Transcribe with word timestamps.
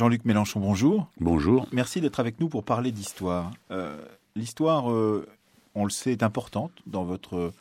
Jean-Luc 0.00 0.24
Mélenchon, 0.24 0.60
bonjour. 0.60 1.10
Bonjour. 1.20 1.68
Merci 1.72 2.00
d'être 2.00 2.20
avec 2.20 2.40
nous 2.40 2.48
pour 2.48 2.64
parler 2.64 2.90
d'histoire. 2.90 3.50
Euh, 3.70 4.00
l'histoire, 4.34 4.90
euh, 4.90 5.28
on 5.74 5.84
le 5.84 5.90
sait, 5.90 6.12
est 6.12 6.22
importante 6.22 6.72
dans 6.86 7.04
votre 7.04 7.52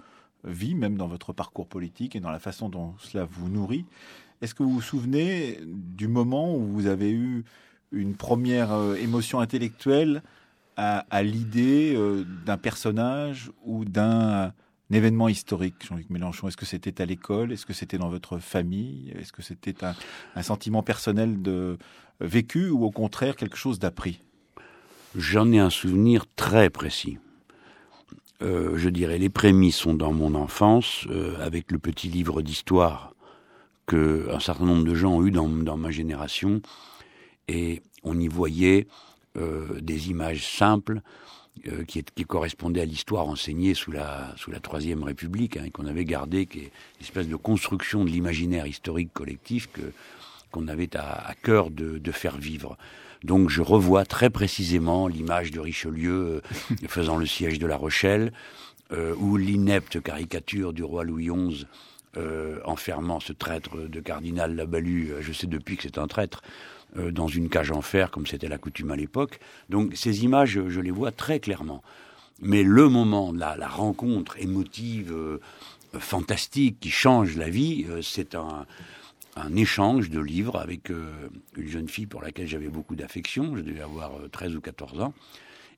vie, 0.46 0.74
même 0.74 0.96
dans 0.96 1.10
votre 1.10 1.34
parcours 1.34 1.68
politique 1.68 2.16
et 2.16 2.22
dans 2.22 2.32
la 2.32 2.40
façon 2.40 2.70
dont 2.70 2.94
cela 2.98 3.26
vous 3.30 3.50
nourrit. 3.50 3.84
Est-ce 4.42 4.56
que 4.56 4.64
vous 4.64 4.70
vous 4.70 4.82
souvenez 4.82 5.60
du 5.66 6.08
moment 6.08 6.56
où 6.56 6.66
vous 6.66 6.88
avez 6.88 7.12
eu 7.12 7.44
une 7.92 8.16
première 8.16 8.72
euh, 8.72 8.96
émotion 8.96 9.42
intellectuelle 9.42 10.24
à, 10.78 11.00
à 11.10 11.24
l'idée 11.24 11.94
d'un 12.46 12.56
personnage 12.56 13.52
ou 13.66 13.84
d'un 13.84 14.54
événement 14.92 15.28
historique, 15.28 15.76
Jean-Luc 15.88 16.10
Mélenchon. 16.10 16.48
Est-ce 16.48 16.58
que 16.58 16.66
c'était 16.66 17.02
à 17.02 17.06
l'école? 17.06 17.52
Est-ce 17.52 17.66
que 17.66 17.74
c'était 17.74 17.98
dans 17.98 18.10
votre 18.10 18.40
famille? 18.40 19.14
Est-ce 19.20 19.32
que 19.32 19.42
c'était 19.42 19.76
un, 19.84 20.44
sentiment 20.44 20.84
personnel 20.84 21.42
de 21.42 21.78
vécu 22.22 22.70
ou 22.70 22.84
au 22.84 22.92
contraire 22.92 23.36
quelque 23.36 23.58
chose 23.58 23.80
d'appris? 23.80 24.20
J'en 25.16 25.52
ai 25.52 25.60
un 25.60 25.70
souvenir 25.70 26.26
très 26.36 26.70
précis. 26.70 27.18
Euh, 28.42 28.78
je 28.78 28.90
dirais 28.90 29.18
les 29.18 29.30
prémices 29.30 29.76
sont 29.76 29.94
dans 29.94 30.14
mon 30.14 30.34
enfance, 30.36 31.06
euh, 31.10 31.36
avec 31.44 31.72
le 31.72 31.80
petit 31.80 32.08
livre 32.08 32.42
d'histoire 32.42 33.14
que 33.86 34.30
un 34.32 34.40
certain 34.40 34.66
nombre 34.66 34.86
de 34.86 34.94
gens 34.94 35.16
ont 35.16 35.26
eu 35.26 35.32
dans, 35.32 35.78
ma 35.78 35.92
génération, 35.92 36.62
et 37.48 37.82
on 38.04 38.18
y 38.20 38.28
voyait 38.28 38.88
euh, 39.36 39.82
des 39.82 40.12
images 40.12 40.48
simples 40.48 41.02
euh, 41.68 41.84
qui, 41.84 42.04
correspondait 42.26 42.82
à 42.82 42.86
l'histoire 42.86 43.28
enseignée 43.28 43.74
sous 43.74 43.92
la, 43.92 44.36
Troisième 44.62 45.04
République, 45.04 45.58
hein, 45.58 45.64
et 45.66 45.72
qu'on 45.72 45.86
avait 45.86 46.06
gardé, 46.06 46.46
qui 46.46 46.60
est 46.60 46.72
une 47.00 47.02
espèce 47.02 47.28
de 47.28 47.36
construction 47.36 48.06
de 48.06 48.10
l'imaginaire 48.10 48.66
historique 48.66 49.12
collectif 49.14 49.70
que, 49.72 49.82
qu'on 50.52 50.68
avait 50.68 50.96
à, 50.96 51.34
cœur 51.42 51.70
de, 51.70 52.12
faire 52.12 52.38
vivre. 52.38 52.78
Donc 53.24 53.50
je 53.50 53.62
revois 53.62 54.06
très 54.06 54.30
précisément 54.30 55.08
l'image 55.08 55.52
de 55.52 55.60
Richelieu 55.60 56.42
euh, 56.72 56.88
faisant 56.88 57.18
le 57.18 57.26
siège 57.26 57.60
de 57.60 57.68
La 57.68 57.78
Rochelle, 57.78 58.32
euh, 58.92 59.14
ou 59.16 59.38
l'inepte 59.38 60.02
caricature 60.02 60.74
du 60.74 60.84
roi 60.84 61.04
Louis 61.04 61.30
XI 61.30 61.66
enfermant 62.66 63.22
ce 63.22 63.32
traître 63.32 63.88
de 63.88 64.00
cardinal 64.02 64.54
Labalu, 64.56 65.14
je 65.22 65.32
sais 65.32 65.48
depuis 65.48 65.78
que 65.78 65.84
c'est 65.84 66.00
un 66.00 66.08
traître, 66.08 66.42
euh, 66.98 67.12
dans 67.12 67.28
une 67.28 67.50
cage 67.50 67.72
en 67.72 67.82
fer, 67.82 68.10
comme 68.10 68.26
c'était 68.26 68.48
la 68.48 68.58
coutume 68.58 68.90
à 68.92 68.96
l'époque. 68.96 69.40
Donc 69.70 69.94
ces 69.96 70.24
images, 70.24 70.60
je, 70.68 70.80
les 70.80 70.92
vois 70.92 71.12
très 71.12 71.40
clairement. 71.40 71.84
Mais 72.42 72.64
le 72.64 72.90
moment, 72.90 73.32
la, 73.32 73.56
la 73.56 73.68
rencontre 73.68 74.38
émotive, 74.40 75.14
euh, 75.14 75.40
fantastique, 76.00 76.80
qui 76.80 76.90
change 76.90 77.38
la 77.38 77.50
vie, 77.50 77.86
euh, 77.90 78.02
c'est 78.02 78.34
un, 78.34 78.66
un, 79.36 79.56
échange 79.56 80.10
de 80.10 80.20
livres 80.20 80.58
avec 80.58 80.90
une 80.90 81.68
jeune 81.68 81.88
fille 81.88 82.08
pour 82.08 82.24
laquelle 82.24 82.48
j'avais 82.48 82.70
beaucoup 82.70 82.96
d'affection. 82.96 83.56
Je 83.56 83.62
devais 83.62 83.82
avoir 83.82 84.12
13 84.32 84.56
ou 84.56 84.62
14 84.62 85.02
ans. 85.02 85.14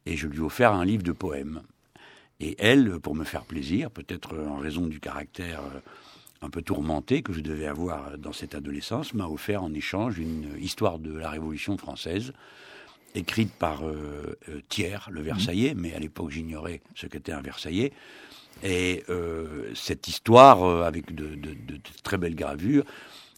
Et 0.05 0.15
je 0.15 0.27
lui 0.27 0.37
ai 0.37 0.41
offert 0.41 0.73
un 0.73 0.85
livre 0.85 1.03
de 1.03 1.11
poèmes. 1.11 1.61
Et 2.39 2.55
elle, 2.57 2.99
pour 2.99 3.15
me 3.15 3.23
faire 3.23 3.43
plaisir, 3.43 3.91
peut-être 3.91 4.37
en 4.37 4.57
raison 4.57 4.87
du 4.87 4.99
caractère 4.99 5.61
un 6.41 6.49
peu 6.49 6.61
tourmenté 6.61 7.21
que 7.21 7.33
je 7.33 7.41
devais 7.41 7.67
avoir 7.67 8.17
dans 8.17 8.33
cette 8.33 8.55
adolescence, 8.55 9.13
m'a 9.13 9.27
offert 9.27 9.63
en 9.63 9.73
échange 9.73 10.17
une 10.17 10.57
histoire 10.59 10.99
de 10.99 11.13
la 11.13 11.29
Révolution 11.29 11.77
française, 11.77 12.33
écrite 13.13 13.53
par 13.53 13.85
euh, 13.85 14.37
euh, 14.49 14.61
Thiers, 14.69 15.09
le 15.09 15.21
Versaillais, 15.21 15.73
mais 15.75 15.93
à 15.93 15.99
l'époque 15.99 16.31
j'ignorais 16.31 16.81
ce 16.95 17.07
qu'était 17.07 17.33
un 17.33 17.41
Versaillais. 17.41 17.91
Et 18.63 19.03
euh, 19.09 19.71
cette 19.73 20.07
histoire, 20.07 20.63
euh, 20.63 20.83
avec 20.83 21.15
de, 21.15 21.37
très 22.03 22.17
belles 22.17 22.35
gravures, 22.35 22.85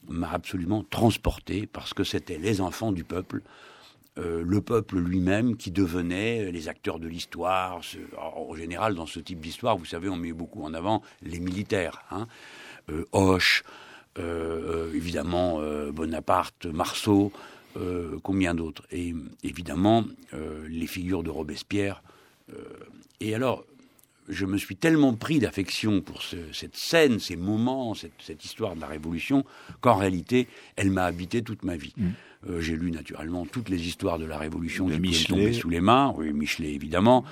m'a 0.07 0.31
absolument 0.31 0.83
transporté, 0.83 1.65
parce 1.65 1.93
que 1.93 2.03
c'était 2.03 2.37
les 2.37 2.59
enfants 2.59 2.91
du 2.91 3.05
peuple, 3.05 3.41
euh, 4.17 4.43
le 4.45 4.61
peuple 4.61 4.97
lui-même 4.97 5.55
qui 5.55 5.71
devenait 5.71 6.51
les 6.51 6.67
acteurs 6.67 6.99
de 6.99 7.07
l'histoire. 7.07 7.81
En 8.17 8.53
général, 8.53 8.95
dans 8.95 9.05
ce 9.05 9.19
type 9.19 9.39
d'histoire, 9.39 9.77
vous 9.77 9.85
savez, 9.85 10.09
on 10.09 10.17
met 10.17 10.33
beaucoup 10.33 10.63
en 10.63 10.73
avant 10.73 11.01
les 11.21 11.39
militaires. 11.39 12.03
Hein 12.11 12.27
euh, 12.27 12.62
Hoche, 13.11 13.63
euh, 14.19 14.93
évidemment 14.93 15.59
euh, 15.59 15.91
Bonaparte, 15.91 16.65
Marceau, 16.65 17.31
euh, 17.77 18.19
combien 18.21 18.53
d'autres 18.53 18.83
Et 18.91 19.15
évidemment, 19.43 20.05
euh, 20.33 20.67
les 20.69 20.87
figures 20.87 21.23
de 21.23 21.29
Robespierre. 21.29 22.03
Euh, 22.51 22.61
et 23.19 23.33
alors, 23.33 23.65
je 24.29 24.45
me 24.45 24.57
suis 24.57 24.75
tellement 24.75 25.13
pris 25.13 25.39
d'affection 25.39 26.01
pour 26.01 26.21
ce, 26.21 26.37
cette 26.53 26.77
scène, 26.77 27.19
ces 27.19 27.35
moments, 27.35 27.93
cette, 27.93 28.13
cette, 28.19 28.45
histoire 28.45 28.75
de 28.75 28.81
la 28.81 28.87
Révolution, 28.87 29.43
qu'en 29.81 29.95
réalité, 29.95 30.47
elle 30.75 30.91
m'a 30.91 31.05
habité 31.05 31.41
toute 31.41 31.63
ma 31.63 31.75
vie. 31.75 31.93
Mmh. 31.97 32.09
Euh, 32.49 32.61
J'ai 32.61 32.75
lu 32.75 32.91
naturellement 32.91 33.45
toutes 33.45 33.69
les 33.69 33.87
histoires 33.87 34.19
de 34.19 34.25
la 34.25 34.37
Révolution 34.37 34.87
de 34.87 34.93
qui 34.93 34.99
Michelet. 34.99 35.27
tombaient 35.27 35.53
sous 35.53 35.69
les 35.69 35.81
mains, 35.81 36.13
oui, 36.17 36.31
Michelet 36.31 36.73
évidemment, 36.73 37.23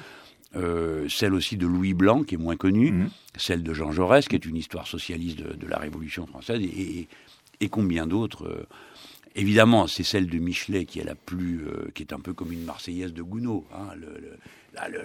euh, 0.56 1.08
celle 1.10 1.34
aussi 1.34 1.58
de 1.58 1.66
Louis 1.66 1.94
Blanc, 1.94 2.24
qui 2.24 2.36
est 2.36 2.38
moins 2.38 2.58
connue, 2.58 2.92
mmh. 2.92 3.10
celle 3.38 3.64
de 3.64 3.74
Jean 3.74 3.92
Jaurès, 3.92 4.28
qui 4.28 4.36
est 4.36 4.46
une 4.46 4.58
histoire 4.58 4.88
socialiste 4.88 5.40
de, 5.40 5.54
de 5.54 5.68
la 5.68 5.78
Révolution 5.78 6.28
française, 6.28 6.62
et, 6.62 7.00
et, 7.00 7.08
et 7.62 7.70
combien 7.70 8.06
d'autres. 8.08 8.48
Euh, 8.48 8.68
évidemment, 9.36 9.88
c'est 9.88 10.04
celle 10.04 10.28
de 10.28 10.38
Michelet 10.40 10.86
qui 10.86 11.00
est 11.00 11.06
la 11.06 11.16
plus, 11.16 11.66
euh, 11.66 11.90
qui 11.96 12.04
est 12.04 12.14
un 12.14 12.20
peu 12.20 12.34
comme 12.34 12.52
une 12.52 12.66
Marseillaise 12.66 13.14
de 13.14 13.22
Gounod. 13.22 13.64
Hein, 13.74 13.96
le, 13.96 14.08
le, 14.20 14.38
là, 14.74 14.90
le, 14.90 15.04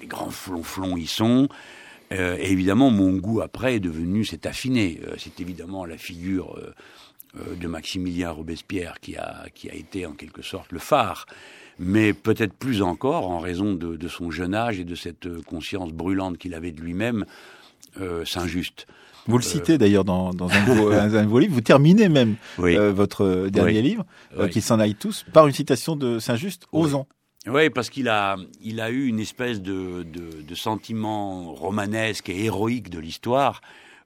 les 0.00 0.06
grands 0.06 0.30
flonflons 0.30 0.96
y 0.96 1.06
sont. 1.06 1.48
Euh, 2.12 2.36
et 2.38 2.52
évidemment, 2.52 2.90
mon 2.90 3.16
goût 3.16 3.40
après 3.40 3.76
est 3.76 3.80
devenu, 3.80 4.24
c'est 4.26 4.44
affiné. 4.44 5.00
Euh, 5.06 5.14
c'est 5.16 5.40
évidemment 5.40 5.86
la 5.86 5.96
figure 5.96 6.60
de 7.34 7.66
Maximilien 7.66 8.30
Robespierre 8.30 9.00
qui 9.00 9.16
a, 9.16 9.46
qui 9.54 9.68
a 9.68 9.74
été 9.74 10.06
en 10.06 10.12
quelque 10.12 10.42
sorte 10.42 10.70
le 10.70 10.78
phare 10.78 11.26
mais 11.78 12.12
peut-être 12.12 12.54
plus 12.54 12.82
encore 12.82 13.30
en 13.30 13.38
raison 13.38 13.74
de, 13.74 13.96
de, 13.96 14.08
son 14.08 14.30
jeune 14.30 14.54
âge 14.54 14.78
et 14.78 14.84
de 14.84 14.94
cette 14.94 15.42
conscience 15.42 15.92
brûlante 15.92 16.38
qu'il 16.38 16.54
avait 16.54 16.72
de 16.72 16.80
lui-même, 16.80 17.24
euh, 18.00 18.24
Saint-Just. 18.24 18.86
Vous 19.26 19.38
le 19.38 19.42
citez 19.42 19.74
euh, 19.74 19.78
d'ailleurs 19.78 20.04
dans, 20.04 20.34
dans 20.34 20.48
un, 20.50 20.66
de 20.66 20.72
vos, 20.72 20.90
un, 20.90 21.08
de 21.08 21.28
vos 21.28 21.38
livres. 21.38 21.54
Vous 21.54 21.60
terminez 21.60 22.08
même 22.08 22.36
oui. 22.58 22.76
euh, 22.76 22.92
votre 22.92 23.48
dernier 23.48 23.78
oui. 23.78 23.82
livre, 23.82 24.06
oui. 24.38 24.50
qu'ils 24.50 24.62
s'en 24.62 24.78
aillent 24.80 24.94
tous, 24.94 25.24
par 25.32 25.46
une 25.46 25.54
citation 25.54 25.96
de 25.96 26.18
Saint-Just, 26.18 26.66
Osons. 26.72 27.06
Oui, 27.46 27.68
parce 27.70 27.90
qu'il 27.90 28.08
a, 28.08 28.36
il 28.62 28.80
a 28.80 28.90
eu 28.90 29.06
une 29.06 29.20
espèce 29.20 29.60
de, 29.60 30.02
de, 30.02 30.42
de 30.42 30.54
sentiment 30.54 31.52
romanesque 31.52 32.30
et 32.30 32.44
héroïque 32.44 32.88
de 32.90 32.98
l'histoire. 32.98 33.60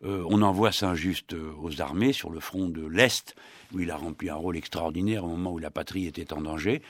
Euh, 0.05 0.25
on 0.29 0.43
envoie 0.43 0.71
Saint-Just 0.73 1.35
aux 1.61 1.81
armées 1.81 2.13
sur 2.13 2.31
le 2.31 2.41
front 2.41 2.69
de 2.69 2.87
l'Est, 2.87 3.35
où 3.73 3.81
il 3.81 3.91
a 3.91 3.97
rempli 3.97 4.29
un 4.29 4.35
rôle 4.35 4.57
extraordinaire 4.57 5.25
au 5.25 5.29
moment 5.29 5.53
où 5.53 5.59
la 5.59 5.71
patrie 5.71 6.07
était 6.07 6.33
en 6.33 6.41
danger. 6.43 6.83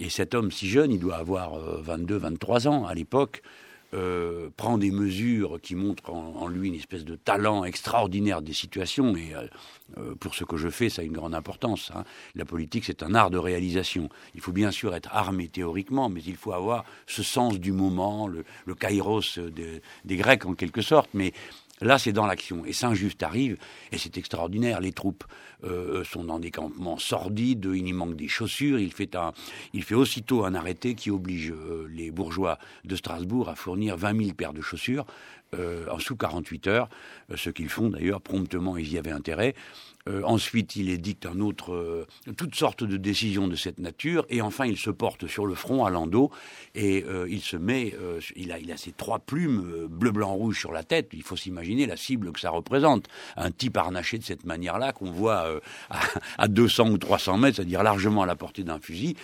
Et 0.00 0.10
cet 0.10 0.34
homme 0.34 0.50
si 0.50 0.68
jeune, 0.68 0.92
il 0.92 0.98
doit 0.98 1.16
avoir 1.16 1.58
22, 1.58 2.16
23 2.16 2.68
ans 2.68 2.86
à 2.86 2.94
l'époque, 2.94 3.42
euh, 3.94 4.50
prend 4.56 4.78
des 4.78 4.90
mesures 4.90 5.60
qui 5.62 5.76
montrent 5.76 6.10
en, 6.10 6.48
lui 6.48 6.68
une 6.68 6.74
espèce 6.74 7.04
de 7.04 7.14
talent 7.14 7.64
extraordinaire 7.64 8.42
des 8.42 8.52
situations. 8.52 9.16
Et 9.16 9.32
euh, 9.96 10.14
pour 10.16 10.34
ce 10.34 10.42
que 10.42 10.56
je 10.56 10.68
fais, 10.68 10.88
ça 10.88 11.02
a 11.02 11.04
une 11.04 11.12
grande 11.12 11.36
importance. 11.36 11.92
Hein. 11.94 12.02
La 12.34 12.44
politique, 12.44 12.84
c'est 12.84 13.04
un 13.04 13.14
art 13.14 13.30
de 13.30 13.38
réalisation. 13.38 14.08
Il 14.34 14.40
faut 14.40 14.50
bien 14.50 14.72
sûr 14.72 14.92
être 14.94 15.08
armé 15.14 15.46
théoriquement, 15.46 16.08
mais 16.08 16.20
il 16.26 16.36
faut 16.36 16.52
avoir 16.52 16.84
ce 17.06 17.22
sens 17.22 17.60
du 17.60 17.70
moment, 17.70 18.26
le, 18.26 18.44
kairos 18.74 19.38
de, 19.38 19.80
des 20.04 20.16
Grecs 20.16 20.44
en 20.46 20.54
quelque 20.54 20.82
sorte. 20.82 21.08
Mais 21.14 21.32
Là, 21.82 21.98
c'est 21.98 22.12
dans 22.12 22.26
l'action. 22.26 22.64
Et 22.64 22.72
Saint-Just 22.72 23.22
arrive, 23.22 23.58
et 23.92 23.98
c'est 23.98 24.16
extraordinaire. 24.16 24.80
Les 24.80 24.92
troupes 24.92 25.24
euh, 25.64 26.04
sont 26.04 26.24
dans 26.24 26.38
des 26.38 26.50
campements 26.50 26.98
sordides, 26.98 27.68
il 27.72 27.86
y 27.86 27.92
manque 27.92 28.16
des 28.16 28.28
chaussures. 28.28 28.78
Il 28.78 28.92
fait, 28.92 29.14
un, 29.14 29.32
il 29.74 29.82
fait 29.82 29.94
aussitôt 29.94 30.44
un 30.44 30.54
arrêté 30.54 30.94
qui 30.94 31.10
oblige 31.10 31.50
euh, 31.50 31.86
les 31.90 32.10
bourgeois 32.10 32.58
de 32.84 32.96
Strasbourg 32.96 33.48
à 33.48 33.56
fournir 33.56 33.96
20 33.96 34.18
000 34.18 34.34
paires 34.34 34.54
de 34.54 34.62
chaussures 34.62 35.04
euh, 35.54 35.86
en 35.90 35.98
sous 35.98 36.16
48 36.16 36.66
heures, 36.66 36.88
ce 37.34 37.50
qu'ils 37.50 37.68
font 37.68 37.88
d'ailleurs 37.88 38.20
promptement, 38.20 38.76
ils 38.76 38.92
y 38.92 38.98
avaient 38.98 39.12
intérêt. 39.12 39.54
Euh, 40.08 40.22
ensuite, 40.24 40.76
il 40.76 40.88
édicte 40.88 41.26
un 41.26 41.40
autre, 41.40 41.72
euh, 41.72 42.06
toutes 42.36 42.54
sortes 42.54 42.84
de 42.84 42.96
décisions 42.96 43.48
de 43.48 43.56
cette 43.56 43.78
nature, 43.78 44.24
et 44.28 44.40
enfin, 44.40 44.66
il 44.66 44.76
se 44.76 44.90
porte 44.90 45.26
sur 45.26 45.46
le 45.46 45.54
front 45.54 45.84
à 45.84 45.90
Landau, 45.90 46.30
et 46.74 47.04
euh, 47.04 47.26
il 47.28 47.40
se 47.40 47.56
met, 47.56 47.94
il 48.36 48.52
a, 48.52 48.76
ces 48.76 48.92
trois 48.92 49.18
plumes 49.18 49.86
bleu, 49.88 50.12
blanc, 50.12 50.32
rouge 50.32 50.58
sur 50.60 50.72
la 50.72 50.84
tête. 50.84 51.08
Il 51.12 51.22
faut 51.22 51.36
s'imaginer 51.36 51.86
la 51.86 51.96
cible 51.96 52.32
que 52.32 52.40
ça 52.40 52.50
représente. 52.50 53.08
Un 53.36 53.50
type 53.50 53.76
harnaché 53.76 54.18
de 54.18 54.24
cette 54.24 54.44
manière-là 54.44 54.92
qu'on 54.92 55.10
voit 55.10 55.60
à, 55.90 56.00
à 56.38 56.48
200 56.48 56.90
ou 56.90 56.98
300 56.98 57.38
mètres, 57.38 57.56
c'est-à-dire 57.56 57.82
largement 57.82 58.22
à 58.22 58.26
la 58.26 58.36
portée 58.36 58.62
d'un 58.62 58.78
fusil, 58.78 59.16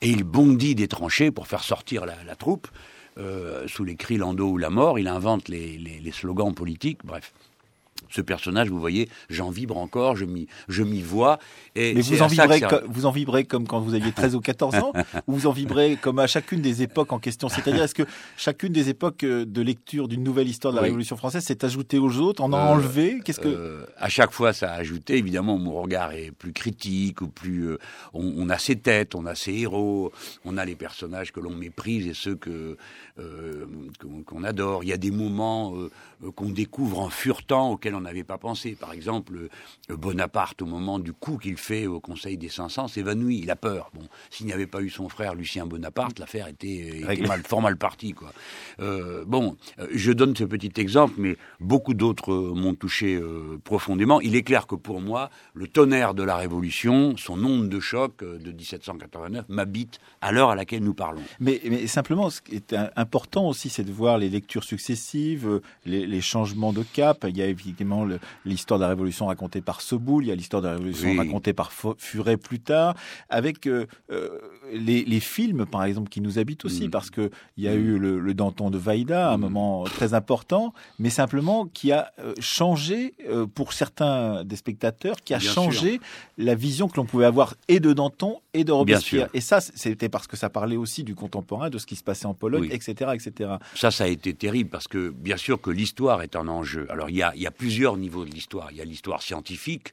et 0.00 0.08
il 0.08 0.24
bondit 0.24 0.74
des 0.74 0.88
tranchées 0.88 1.30
pour 1.30 1.46
faire 1.46 1.62
sortir 1.62 2.06
la, 2.06 2.36
troupe. 2.36 2.68
Sous 3.66 3.84
les 3.84 3.96
cris 3.96 4.16
Landau 4.16 4.52
ou 4.52 4.56
la 4.56 4.70
mort, 4.70 4.98
il 4.98 5.06
invente 5.06 5.48
les 5.48 6.12
slogans 6.12 6.54
politiques, 6.54 7.00
bref. 7.04 7.34
Ce 8.10 8.20
personnage, 8.20 8.68
vous 8.68 8.80
voyez, 8.80 9.08
j'en 9.28 9.50
vibre 9.50 9.76
encore, 9.78 10.16
je 10.16 10.24
m'y, 10.24 10.46
je 10.68 10.82
m'y 10.82 11.00
vois. 11.00 11.38
Et 11.76 11.94
Mais 11.94 12.00
vous 12.00 12.22
en, 12.22 12.26
vibrez 12.26 12.60
vous 12.88 13.06
en 13.06 13.10
vibrez 13.10 13.44
comme 13.44 13.66
quand 13.66 13.80
vous 13.80 13.94
aviez 13.94 14.12
13 14.12 14.34
ou 14.34 14.40
14 14.40 14.74
ans, 14.76 14.92
ou 15.26 15.34
vous 15.34 15.46
en 15.46 15.52
vibrez 15.52 15.96
comme 16.00 16.18
à 16.18 16.26
chacune 16.26 16.60
des 16.60 16.82
époques 16.82 17.12
en 17.12 17.18
question? 17.18 17.48
C'est-à-dire, 17.48 17.82
est-ce 17.82 17.94
que 17.94 18.02
chacune 18.36 18.72
des 18.72 18.88
époques 18.88 19.24
euh, 19.24 19.44
de 19.44 19.62
lecture 19.62 20.08
d'une 20.08 20.22
nouvelle 20.22 20.48
histoire 20.48 20.72
de 20.72 20.78
la 20.78 20.82
Révolution 20.82 21.16
française 21.16 21.44
s'est 21.44 21.64
ajoutée 21.64 21.98
aux 21.98 22.18
autres, 22.18 22.42
en 22.42 22.52
a 22.52 22.58
euh, 22.58 22.72
enlevé 22.72 23.20
Qu'est-ce 23.24 23.40
que 23.40 23.48
euh, 23.48 23.86
À 23.98 24.08
chaque 24.08 24.32
fois, 24.32 24.52
ça 24.52 24.72
a 24.72 24.76
ajouté. 24.76 25.16
Évidemment, 25.16 25.58
mon 25.58 25.80
regard 25.80 26.12
est 26.12 26.32
plus 26.32 26.52
critique, 26.52 27.22
ou 27.22 27.28
plus. 27.28 27.74
on, 28.12 28.34
on, 28.36 28.48
a 28.48 28.58
ses 28.58 28.76
têtes, 28.76 29.14
on 29.14 29.26
a 29.26 29.34
ses 29.34 29.52
héros, 29.52 30.12
on 30.44 30.56
a 30.56 30.64
les 30.64 30.76
personnages 30.76 31.32
que 31.32 31.40
l'on 31.40 31.54
méprise 31.54 32.06
et 32.06 32.14
ceux 32.14 32.34
que 32.34 32.76
qu'on 34.26 34.44
adore. 34.44 34.82
Il 34.82 34.88
y 34.88 34.92
a 34.94 34.96
des 34.96 35.10
moments 35.10 35.74
qu'on 36.34 36.48
découvre 36.48 37.00
en 37.00 37.10
furetant 37.10 37.72
auxquels 37.72 37.94
on 37.94 37.99
n'avait 38.00 38.24
pas 38.24 38.38
pensé. 38.38 38.76
Par 38.78 38.92
exemple, 38.92 39.48
Bonaparte, 39.88 40.62
au 40.62 40.66
moment 40.66 40.98
du 40.98 41.12
coup 41.12 41.38
qu'il 41.38 41.56
fait 41.56 41.86
au 41.86 42.00
Conseil 42.00 42.36
des 42.36 42.48
500, 42.48 42.88
s'évanouit. 42.88 43.40
Il 43.42 43.50
a 43.50 43.56
peur. 43.56 43.90
Bon, 43.94 44.02
s'il 44.30 44.46
n'y 44.46 44.52
avait 44.52 44.66
pas 44.66 44.80
eu 44.80 44.90
son 44.90 45.08
frère 45.08 45.34
Lucien 45.34 45.66
Bonaparte, 45.66 46.18
l'affaire 46.18 46.48
était, 46.48 47.02
mal, 47.26 47.42
fort 47.42 47.62
mal 47.62 47.76
partie. 47.76 48.12
Quoi. 48.12 48.32
Euh, 48.80 49.24
bon, 49.26 49.56
euh, 49.78 49.86
je 49.92 50.12
donne 50.12 50.34
ce 50.36 50.44
petit 50.44 50.72
exemple, 50.80 51.14
mais 51.18 51.36
beaucoup 51.60 51.94
d'autres 51.94 52.32
m'ont 52.32 52.74
touché 52.74 53.16
euh, 53.16 53.58
profondément. 53.64 54.20
Il 54.20 54.36
est 54.36 54.42
clair 54.42 54.66
que 54.66 54.74
pour 54.74 55.00
moi, 55.00 55.30
le 55.54 55.66
tonnerre 55.66 56.14
de 56.14 56.22
la 56.22 56.36
Révolution, 56.36 57.16
son 57.16 57.44
onde 57.44 57.68
de 57.68 57.80
choc 57.80 58.22
de 58.22 58.52
1789, 58.52 59.46
m'habite 59.48 59.98
à 60.20 60.32
l'heure 60.32 60.50
à 60.50 60.54
laquelle 60.54 60.82
nous 60.82 60.94
parlons. 60.94 61.22
Mais, 61.38 61.60
mais, 61.64 61.86
simplement, 61.86 62.30
ce 62.30 62.40
qui 62.40 62.56
est 62.56 62.74
important 62.96 63.48
aussi, 63.48 63.68
c'est 63.68 63.84
de 63.84 63.92
voir 63.92 64.18
les 64.18 64.28
lectures 64.28 64.64
successives, 64.64 65.60
les, 65.84 66.06
les 66.06 66.20
changements 66.20 66.72
de 66.72 66.82
cap. 66.82 67.24
Il 67.28 67.36
y 67.36 67.42
a 67.42 67.46
évidemment 67.46 67.89
l'histoire 68.44 68.78
de 68.78 68.84
la 68.84 68.88
Révolution 68.88 69.26
racontée 69.26 69.60
par 69.60 69.80
Soboul, 69.80 70.24
il 70.24 70.28
y 70.28 70.32
a 70.32 70.34
l'histoire 70.34 70.62
de 70.62 70.68
la 70.68 70.74
Révolution 70.74 71.14
racontée 71.16 71.52
par 71.52 71.72
Furet 71.72 72.36
plus 72.36 72.60
tard, 72.60 72.94
avec 73.28 73.68
les, 74.72 75.04
les, 75.04 75.20
films, 75.20 75.66
par 75.66 75.84
exemple, 75.84 76.08
qui 76.08 76.20
nous 76.20 76.38
habitent 76.38 76.64
aussi, 76.64 76.88
mm. 76.88 76.90
parce 76.90 77.10
que 77.10 77.30
il 77.56 77.64
y 77.64 77.68
a 77.68 77.74
mm. 77.74 77.78
eu 77.78 77.98
le, 77.98 78.20
le, 78.20 78.34
Danton 78.34 78.70
de 78.70 78.78
Vaïda, 78.78 79.30
un 79.30 79.36
mm. 79.36 79.40
moment 79.40 79.84
très 79.84 80.14
important, 80.14 80.72
mais 80.98 81.10
simplement 81.10 81.66
qui 81.66 81.92
a 81.92 82.12
euh, 82.18 82.34
changé 82.40 83.14
euh, 83.28 83.46
pour 83.46 83.72
certains 83.72 84.44
des 84.44 84.56
spectateurs, 84.56 85.16
qui 85.24 85.34
a 85.34 85.38
changé 85.38 86.00
la 86.38 86.54
vision 86.54 86.88
que 86.88 86.96
l'on 86.96 87.04
pouvait 87.04 87.26
avoir 87.26 87.54
et 87.68 87.80
de 87.80 87.92
Danton 87.92 88.40
et 88.54 88.64
de 88.64 88.72
Robespierre. 88.72 89.28
Et 89.34 89.40
ça, 89.40 89.60
c'était 89.60 90.08
parce 90.08 90.26
que 90.26 90.36
ça 90.36 90.50
parlait 90.50 90.76
aussi 90.76 91.04
du 91.04 91.14
contemporain, 91.14 91.70
de 91.70 91.78
ce 91.78 91.86
qui 91.86 91.96
se 91.96 92.02
passait 92.02 92.26
en 92.26 92.34
Pologne, 92.34 92.68
etc., 92.70 93.12
etc. 93.14 93.50
Ça, 93.74 93.90
ça 93.90 94.04
a 94.04 94.06
été 94.08 94.34
terrible 94.34 94.70
parce 94.70 94.88
que 94.88 95.10
bien 95.10 95.36
sûr 95.36 95.60
que 95.60 95.70
l'histoire 95.70 96.22
est 96.22 96.36
un 96.36 96.48
enjeu. 96.48 96.86
Alors 96.90 97.10
il 97.10 97.16
y 97.16 97.22
a, 97.22 97.32
il 97.34 97.42
y 97.42 97.46
a 97.46 97.50
plusieurs 97.50 97.79
niveaux 97.96 98.24
de 98.24 98.30
l'histoire. 98.30 98.70
Il 98.70 98.78
y 98.78 98.80
a 98.80 98.84
l'histoire 98.84 99.22
scientifique 99.22 99.92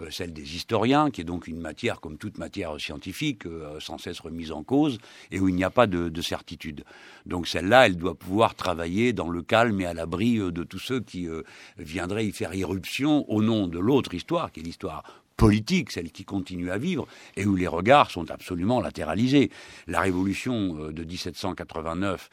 euh, 0.00 0.10
celle 0.10 0.32
des 0.32 0.54
historiens, 0.54 1.10
qui 1.10 1.22
est 1.22 1.24
donc 1.24 1.48
une 1.48 1.60
matière 1.60 2.00
comme 2.00 2.18
toute 2.18 2.38
matière 2.38 2.78
scientifique, 2.78 3.46
euh, 3.46 3.80
sans 3.80 3.98
cesse 3.98 4.20
remise 4.20 4.52
en 4.52 4.62
cause, 4.62 4.98
et 5.32 5.40
où 5.40 5.48
il 5.48 5.56
n'y 5.56 5.64
a 5.64 5.70
pas 5.70 5.88
de, 5.88 6.22
certitude. 6.22 6.84
Donc 7.26 7.48
celle-là, 7.48 7.86
elle 7.86 7.96
doit 7.96 8.14
pouvoir 8.14 8.54
travailler 8.54 9.12
dans 9.12 9.28
le 9.28 9.42
calme 9.42 9.80
et 9.80 9.86
à 9.86 9.94
l'abri 9.94 10.38
euh, 10.38 10.52
de 10.52 10.62
tous 10.62 10.78
ceux 10.78 11.00
qui 11.00 11.26
viendraient 11.78 12.26
y 12.26 12.32
faire 12.32 12.54
irruption 12.54 13.28
au 13.30 13.42
nom 13.42 13.66
de 13.66 13.78
l'autre 13.78 14.14
histoire, 14.14 14.52
qui 14.52 14.60
est 14.60 14.62
l'histoire 14.62 15.02
politique, 15.36 15.90
celle 15.90 16.12
qui 16.12 16.24
continue 16.24 16.70
à 16.70 16.78
vivre, 16.78 17.06
et 17.36 17.44
où 17.44 17.56
les 17.56 17.66
regards 17.66 18.10
sont 18.10 18.30
absolument 18.30 18.80
latéralisés. 18.80 19.50
La 19.86 20.00
révolution 20.00 20.90
de 20.90 21.04
1789 21.04 22.30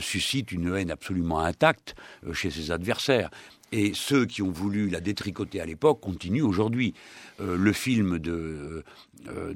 suscite 0.00 0.52
une 0.52 0.74
haine 0.74 0.90
absolument 0.90 1.40
intacte 1.40 1.94
chez 2.32 2.50
ses 2.50 2.70
adversaires. 2.70 3.30
Et 3.72 3.92
ceux 3.94 4.26
qui 4.26 4.42
ont 4.42 4.50
voulu 4.50 4.88
la 4.88 5.00
détricoter 5.00 5.60
à 5.60 5.66
l'époque 5.66 6.00
continuent 6.00 6.42
aujourd'hui. 6.42 6.94
Euh, 7.40 7.56
le 7.56 7.72
film 7.72 8.18
de, 8.18 8.82
euh, 9.28 9.54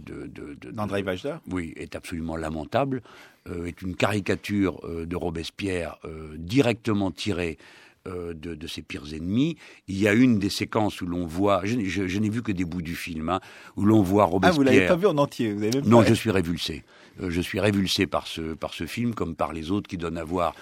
d'André 0.72 1.02
Vajda? 1.02 1.40
Oui, 1.50 1.72
est 1.76 1.96
absolument 1.96 2.36
lamentable. 2.36 3.02
Euh, 3.48 3.66
est 3.66 3.82
une 3.82 3.96
caricature 3.96 4.80
de 4.88 5.16
Robespierre 5.16 5.98
directement 6.36 7.10
tirée 7.10 7.58
de, 8.06 8.66
ses 8.66 8.82
pires 8.82 9.14
ennemis. 9.14 9.56
Il 9.88 9.98
y 9.98 10.06
a 10.06 10.12
une 10.12 10.38
des 10.38 10.50
séquences 10.50 11.00
où 11.00 11.06
l'on 11.06 11.26
voit, 11.26 11.62
je, 11.64 12.18
n'ai 12.18 12.28
vu 12.28 12.42
que 12.42 12.52
des 12.52 12.64
bouts 12.64 12.82
du 12.82 12.94
film, 12.94 13.30
hein, 13.30 13.40
où 13.76 13.84
l'on 13.84 14.02
voit 14.02 14.24
Robespierre. 14.24 14.52
Ah, 14.52 14.56
vous 14.56 14.62
l'avez 14.62 14.86
pas 14.86 14.96
vu 14.96 15.06
en 15.06 15.16
entier 15.16 15.52
vous 15.52 15.62
avez 15.62 15.82
Non, 15.82 16.02
je 16.02 16.14
suis 16.14 16.30
révulsé. 16.30 16.84
je 17.18 17.40
suis 17.40 17.60
révulsé 17.60 18.06
par 18.06 18.26
ce, 18.26 18.54
par 18.54 18.74
ce 18.74 18.86
film, 18.86 19.14
comme 19.14 19.34
par 19.34 19.52
les 19.52 19.70
autres 19.70 19.88
qui 19.88 19.96
donnent 19.96 20.18
à 20.18 20.24
voir 20.24 20.54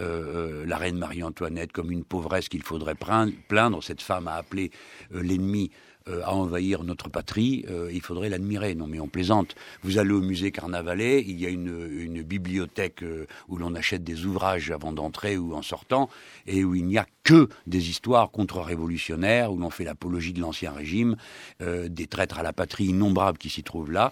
euh, 0.00 0.62
euh, 0.62 0.66
la 0.66 0.78
reine 0.78 0.96
Marie-Antoinette 0.96 1.72
comme 1.72 1.90
une 1.90 2.04
pauvresse 2.04 2.48
qu'il 2.48 2.62
faudrait 2.62 2.94
plaindre. 2.94 3.82
Cette 3.82 4.00
femme 4.02 4.28
a 4.28 4.34
appelé 4.34 4.70
euh, 5.14 5.22
l'ennemi 5.22 5.70
à 6.24 6.34
envahir 6.34 6.82
notre 6.82 7.08
patrie, 7.08 7.64
il 7.92 8.00
faudrait 8.00 8.30
l'admirer. 8.30 8.74
Non, 8.74 8.88
mais 8.88 8.98
on 8.98 9.06
plaisante. 9.06 9.54
Vous 9.82 9.98
allez 9.98 10.10
au 10.10 10.22
musée 10.22 10.50
Carnavalet, 10.50 11.22
il 11.24 11.38
y 11.38 11.46
a 11.46 11.50
une, 11.50 12.22
bibliothèque 12.22 13.04
où 13.48 13.56
l'on 13.58 13.76
achète 13.76 14.02
des 14.02 14.24
ouvrages 14.24 14.72
avant 14.72 14.92
d'entrer 14.92 15.36
ou 15.36 15.54
en 15.54 15.62
sortant, 15.62 16.08
et 16.48 16.64
où 16.64 16.74
il 16.74 16.86
n'y 16.86 16.98
a 16.98 17.06
que 17.22 17.48
des 17.68 17.90
histoires 17.90 18.32
contre-révolutionnaires, 18.32 19.52
où 19.52 19.58
l'on 19.58 19.70
fait 19.70 19.84
l'apologie 19.84 20.32
de 20.32 20.40
l'ancien 20.40 20.72
régime, 20.72 21.16
des 21.60 22.06
traîtres 22.08 22.40
à 22.40 22.42
la 22.42 22.54
patrie 22.54 22.86
innombrables 22.86 23.38
qui 23.38 23.50
s'y 23.50 23.62
trouvent 23.62 23.92
là. 23.92 24.10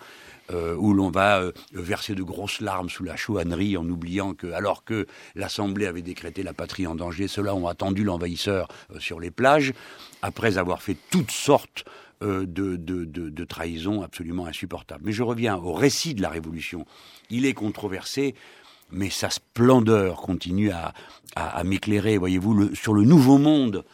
Euh, 0.50 0.74
où 0.76 0.94
l'on 0.94 1.10
va 1.10 1.40
euh, 1.42 1.52
verser 1.74 2.14
de 2.14 2.22
grosses 2.22 2.62
larmes 2.62 2.88
sous 2.88 3.04
la 3.04 3.16
chouannerie 3.16 3.76
en 3.76 3.86
oubliant 3.86 4.32
que, 4.32 4.46
alors 4.46 4.82
que 4.82 5.06
l'Assemblée 5.34 5.84
avait 5.84 6.00
décrété 6.00 6.42
la 6.42 6.54
patrie 6.54 6.86
en 6.86 6.94
danger, 6.94 7.28
ceux-là 7.28 7.54
ont 7.54 7.66
attendu 7.66 8.02
l'envahisseur 8.02 8.66
euh, 8.90 8.98
sur 8.98 9.20
les 9.20 9.30
plages, 9.30 9.74
après 10.22 10.56
avoir 10.56 10.80
fait 10.80 10.96
toutes 11.10 11.32
sortes 11.32 11.84
de, 12.20 12.74
de, 12.76 13.44
trahisons 13.44 14.02
absolument 14.02 14.46
insupportables. 14.46 15.04
Mais 15.04 15.12
je 15.12 15.22
reviens 15.22 15.56
au 15.56 15.72
récit 15.72 16.14
de 16.14 16.22
la 16.22 16.30
Révolution. 16.30 16.84
Il 17.30 17.46
est 17.46 17.54
controversé, 17.54 18.34
mais 18.90 19.08
sa 19.08 19.30
splendeur 19.30 20.16
continue 20.16 20.72
à, 20.72 20.94
à, 21.36 21.62
m'éclairer, 21.62 22.18
voyez-vous, 22.18 22.74
sur 22.74 22.92
le 22.92 23.04
nouveau 23.04 23.38
monde 23.38 23.84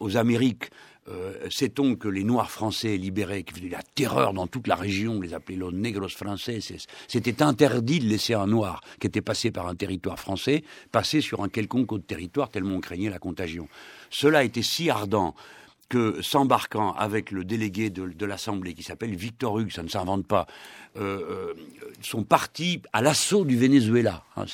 aux 0.00 0.16
Amériques. 0.16 0.70
Euh, 1.08 1.34
sait-on 1.50 1.94
que 1.94 2.08
les 2.08 2.24
Noirs 2.24 2.50
français 2.50 2.96
libérés, 2.96 3.44
qui 3.44 3.54
faisaient 3.54 3.68
la 3.68 3.82
terreur 3.94 4.32
dans 4.32 4.46
toute 4.46 4.66
la 4.66 4.74
région, 4.74 5.14
on 5.14 5.20
les 5.20 5.34
appelait 5.34 5.56
los 5.56 5.70
negros 5.70 6.08
français, 6.08 6.58
c'était 7.06 7.42
interdit 7.42 8.00
de 8.00 8.06
laisser 8.06 8.34
un 8.34 8.46
Noir 8.46 8.80
qui 9.00 9.06
était 9.06 9.20
passé 9.20 9.50
par 9.52 9.68
un 9.68 9.74
territoire 9.74 10.18
français 10.18 10.64
passer 10.90 11.20
sur 11.20 11.42
un 11.42 11.48
quelconque 11.48 11.92
autre 11.92 12.06
territoire 12.06 12.48
tellement 12.48 12.76
on 12.76 12.80
craignait 12.80 13.10
la 13.10 13.18
contagion. 13.18 13.68
Cela 14.10 14.42
était 14.42 14.62
si 14.62 14.90
ardent 14.90 15.34
que 15.88 16.20
s'embarquant 16.20 16.92
avec 16.94 17.30
le 17.30 17.44
délégué 17.44 17.90
de, 17.90 18.26
l'Assemblée 18.26 18.74
qui 18.74 18.82
s'appelle 18.82 19.14
Victor 19.14 19.60
Hugues, 19.60 19.70
ça 19.70 19.82
ne 19.82 19.88
s'invente 19.88 20.26
pas, 20.26 20.46
euh, 20.98 21.20
euh, 21.30 21.54
sont 22.02 22.24
partis 22.24 22.82
à 22.92 23.00
l'assaut 23.00 23.44
du 23.44 23.56
Venezuela. 23.56 24.22
Hein, 24.36 24.44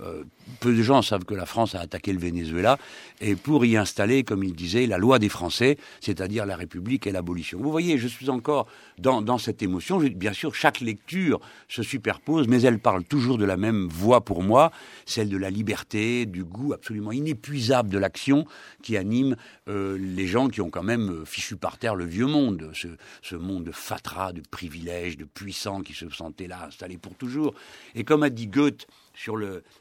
euh, 0.00 0.22
peu 0.60 0.74
de 0.74 0.82
gens 0.82 1.00
savent 1.02 1.24
que 1.24 1.34
la 1.34 1.46
France 1.46 1.74
a 1.74 1.80
attaqué 1.80 2.12
le 2.12 2.18
Venezuela 2.18 2.78
et 3.20 3.36
pour 3.36 3.64
y 3.64 3.76
installer, 3.76 4.22
comme 4.22 4.44
il 4.44 4.54
disait, 4.54 4.86
la 4.86 4.98
loi 4.98 5.18
des 5.18 5.30
Français, 5.30 5.78
c'est-à-dire 6.00 6.44
la 6.44 6.56
République 6.56 7.06
et 7.06 7.12
l'abolition. 7.12 7.58
Vous 7.60 7.70
voyez, 7.70 7.96
je 7.96 8.06
suis 8.06 8.28
encore 8.28 8.66
dans, 8.98 9.22
dans 9.22 9.38
cette 9.38 9.62
émotion. 9.62 9.98
Bien 9.98 10.34
sûr, 10.34 10.54
chaque 10.54 10.80
lecture 10.80 11.40
se 11.68 11.82
superpose, 11.82 12.48
mais 12.48 12.62
elle 12.62 12.78
parle 12.78 13.04
toujours 13.04 13.38
de 13.38 13.44
la 13.44 13.56
même 13.56 13.88
voix 13.88 14.22
pour 14.22 14.42
moi, 14.42 14.70
celle 15.06 15.30
de 15.30 15.38
la 15.38 15.50
liberté, 15.50 16.26
du 16.26 16.44
goût 16.44 16.74
absolument 16.74 17.12
inépuisable 17.12 17.88
de 17.88 17.98
l'action 17.98 18.46
qui 18.82 18.96
anime 18.96 19.36
les 19.66 20.26
gens 20.26 20.48
qui 20.48 20.60
ont 20.60 20.70
quand 20.70 20.82
même 20.82 21.24
fichu 21.24 21.56
par 21.56 21.78
terre 21.78 21.94
le 21.94 22.04
vieux 22.04 22.26
monde, 22.26 22.70
ce, 22.74 22.88
ce 23.22 23.36
monde 23.36 23.64
de 23.64 23.72
fatras, 23.72 24.32
de 24.32 24.42
privilèges, 24.50 25.16
de 25.16 25.24
puissance 25.24 25.73
qui 25.82 25.94
se 25.94 26.08
sentaient 26.10 26.46
là, 26.46 26.66
installés 26.66 26.98
pour 26.98 27.14
toujours. 27.14 27.54
Et 27.94 28.04
comme 28.04 28.22
a 28.22 28.30
dit 28.30 28.46
Goethe, 28.46 28.86
sur 29.14 29.38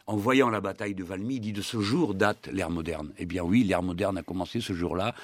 en 0.07 0.15
voyant 0.15 0.49
la 0.49 0.61
bataille 0.61 0.95
de 0.95 1.03
Valmy, 1.03 1.35
il 1.35 1.39
dit 1.39 1.53
de 1.53 1.61
ce 1.61 1.81
jour 1.81 2.13
date 2.13 2.49
l'ère 2.51 2.69
moderne. 2.69 3.11
Eh 3.17 3.25
bien 3.25 3.43
oui, 3.43 3.63
l'ère 3.63 3.83
moderne 3.83 4.17
a 4.17 4.23
commencé 4.23 4.61
ce 4.61 4.73
jour-là, 4.73 5.15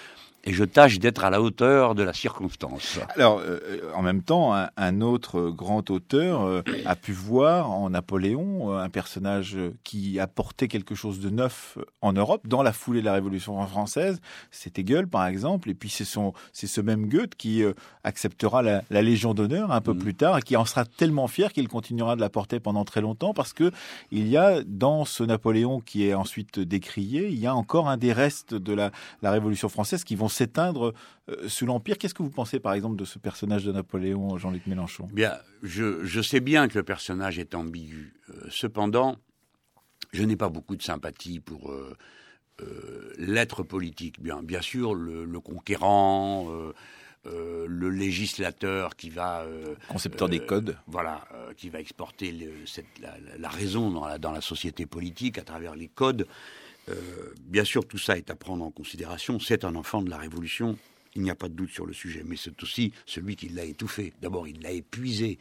et 0.45 0.53
je 0.53 0.63
tâche 0.63 0.99
d'être 0.99 1.25
à 1.25 1.29
la 1.29 1.41
hauteur 1.41 1.95
de 1.95 2.03
la 2.03 2.13
circonstance. 2.13 2.99
Alors, 3.15 3.39
euh, 3.39 3.59
en 3.93 4.01
même 4.01 4.23
temps, 4.23 4.53
un, 4.53 5.01
autre 5.01 5.49
grand 5.49 5.89
auteur 5.91 6.43
euh, 6.43 6.61
a 6.85 6.95
pu 6.95 7.11
voir 7.11 7.71
en 7.71 7.89
Napoléon 7.89 8.73
euh, 8.73 8.79
un 8.79 8.89
personnage 8.89 9.57
qui 9.83 10.19
apportait 10.19 10.67
quelque 10.67 10.95
chose 10.95 11.19
de 11.19 11.29
neuf 11.29 11.77
en 12.01 12.13
Europe 12.13 12.47
dans 12.47 12.63
la 12.63 12.71
foulée 12.71 13.01
de 13.01 13.05
la 13.05 13.13
Révolution 13.13 13.65
française. 13.67 14.21
C'était 14.51 14.83
Goethe, 14.83 15.09
par 15.09 15.27
exemple, 15.27 15.69
et 15.69 15.73
puis 15.73 15.89
c'est 15.89 16.05
ce 16.05 16.81
même 16.81 17.07
Goethe 17.07 17.35
qui 17.35 17.63
acceptera 18.03 18.61
la, 18.61 18.81
Légion 18.99 19.33
d'honneur 19.33 19.71
un 19.71 19.81
peu 19.81 19.93
mm. 19.93 19.99
plus 19.99 20.13
tard 20.13 20.37
et 20.37 20.41
qui 20.41 20.57
en 20.57 20.65
sera 20.65 20.83
tellement 20.83 21.27
fier 21.27 21.53
qu'il 21.53 21.67
continuera 21.69 22.15
de 22.15 22.21
la 22.21 22.29
porter 22.29 22.59
pendant 22.59 22.83
très 22.83 22.99
longtemps 22.99 23.33
parce 23.33 23.53
que 23.53 23.71
il 24.11 24.27
y 24.27 24.35
a 24.35 24.61
dans 24.65 25.05
ce 25.05 25.23
Napoléon 25.23 25.79
qui 25.79 26.05
est 26.05 26.13
ensuite 26.13 26.59
décrié, 26.59 27.27
il 27.29 27.39
y 27.39 27.47
a 27.47 27.55
encore 27.55 27.87
un 27.87 27.97
des 27.97 28.11
restes 28.11 28.53
de 28.53 28.73
la, 28.73 28.91
la 29.21 29.31
Révolution 29.31 29.69
française 29.69 30.03
qui 30.03 30.15
vont 30.15 30.28
s'éteindre 30.29 30.93
euh, 31.29 31.47
sous 31.47 31.65
l'Empire. 31.65 31.97
Qu'est-ce 31.97 32.13
que 32.13 32.23
vous 32.23 32.29
pensez, 32.29 32.59
par 32.59 32.73
exemple, 32.73 32.95
de 32.95 33.05
ce 33.05 33.19
personnage 33.19 33.65
de 33.65 33.71
Napoléon, 33.71 34.37
Jean-Luc 34.37 34.67
Mélenchon? 34.67 35.09
Bien, 35.11 35.37
je, 35.63 36.21
sais 36.21 36.39
bien 36.39 36.67
que 36.67 36.77
le 36.77 36.83
personnage 36.83 37.39
est 37.39 37.55
ambigu. 37.55 38.13
Euh, 38.29 38.47
cependant, 38.49 39.17
je 40.13 40.23
n'ai 40.23 40.35
pas 40.35 40.49
beaucoup 40.49 40.75
de 40.75 40.83
sympathie 40.83 41.39
pour 41.39 41.71
euh, 41.71 41.95
l'être 43.17 43.63
politique. 43.63 44.21
Bien, 44.21 44.43
bien 44.43 44.61
sûr, 44.61 44.93
le, 44.93 45.39
conquérant, 45.39 46.47
le 47.25 47.89
législateur 47.89 48.97
qui 48.97 49.09
va 49.09 49.45
concepteur 49.87 50.27
des 50.27 50.39
codes, 50.39 50.75
voilà, 50.87 51.25
qui 51.55 51.69
va 51.69 51.79
exporter 51.79 52.35
la, 53.37 53.49
raison 53.49 53.91
dans 53.91 54.05
la, 54.05 54.17
dans 54.17 54.31
la 54.31 54.41
société 54.41 54.85
politique 54.85 55.37
à 55.37 55.43
travers 55.43 55.75
les 55.75 55.87
codes. 55.87 56.27
Bien 57.45 57.63
sûr, 57.63 57.87
tout 57.87 57.97
ça 57.97 58.17
est 58.17 58.29
à 58.29 58.35
prendre 58.35 58.63
en 58.65 58.71
considération. 58.71 59.39
C'est 59.39 59.63
un 59.63 59.75
enfant 59.75 60.01
de 60.01 60.09
la 60.09 60.17
Révolution. 60.17 60.77
Il 61.15 61.23
n'y 61.23 61.31
a 61.31 61.35
pas 61.35 61.49
de 61.49 61.53
doute 61.53 61.71
sur 61.71 61.85
le 61.85 61.93
sujet, 61.93 62.23
mais 62.25 62.35
c'est 62.35 62.61
aussi 62.61 62.93
celui 63.05 63.35
qui 63.35 63.49
l'a 63.49 63.65
étouffé. 63.65 64.13
D'abord, 64.21 64.47
il 64.47 64.61
l'a 64.61 64.71
épuisé. 64.71 65.39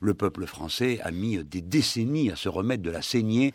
Le 0.00 0.14
peuple 0.14 0.46
français 0.46 1.00
a 1.02 1.10
mis 1.10 1.42
des 1.44 1.60
décennies 1.60 2.30
à 2.30 2.36
se 2.36 2.48
remettre 2.48 2.82
de 2.82 2.90
la 2.90 3.02
saignée 3.02 3.52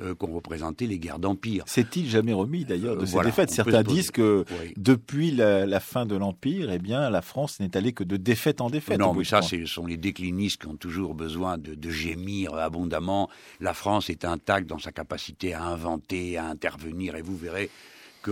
euh, 0.00 0.14
qu'ont 0.14 0.32
représenté 0.32 0.86
les 0.86 0.98
guerres 0.98 1.18
d'Empire. 1.18 1.64
S'est-il 1.66 2.08
jamais 2.08 2.32
remis 2.32 2.64
d'ailleurs 2.64 2.96
de 2.96 3.02
euh, 3.02 3.06
ces 3.06 3.20
défaites 3.20 3.50
Certains 3.50 3.82
disent 3.82 4.10
que 4.10 4.44
depuis 4.76 5.30
la, 5.30 5.80
fin 5.80 6.06
de 6.06 6.16
l'Empire, 6.16 6.70
eh 6.70 6.78
bien, 6.78 7.08
la 7.10 7.22
France 7.22 7.60
n'est 7.60 7.76
allée 7.76 7.92
que 7.92 8.04
de 8.04 8.16
défaite 8.16 8.60
en 8.60 8.70
défaite. 8.70 8.98
Non, 8.98 9.14
mais 9.14 9.24
ça, 9.24 9.42
ce 9.42 9.64
sont 9.64 9.86
les 9.86 9.96
déclinistes 9.96 10.60
qui 10.60 10.66
ont 10.66 10.76
toujours 10.76 11.14
besoin 11.14 11.58
de, 11.58 11.74
de, 11.74 11.90
gémir 11.90 12.54
abondamment. 12.54 13.30
La 13.60 13.74
France 13.74 14.10
est 14.10 14.24
intacte 14.24 14.68
dans 14.68 14.78
sa 14.78 14.92
capacité 14.92 15.54
à 15.54 15.64
inventer, 15.64 16.36
à 16.36 16.46
intervenir, 16.46 17.16
et 17.16 17.22
vous 17.22 17.36
verrez 17.36 17.70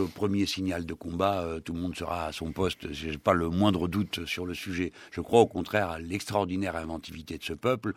premier 0.00 0.46
signal 0.46 0.86
de 0.86 0.94
combat, 0.94 1.42
euh, 1.42 1.60
tout 1.60 1.72
le 1.72 1.80
monde 1.80 1.96
sera 1.96 2.26
à 2.26 2.32
son 2.32 2.52
poste. 2.52 2.92
Je 2.92 3.10
n'ai 3.10 3.18
pas 3.18 3.32
le 3.32 3.48
moindre 3.48 3.88
doute 3.88 4.26
sur 4.26 4.46
le 4.46 4.54
sujet. 4.54 4.92
Je 5.10 5.20
crois 5.20 5.40
au 5.40 5.46
contraire 5.46 5.90
à 5.90 5.98
l'extraordinaire 5.98 6.76
inventivité 6.76 7.38
de 7.38 7.44
ce 7.44 7.52
peuple, 7.52 7.94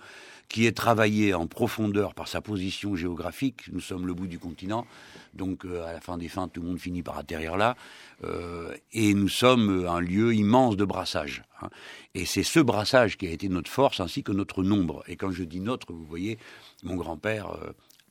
qui 0.50 0.66
est 0.66 0.75
travaillé 0.75 1.34
en 1.34 1.48
profondeur 1.48 2.13
par 2.13 2.27
sa 2.27 2.42
position 2.42 2.96
géographique. 2.96 3.63
Nous 3.72 3.80
sommes 3.80 4.08
le 4.08 4.13
bout 4.13 4.27
du 4.27 4.39
continent, 4.39 4.86
donc 5.34 5.66
euh, 5.66 5.86
à 5.86 5.94
la 5.94 6.01
fin 6.01 6.18
des 6.18 6.30
fins, 6.30 6.48
tout 6.48 6.62
le 6.62 6.68
monde 6.68 6.80
finit 6.80 7.04
par 7.04 7.18
atterrir 7.18 7.58
là. 7.58 7.75
Euh, 8.24 8.74
et 8.94 9.13
nous 9.13 9.30
sommes 9.30 9.86
un 9.88 10.00
lieu 10.00 10.34
immense 10.34 10.77
de 10.77 10.86
brassage. 10.86 11.44
Hein. 11.62 11.70
Et 12.16 12.25
c'est 12.25 12.44
ce 12.44 12.60
brassage 12.60 13.18
qui 13.18 13.27
a 13.27 13.32
été 13.32 13.50
notre 13.50 13.70
force 13.70 14.00
ainsi 14.00 14.24
que 14.24 14.32
notre 14.32 14.63
nombre. 14.63 15.04
Et 15.08 15.16
quand 15.16 15.32
je 15.32 15.44
dis 15.44 15.60
notre, 15.60 15.94
vous 15.94 16.06
voyez, 16.06 16.38
mon 16.84 16.96
grand-père 16.96 17.56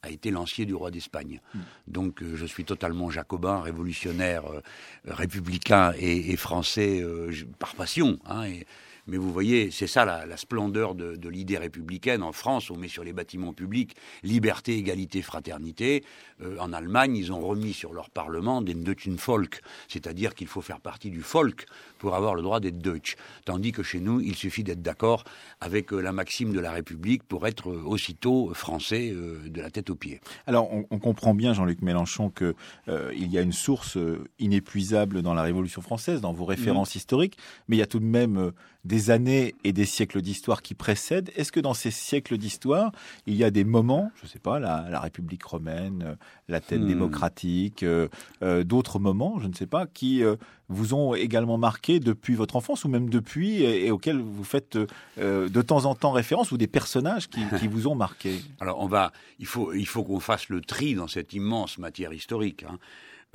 a 0.03 0.11
été 0.11 0.31
lancier 0.31 0.67
du 0.67 0.75
roi 0.75 0.91
d'Espagne. 0.91 1.41
Hmm. 1.55 1.61
Donc 1.89 2.23
euh, 2.23 2.37
je 2.37 2.47
suis 2.47 2.65
totalement 2.65 3.11
jacobin, 3.11 3.61
révolutionnaire, 3.61 4.47
euh, 4.47 4.61
républicain 5.07 5.93
et, 5.99 6.37
français 6.37 7.01
euh, 7.03 7.33
par 7.59 7.75
passion. 7.75 8.19
Hein, 8.27 8.45
et, 8.45 8.67
mais 9.07 9.19
vous 9.19 9.33
voyez, 9.33 9.71
c'est 9.71 9.87
ça 9.87 10.05
la, 10.05 10.37
splendeur 10.37 10.95
de, 10.95 11.29
l'idée 11.29 11.59
républicaine. 11.59 12.23
En 12.23 12.33
France, 12.33 12.71
on 12.71 12.77
met 12.77 12.89
sur 12.89 13.05
les 13.05 13.13
bâtiments 13.13 13.53
publics 13.53 13.95
liberté, 14.25 14.77
égalité, 14.77 15.23
fraternité. 15.23 16.05
Euh, 16.43 16.57
en 16.59 16.73
Allemagne, 16.73 17.17
ils 17.17 17.33
ont 17.33 17.41
remis 17.41 17.73
sur 17.73 17.93
leur 17.93 18.11
parlement 18.11 18.63
des 18.63 18.75
Deutschen 18.75 19.17
Volk, 19.17 19.63
c'est-à-dire 19.89 20.35
qu'il 20.35 20.47
faut 20.47 20.61
faire 20.61 20.81
partie 20.81 21.11
du 21.11 21.21
Volk 21.21 21.67
pour 21.99 22.15
avoir 22.15 22.35
le 22.35 22.43
droit 22.43 22.61
d'être 22.61 22.79
Deutsch. 22.79 23.17
Tandis 23.45 23.73
que 23.73 23.83
chez 23.83 24.01
nous, 24.01 24.21
il 24.21 24.35
suffit 24.35 24.63
d'être 24.63 24.83
d'accord 24.83 25.25
avec 25.61 25.93
euh, 25.93 26.01
la 26.01 26.13
maxime 26.13 26.53
de 26.53 26.61
la 26.61 26.73
République 26.73 27.23
pour 27.23 27.47
être 27.47 27.71
euh, 27.71 27.83
aussitôt 27.85 28.53
français 28.55 29.11
de 29.11 29.61
la 29.61 29.71
tête 29.71 29.91
aux 29.91 29.95
pieds. 29.95 30.21
Alors, 30.47 30.71
on, 30.73 30.99
comprend 30.99 31.35
bien, 31.35 31.53
Jean-Luc 31.53 31.83
Mélenchon, 31.83 32.31
qu'il 32.31 32.55
il 32.89 33.33
y 33.33 33.39
a 33.39 33.43
une 33.43 33.53
source 33.53 33.99
inépuisable 34.39 35.23
dans 35.23 35.35
la 35.35 35.43
Révolution 35.43 35.83
française, 35.83 36.21
dans 36.21 36.33
vos 36.33 36.45
références 36.45 36.95
mmh. 36.95 36.99
historiques, 36.99 37.39
mais 37.69 37.77
il 37.77 37.79
y 37.79 37.83
a 37.83 37.87
tout 37.87 38.01
de 38.01 38.05
même 38.05 38.53
des 38.87 39.11
années 39.11 39.55
et 39.65 39.73
des 39.73 39.85
siècles 39.85 40.23
d'histoire 40.23 40.63
qui 40.63 40.75
précèdent. 40.75 41.31
Est-ce 41.37 41.53
que 41.53 41.61
dans 41.61 41.75
ces 41.75 41.91
siècles 41.91 42.39
d'histoire, 42.39 42.93
il 43.27 43.35
y 43.35 43.45
a 43.45 43.51
des 43.51 43.65
moments, 43.65 44.11
je 44.17 44.25
ne 44.25 44.29
sais 44.29 44.39
pas, 44.39 44.59
la, 44.61 45.01
République 45.01 45.45
romaine, 45.45 46.05
euh, 46.07 46.15
la 46.49 46.61
tête 46.61 46.81
hmm. 46.81 46.87
démocratique, 46.87 47.83
euh, 47.83 48.09
euh, 48.43 48.65
d'autres 48.65 48.99
moments, 48.99 49.41
je 49.41 49.47
ne 49.47 49.53
sais 49.53 49.67
pas, 49.67 49.87
qui 49.87 50.23
vous 50.69 50.95
ont 50.95 51.15
également 51.15 51.59
marqué 51.59 52.01
depuis 52.01 52.35
votre 52.35 52.57
enfance 52.57 52.85
ou 52.85 52.89
même 52.89 53.09
depuis 53.09 53.63
et, 53.63 53.91
auxquels 53.91 54.21
vous 54.21 54.45
faites 54.45 54.79
de 55.17 55.63
temps 55.63 55.85
en 55.85 55.95
temps 55.95 56.13
référence 56.13 56.53
ou 56.53 56.57
des 56.57 56.67
personnages 56.67 57.29
qui, 57.29 57.69
vous 57.69 57.87
ont 57.87 57.95
marqué? 57.95 58.41
Alors 58.61 58.81
on 58.81 58.87
va, 58.87 59.13
il 59.39 59.47
faut, 59.47 59.73
il 59.73 59.87
faut 59.87 60.05
qu'on 60.05 60.21
fasse 60.21 60.49
le 60.49 60.61
tri 60.61 60.95
dans 60.95 61.09
cette 61.09 61.33
immense 61.33 61.79
matière 61.79 62.13
historique. 62.13 62.65
Hein. 62.65 62.79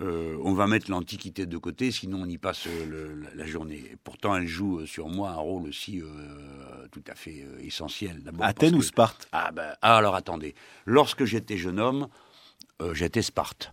Euh, 0.01 0.37
on 0.43 0.53
va 0.53 0.67
mettre 0.67 0.89
l'Antiquité 0.89 1.45
de 1.45 1.57
côté, 1.57 1.91
sinon 1.91 2.21
on 2.23 2.25
y 2.25 2.37
passe 2.37 2.65
euh, 2.67 3.23
la 3.35 3.45
journée. 3.45 3.95
pourtant, 4.03 4.35
elle 4.35 4.47
joue 4.47 4.79
euh, 4.79 4.85
sur 4.85 5.09
moi 5.09 5.31
un 5.31 5.35
rôle 5.35 5.67
aussi 5.67 6.01
tout 6.91 7.03
à 7.07 7.15
fait 7.15 7.45
essentiel. 7.59 8.21
Athènes 8.39 8.75
ou 8.75 8.81
Sparte? 8.81 9.27
Ah, 9.31 9.51
ben, 9.51 9.75
ah, 9.81 9.97
alors 9.97 10.15
attendez. 10.15 10.55
Lorsque 10.85 11.25
j'étais 11.25 11.57
jeune 11.57 11.79
homme, 11.79 12.07
j'étais 12.93 13.21
Sparte. 13.21 13.71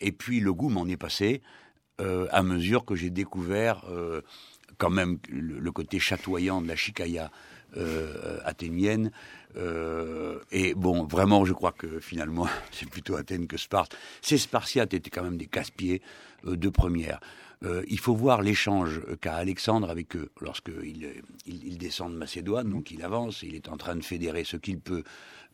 et 0.00 0.12
puis 0.12 0.40
le 0.40 0.52
goût 0.52 0.68
m'en 0.68 0.86
est 0.86 0.96
passé 0.96 1.42
à 1.98 2.42
mesure 2.42 2.84
que 2.84 2.94
j'ai 2.94 3.10
découvert 3.10 3.84
quand 4.78 4.90
même 4.90 5.18
le, 5.28 5.72
côté 5.72 5.98
chatoyant 5.98 6.60
de 6.60 6.68
la 6.68 6.76
chicaya 6.76 7.30
athénienne 8.44 9.10
euh, 9.56 10.38
et 10.50 10.74
bon, 10.74 11.04
vraiment, 11.04 11.44
je 11.44 11.52
crois 11.52 11.72
que 11.72 12.00
finalement, 12.00 12.46
c'est 12.72 12.88
plutôt 12.88 13.16
Athènes 13.16 13.46
que 13.46 13.56
Sparte. 13.56 13.96
Ces 14.20 14.38
Spartiates 14.38 14.94
étaient 14.94 15.10
quand 15.10 15.24
même 15.24 15.38
des 15.38 15.46
casse-pieds 15.46 16.02
euh, 16.46 16.56
de 16.56 16.68
première. 16.68 17.20
Euh, 17.64 17.82
il 17.88 17.98
faut 17.98 18.14
voir 18.14 18.42
l'échange 18.42 19.00
qu'a 19.22 19.34
Alexandre 19.34 19.88
avec 19.88 20.14
eux 20.14 20.30
lorsqu'il 20.42 21.22
il, 21.46 21.78
descend 21.78 22.12
de 22.12 22.18
Macédoine, 22.18 22.68
donc 22.68 22.90
il 22.90 23.02
avance, 23.02 23.42
il 23.42 23.54
est 23.54 23.68
en 23.68 23.78
train 23.78 23.96
de 23.96 24.04
fédérer 24.04 24.44
ce 24.44 24.58
qu'il 24.58 24.78
peut 24.78 25.04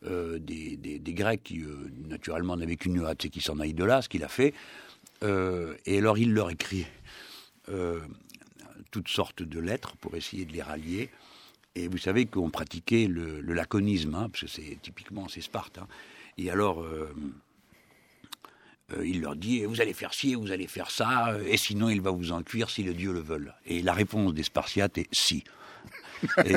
des, 0.03 0.77
des, 0.77 1.13
Grecs 1.13 1.43
qui, 1.43 1.63
naturellement, 2.07 2.57
n'avaient 2.57 2.75
qu'une 2.75 3.03
hâte, 3.05 3.21
c'est 3.21 3.29
qu'ils 3.29 3.41
s'en 3.41 3.59
aillent 3.59 3.73
de 3.73 3.83
là, 3.83 4.01
ce 4.01 4.09
qu'il 4.09 4.23
a 4.23 4.27
fait. 4.27 4.53
et 5.21 5.97
alors 5.97 6.17
il 6.17 6.33
leur 6.33 6.49
écrit 6.49 6.85
toutes 8.91 9.09
sortes 9.09 9.41
de 9.41 9.59
lettres 9.59 9.95
pour 9.97 10.15
essayer 10.15 10.45
de 10.45 10.53
les 10.53 10.61
rallier. 10.61 11.09
Et 11.75 11.87
vous 11.87 11.97
savez 11.97 12.27
qu'on 12.27 12.51
pratiquait 12.51 13.07
le, 13.07 13.41
laconisme, 13.41 14.13
hein, 14.13 14.29
parce 14.29 14.41
que 14.41 14.47
c'est 14.47 14.77
typiquement 14.81 15.27
c'est 15.27 15.41
Sparte. 15.41 15.79
Hein. 15.79 15.87
Et 16.37 16.51
alors, 16.51 16.81
euh, 16.81 17.11
euh, 18.93 19.05
il 19.05 19.21
leur 19.21 19.35
dit 19.35 19.65
vous 19.65 19.81
allez 19.81 19.93
faire 19.93 20.13
ci, 20.13 20.35
vous 20.35 20.51
allez 20.51 20.67
faire 20.67 20.91
ça, 20.91 21.35
et 21.47 21.57
sinon 21.57 21.89
il 21.89 22.01
va 22.01 22.11
vous 22.11 22.31
en 22.31 22.43
cuire 22.43 22.69
si 22.69 22.83
le 22.83 22.93
Dieu 22.93 23.11
le 23.11 23.21
veut. 23.21 23.47
Et 23.65 23.81
la 23.81 23.93
réponse 23.93 24.33
des 24.33 24.43
Spartiates 24.43 24.99
est 24.99 25.07
si. 25.11 25.43
et 26.45 26.55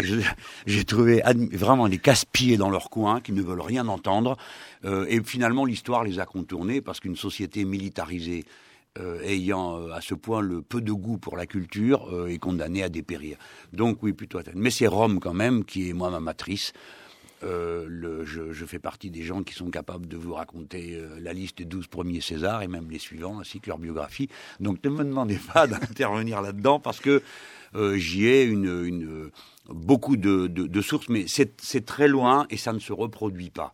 j'ai 0.67 0.85
trouvé 0.85 1.23
vraiment 1.53 1.89
des 1.89 1.99
casse-pieds 1.99 2.57
dans 2.57 2.71
leur 2.71 2.91
coin 2.91 3.21
qui 3.21 3.33
ne 3.33 3.43
veulent 3.43 3.61
rien 3.61 3.89
entendre. 3.89 4.37
Euh, 4.85 5.07
et 5.09 5.23
finalement, 5.23 5.65
l'histoire 5.65 6.05
les 6.05 6.19
a 6.19 6.27
contournés 6.27 6.81
parce 6.81 7.01
qu'une 7.01 7.17
société 7.17 7.65
militarisée 7.65 8.45
euh, 8.99 9.21
ayant 9.23 9.79
euh, 9.79 9.93
à 9.93 10.01
ce 10.01 10.15
point 10.15 10.41
le 10.41 10.63
peu 10.63 10.81
de 10.81 10.93
goût 10.93 11.19
pour 11.19 11.37
la 11.37 11.47
culture 11.47 12.27
est 12.29 12.39
condamné 12.39 12.83
à 12.83 12.89
dépérir. 12.89 13.37
Donc 13.73 14.03
oui, 14.03 14.13
plutôt 14.13 14.39
Athènes. 14.39 14.55
Mais 14.57 14.71
c'est 14.71 14.87
Rome 14.87 15.21
quand 15.21 15.35
même 15.35 15.65
qui 15.65 15.89
est 15.89 15.93
moi 15.93 16.11
ma 16.11 16.21
matrice. 16.21 16.73
Je, 17.43 18.65
fais 18.67 18.81
partie 18.81 19.11
des 19.11 19.23
gens 19.23 19.45
qui 19.45 19.55
sont 19.55 19.71
capables 19.71 20.09
de 20.09 20.17
vous 20.17 20.35
raconter 20.35 21.01
la 21.21 21.33
liste 21.33 21.59
des 21.59 21.65
12 21.65 21.87
premiers 21.87 22.21
Césars 22.21 22.63
et 22.63 22.67
même 22.67 22.91
les 22.91 22.99
suivants, 22.99 23.39
ainsi 23.39 23.61
que 23.61 23.69
leur 23.69 23.79
biographie. 23.79 24.29
Donc 24.59 24.83
ne 24.83 24.91
me 24.91 25.05
demandez 25.05 25.39
pas 25.53 25.67
d'intervenir 25.69 26.41
là-dedans 26.43 26.81
parce 26.81 26.99
que 26.99 27.23
j'y 27.95 28.27
ai 28.27 28.43
une, 28.43 29.31
beaucoup 29.69 30.17
de, 30.17 30.81
sources, 30.81 31.09
mais 31.09 31.27
c'est 31.29 31.85
très 31.85 32.09
loin 32.09 32.47
et 32.51 32.57
ça 32.57 32.73
ne 32.73 32.79
se 32.79 32.93
reproduit 32.93 33.51
pas. 33.51 33.73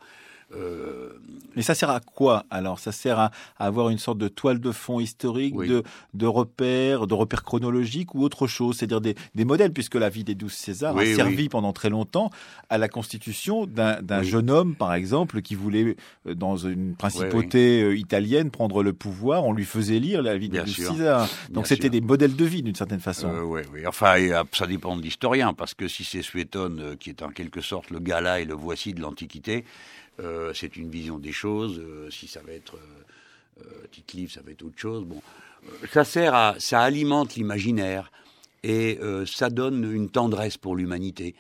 Euh, 0.55 1.11
Mais 1.57 1.63
ça 1.63 1.75
sert 1.75 1.91
à 1.91 2.01
quoi 2.01 2.45
alors? 2.51 2.79
Ça 2.79 2.93
sert 2.93 3.19
à, 3.19 3.31
avoir 3.59 3.91
une 3.91 3.99
sorte 3.99 4.19
de 4.19 4.29
toile 4.29 4.61
de 4.61 4.73
fond 4.73 5.01
historique, 5.01 5.57
de, 5.57 5.83
de 6.15 6.27
repères, 6.27 7.07
de 7.07 7.15
repères 7.15 7.43
chronologiques 7.43 8.15
ou 8.15 8.23
autre 8.23 8.47
chose, 8.47 8.77
c'est-à-dire 8.77 9.01
des, 9.01 9.15
des, 9.35 9.45
modèles, 9.45 9.73
puisque 9.73 9.95
la 9.95 10.09
vie 10.09 10.25
des 10.25 10.35
douze 10.35 10.53
Césars 10.53 10.97
a 10.97 11.05
servi 11.05 11.49
pendant 11.49 11.73
très 11.73 11.91
longtemps 11.91 12.31
à 12.71 12.79
la 12.79 12.89
constitution 12.89 13.67
d'un 13.67 14.23
jeune 14.23 14.51
homme, 14.51 14.75
par 14.75 14.95
exemple, 14.95 15.43
qui 15.43 15.55
voulait, 15.55 15.97
euh, 16.27 16.35
dans 16.35 16.57
une 16.57 16.95
principauté 16.95 17.83
euh, 17.83 17.97
italienne, 17.97 18.51
prendre 18.51 18.83
le 18.83 18.93
pouvoir. 18.93 19.45
On 19.45 19.53
lui 19.53 19.65
faisait 19.65 19.99
lire 19.99 20.23
la 20.23 20.37
vie 20.37 20.49
des 20.49 20.61
douze 20.61 20.77
Césars. 20.77 21.29
Donc 21.51 21.67
c'était 21.67 21.91
des 21.91 22.01
modèles 22.01 22.37
de 22.37 22.45
vie 22.45 22.63
d'une 22.63 22.75
certaine 22.75 23.01
façon. 23.01 23.31
oui, 23.45 23.63
oui. 23.73 23.87
Enfin, 23.87 24.15
ça 24.53 24.67
dépend 24.67 24.97
de 24.97 25.03
l'historien, 25.03 25.53
parce 25.55 25.75
que 25.75 25.89
si 25.89 26.05
c'est 26.05 26.23
Suétone, 26.23 26.97
qui 26.99 27.11
est 27.11 27.23
en 27.23 27.31
quelque 27.31 27.61
sorte 27.61 27.91
le 27.91 27.99
gala 27.99 28.41
et 28.41 28.45
le 28.45 28.55
voici 28.55 28.95
de 28.95 29.01
l'Antiquité, 29.01 29.65
euh, 30.21 30.53
c'est 30.55 30.77
une 30.77 30.91
vision 30.91 31.19
des 31.19 31.33
choses. 31.33 31.79
Euh, 31.79 32.11
si 32.11 32.27
ça 32.27 32.41
va 32.43 32.53
être 32.53 32.77
euh, 33.61 33.65
Tite 33.91 34.31
ça 34.31 34.41
va 34.43 34.53
être 34.53 34.63
autre 34.63 34.79
chose. 34.79 35.05
Bon, 35.05 35.23
ça 35.93 36.05
sert 36.05 36.35
à, 36.35 36.55
ça 36.59 36.81
alimente 36.81 37.35
l'imaginaire 37.35 38.11
et 38.65 39.01
ça 39.27 39.51
donne 39.51 39.93
une 39.93 40.09
tendresse 40.09 40.57
pour 40.57 40.77
l'humanité. 40.77 41.35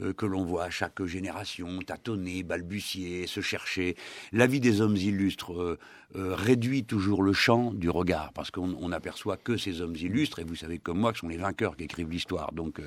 Euh, 0.00 0.12
que 0.12 0.26
l'on 0.26 0.44
voit 0.44 0.64
à 0.64 0.70
chaque 0.70 1.04
génération 1.04 1.80
tâtonner, 1.80 2.42
balbutier, 2.42 3.26
se 3.26 3.40
chercher. 3.40 3.96
La 4.32 4.46
vie 4.46 4.60
des 4.60 4.80
hommes 4.80 4.96
illustres 4.96 5.52
euh, 5.52 5.78
euh, 6.16 6.34
réduit 6.34 6.84
toujours 6.84 7.22
le 7.22 7.32
champ 7.32 7.72
du 7.72 7.90
regard, 7.90 8.32
parce 8.32 8.50
qu'on 8.50 8.88
n'aperçoit 8.88 9.36
que 9.36 9.56
ces 9.56 9.80
hommes 9.80 9.96
illustres, 9.96 10.38
et 10.38 10.44
vous 10.44 10.54
savez 10.54 10.78
comme 10.78 10.98
moi 10.98 11.12
que 11.12 11.18
ce 11.18 11.20
sont 11.22 11.28
les 11.28 11.36
vainqueurs 11.36 11.76
qui 11.76 11.84
écrivent 11.84 12.10
l'histoire. 12.10 12.52
Donc 12.52 12.80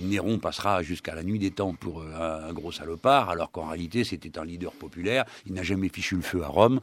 Néron 0.00 0.38
passera 0.38 0.82
jusqu'à 0.82 1.14
la 1.14 1.22
nuit 1.22 1.38
des 1.38 1.50
temps 1.50 1.74
pour 1.74 2.02
un, 2.02 2.52
gros 2.52 2.72
salopard, 2.72 3.30
alors 3.30 3.50
qu'en 3.50 3.66
réalité 3.66 4.04
c'était 4.04 4.38
un 4.38 4.44
leader 4.44 4.72
populaire. 4.72 5.24
Il 5.46 5.52
n'a 5.52 5.62
jamais 5.62 5.88
fichu 5.88 6.16
le 6.16 6.22
feu 6.22 6.42
à 6.42 6.48
Rome. 6.48 6.80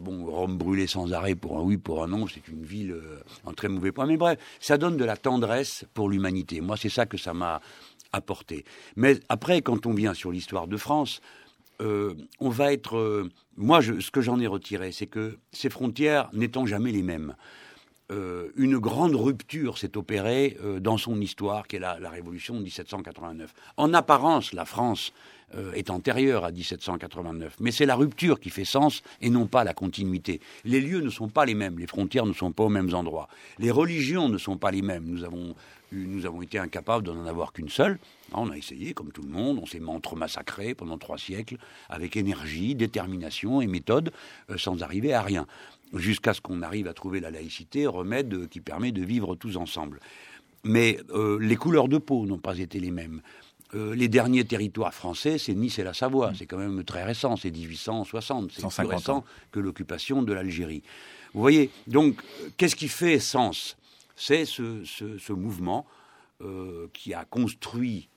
bon, 0.00 0.24
Rome 0.24 0.56
brûlait 0.56 0.86
sans 0.86 1.12
arrêt 1.12 1.34
pour 1.34 1.58
un 1.58 1.62
oui, 1.62 1.76
pour 1.76 2.02
un 2.02 2.08
non. 2.08 2.26
C'est 2.26 2.48
une 2.48 2.64
ville 2.64 2.96
en 3.44 3.52
très 3.52 3.68
mauvais 3.68 3.92
point. 3.92 4.06
Mais 4.06 4.16
bref, 4.16 4.38
ça 4.60 4.78
donne 4.78 4.96
de 4.96 5.04
la 5.04 5.16
tendresse 5.16 5.84
pour 5.92 6.08
l'humanité. 6.08 6.62
Moi, 6.62 6.76
c'est 6.78 6.88
ça 6.88 7.04
que 7.04 7.18
ça 7.18 7.34
m'a 7.34 7.60
Mais 8.96 9.18
après, 9.28 9.62
quand 9.62 9.86
on 9.86 9.92
vient 9.92 10.14
sur 10.14 10.32
l'histoire 10.32 10.66
de 10.68 10.76
France, 10.76 11.20
euh, 11.80 12.14
on 12.40 12.48
va 12.48 12.72
être. 12.72 12.96
Euh, 12.96 13.30
moi, 13.56 13.80
ce 13.82 14.10
que 14.10 14.20
j'en 14.20 14.38
ai 14.40 14.46
retiré, 14.46 14.92
c'est 14.92 15.06
que 15.06 15.38
ces 15.52 15.70
frontières 15.70 16.28
n'étant 16.32 16.66
jamais 16.66 16.92
les 16.92 17.02
mêmes, 17.02 17.34
euh, 18.12 18.48
une 18.56 18.78
grande 18.78 19.14
rupture 19.14 19.78
s'est 19.78 19.96
opérée 19.96 20.56
dans 20.80 20.98
son 20.98 21.20
histoire, 21.20 21.66
qui 21.66 21.76
est 21.76 21.80
la, 21.80 21.98
la, 21.98 22.10
Révolution 22.10 22.54
de 22.54 22.60
1789. 22.60 23.52
En 23.76 23.94
apparence, 23.94 24.52
la 24.52 24.64
France 24.64 25.12
est 25.74 25.90
antérieure 25.90 26.44
à 26.44 26.50
1789, 26.50 27.56
mais 27.60 27.70
c'est 27.70 27.86
la 27.86 27.94
rupture 27.94 28.40
qui 28.40 28.50
fait 28.50 28.64
sens 28.64 29.02
et 29.20 29.30
non 29.30 29.46
pas 29.46 29.62
la 29.62 29.74
continuité. 29.74 30.40
Les 30.64 30.80
lieux 30.80 31.00
ne 31.00 31.08
sont 31.08 31.28
pas 31.28 31.46
les 31.46 31.54
mêmes, 31.54 31.78
les 31.78 31.86
frontières 31.86 32.26
ne 32.26 32.32
sont 32.32 32.50
pas 32.50 32.64
aux 32.64 32.68
mêmes 32.68 32.92
endroits, 32.94 33.28
les 33.60 33.70
religions 33.70 34.28
ne 34.28 34.38
sont 34.38 34.58
pas 34.58 34.72
les 34.72 34.82
mêmes. 34.82 35.04
Nous 35.06 35.22
avons 35.22 35.54
nous 35.92 36.26
avons 36.26 36.42
été 36.42 36.58
incapables 36.58 37.04
d'en 37.04 37.26
avoir 37.26 37.52
qu'une 37.52 37.68
seule. 37.68 37.98
On 38.32 38.50
a 38.50 38.56
essayé, 38.56 38.92
comme 38.92 39.12
tout 39.12 39.22
le 39.22 39.28
monde, 39.28 39.58
on 39.62 39.66
s'est 39.66 39.80
entre-massacré 39.86 40.74
pendant 40.74 40.98
trois 40.98 41.18
siècles, 41.18 41.56
avec 41.88 42.16
énergie, 42.16 42.74
détermination 42.74 43.60
et 43.60 43.66
méthode, 43.66 44.12
euh, 44.50 44.58
sans 44.58 44.82
arriver 44.82 45.12
à 45.12 45.22
rien. 45.22 45.46
Jusqu'à 45.94 46.34
ce 46.34 46.40
qu'on 46.40 46.62
arrive 46.62 46.88
à 46.88 46.94
trouver 46.94 47.20
la 47.20 47.30
laïcité, 47.30 47.86
remède 47.86 48.48
qui 48.48 48.60
permet 48.60 48.92
de 48.92 49.04
vivre 49.04 49.36
tous 49.36 49.56
ensemble. 49.56 50.00
Mais 50.64 50.98
euh, 51.10 51.38
les 51.40 51.56
couleurs 51.56 51.88
de 51.88 51.98
peau 51.98 52.26
n'ont 52.26 52.38
pas 52.38 52.58
été 52.58 52.80
les 52.80 52.90
mêmes. 52.90 53.22
Euh, 53.74 53.94
les 53.94 54.08
derniers 54.08 54.44
territoires 54.44 54.94
français, 54.94 55.38
c'est 55.38 55.54
Nice 55.54 55.78
et 55.78 55.84
la 55.84 55.94
Savoie. 55.94 56.32
C'est 56.36 56.46
quand 56.46 56.58
même 56.58 56.82
très 56.84 57.04
récent, 57.04 57.36
c'est 57.36 57.50
1860. 57.50 58.52
C'est 58.52 58.66
plus 58.66 58.86
récent 58.86 59.24
que 59.50 59.60
l'occupation 59.60 60.22
de 60.22 60.32
l'Algérie. 60.32 60.82
Vous 61.34 61.40
voyez, 61.40 61.70
donc, 61.86 62.20
qu'est-ce 62.56 62.76
qui 62.76 62.88
fait 62.88 63.18
sens? 63.18 63.76
C'est 64.16 64.44
ce, 64.44 65.32
mouvement 65.32 65.86
euh, 66.40 66.88
qui 66.92 67.14
a 67.14 67.24
construit 67.24 68.08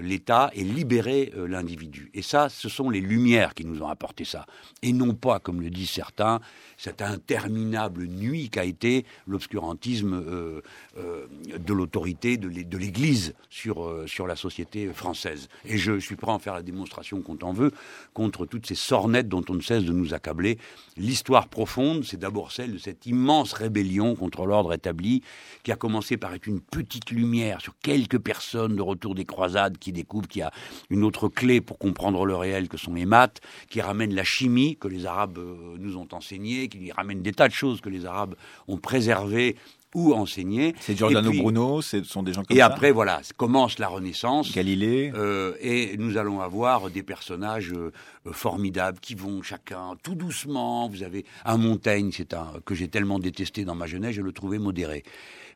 l'État 0.00 0.50
et 0.54 0.64
libéré 0.64 1.32
euh, 1.36 1.46
l'individu. 1.46 2.10
Et 2.14 2.22
ça, 2.22 2.48
ce 2.48 2.68
sont 2.68 2.90
les 2.90 3.00
Lumières 3.00 3.54
qui 3.54 3.64
nous 3.64 3.82
ont 3.82 3.88
apporté 3.88 4.24
ça. 4.24 4.46
Et 4.82 4.92
non 4.92 5.14
pas, 5.14 5.38
comme 5.38 5.60
le 5.60 5.70
disent 5.70 5.90
certains, 5.90 6.40
cette 6.76 7.02
interminable 7.02 8.06
nuit 8.06 8.50
qu'a 8.50 8.64
été 8.64 9.04
l'obscurantisme 9.26 10.14
euh, 10.14 10.60
de 10.96 11.72
l'autorité 11.72 12.36
de 12.36 12.76
l'Église 12.76 13.34
sur, 13.50 14.04
sur 14.06 14.26
la 14.26 14.36
société 14.36 14.88
française. 14.92 15.48
Et 15.64 15.78
je, 15.78 15.98
suis 15.98 16.16
prêt 16.16 16.30
à 16.30 16.34
en 16.34 16.38
faire 16.38 16.54
la 16.54 16.62
démonstration 16.62 17.22
qu'on 17.22 17.38
en 17.42 17.52
veut 17.52 17.72
contre 18.14 18.46
toutes 18.46 18.66
ces 18.66 18.74
sornettes 18.74 19.28
dont 19.28 19.44
on 19.48 19.54
ne 19.54 19.60
cesse 19.60 19.84
de 19.84 19.92
nous 19.92 20.14
accabler. 20.14 20.58
L'histoire 20.96 21.48
profonde, 21.48 22.04
c'est 22.04 22.18
d'abord 22.18 22.52
celle 22.52 22.72
de 22.72 22.78
cette 22.78 23.06
immense 23.06 23.52
rébellion 23.52 24.14
contre 24.14 24.46
l'ordre 24.46 24.72
établi 24.72 25.22
qui 25.62 25.72
a 25.72 25.76
commencé 25.76 26.16
par 26.16 26.34
être 26.34 26.46
une 26.46 26.60
petite 26.60 27.10
lumière 27.10 27.60
sur 27.60 27.74
quelques 27.82 28.18
personnes 28.18 28.76
de 28.76 28.82
retour 28.82 29.14
des 29.14 29.24
croisades 29.24 29.61
qui 29.70 29.92
découvre 29.92 30.28
qu'il 30.28 30.40
y 30.40 30.42
a 30.42 30.52
une 30.90 31.04
autre 31.04 31.28
clé 31.28 31.60
pour 31.60 31.78
comprendre 31.78 32.24
le 32.24 32.36
réel 32.36 32.68
que 32.68 32.76
sont 32.76 32.94
les 32.94 33.06
maths, 33.06 33.40
qui 33.70 33.80
ramène 33.80 34.14
la 34.14 34.24
chimie 34.24 34.76
que 34.76 34.88
les 34.88 35.06
Arabes 35.06 35.38
euh, 35.38 35.76
nous 35.78 35.96
ont 35.96 36.08
enseignée, 36.12 36.68
qui 36.68 36.92
ramène 36.92 37.22
des 37.22 37.32
tas 37.32 37.48
de 37.48 37.54
choses 37.54 37.80
que 37.80 37.88
les 37.88 38.06
Arabes 38.06 38.34
ont 38.68 38.78
préservées 38.78 39.56
ou 39.94 40.14
enseignées. 40.14 40.74
C'est 40.80 40.96
Giordano 40.96 41.32
Bruno, 41.32 41.82
ce 41.82 42.02
sont 42.02 42.22
des 42.22 42.32
gens 42.32 42.42
comme 42.42 42.56
et 42.56 42.60
ça. 42.60 42.66
Et 42.66 42.72
après, 42.72 42.92
voilà, 42.92 43.20
commence 43.36 43.78
la 43.78 43.88
Renaissance. 43.88 44.52
Galilée. 44.52 45.12
Euh, 45.14 45.54
et 45.60 45.96
nous 45.98 46.16
allons 46.16 46.40
avoir 46.40 46.90
des 46.90 47.02
personnages 47.02 47.72
euh, 47.72 47.92
formidables 48.30 48.98
qui 49.00 49.14
vont 49.14 49.42
chacun 49.42 49.94
tout 50.02 50.14
doucement. 50.14 50.88
Vous 50.88 51.02
avez 51.02 51.24
un 51.44 51.58
Montaigne, 51.58 52.10
c'est 52.12 52.32
un 52.34 52.52
que 52.64 52.74
j'ai 52.74 52.88
tellement 52.88 53.18
détesté 53.18 53.64
dans 53.64 53.74
ma 53.74 53.86
jeunesse, 53.86 54.14
je 54.14 54.22
le 54.22 54.32
trouvais 54.32 54.58
modéré 54.58 55.04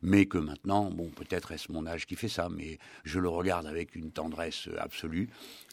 mais 0.01 0.25
que 0.25 0.37
maintenant, 0.37 0.89
bon, 0.89 1.09
peut-être 1.09 1.51
est-ce 1.51 1.71
mon 1.71 1.85
âge 1.85 2.05
qui 2.05 2.15
fait 2.15 2.27
ça, 2.27 2.49
mais 2.49 2.77
je 3.03 3.19
le 3.19 3.29
regarde 3.29 3.65
avec 3.65 3.95
une 3.95 4.11
tendresse 4.11 4.69
absolue. 4.77 5.29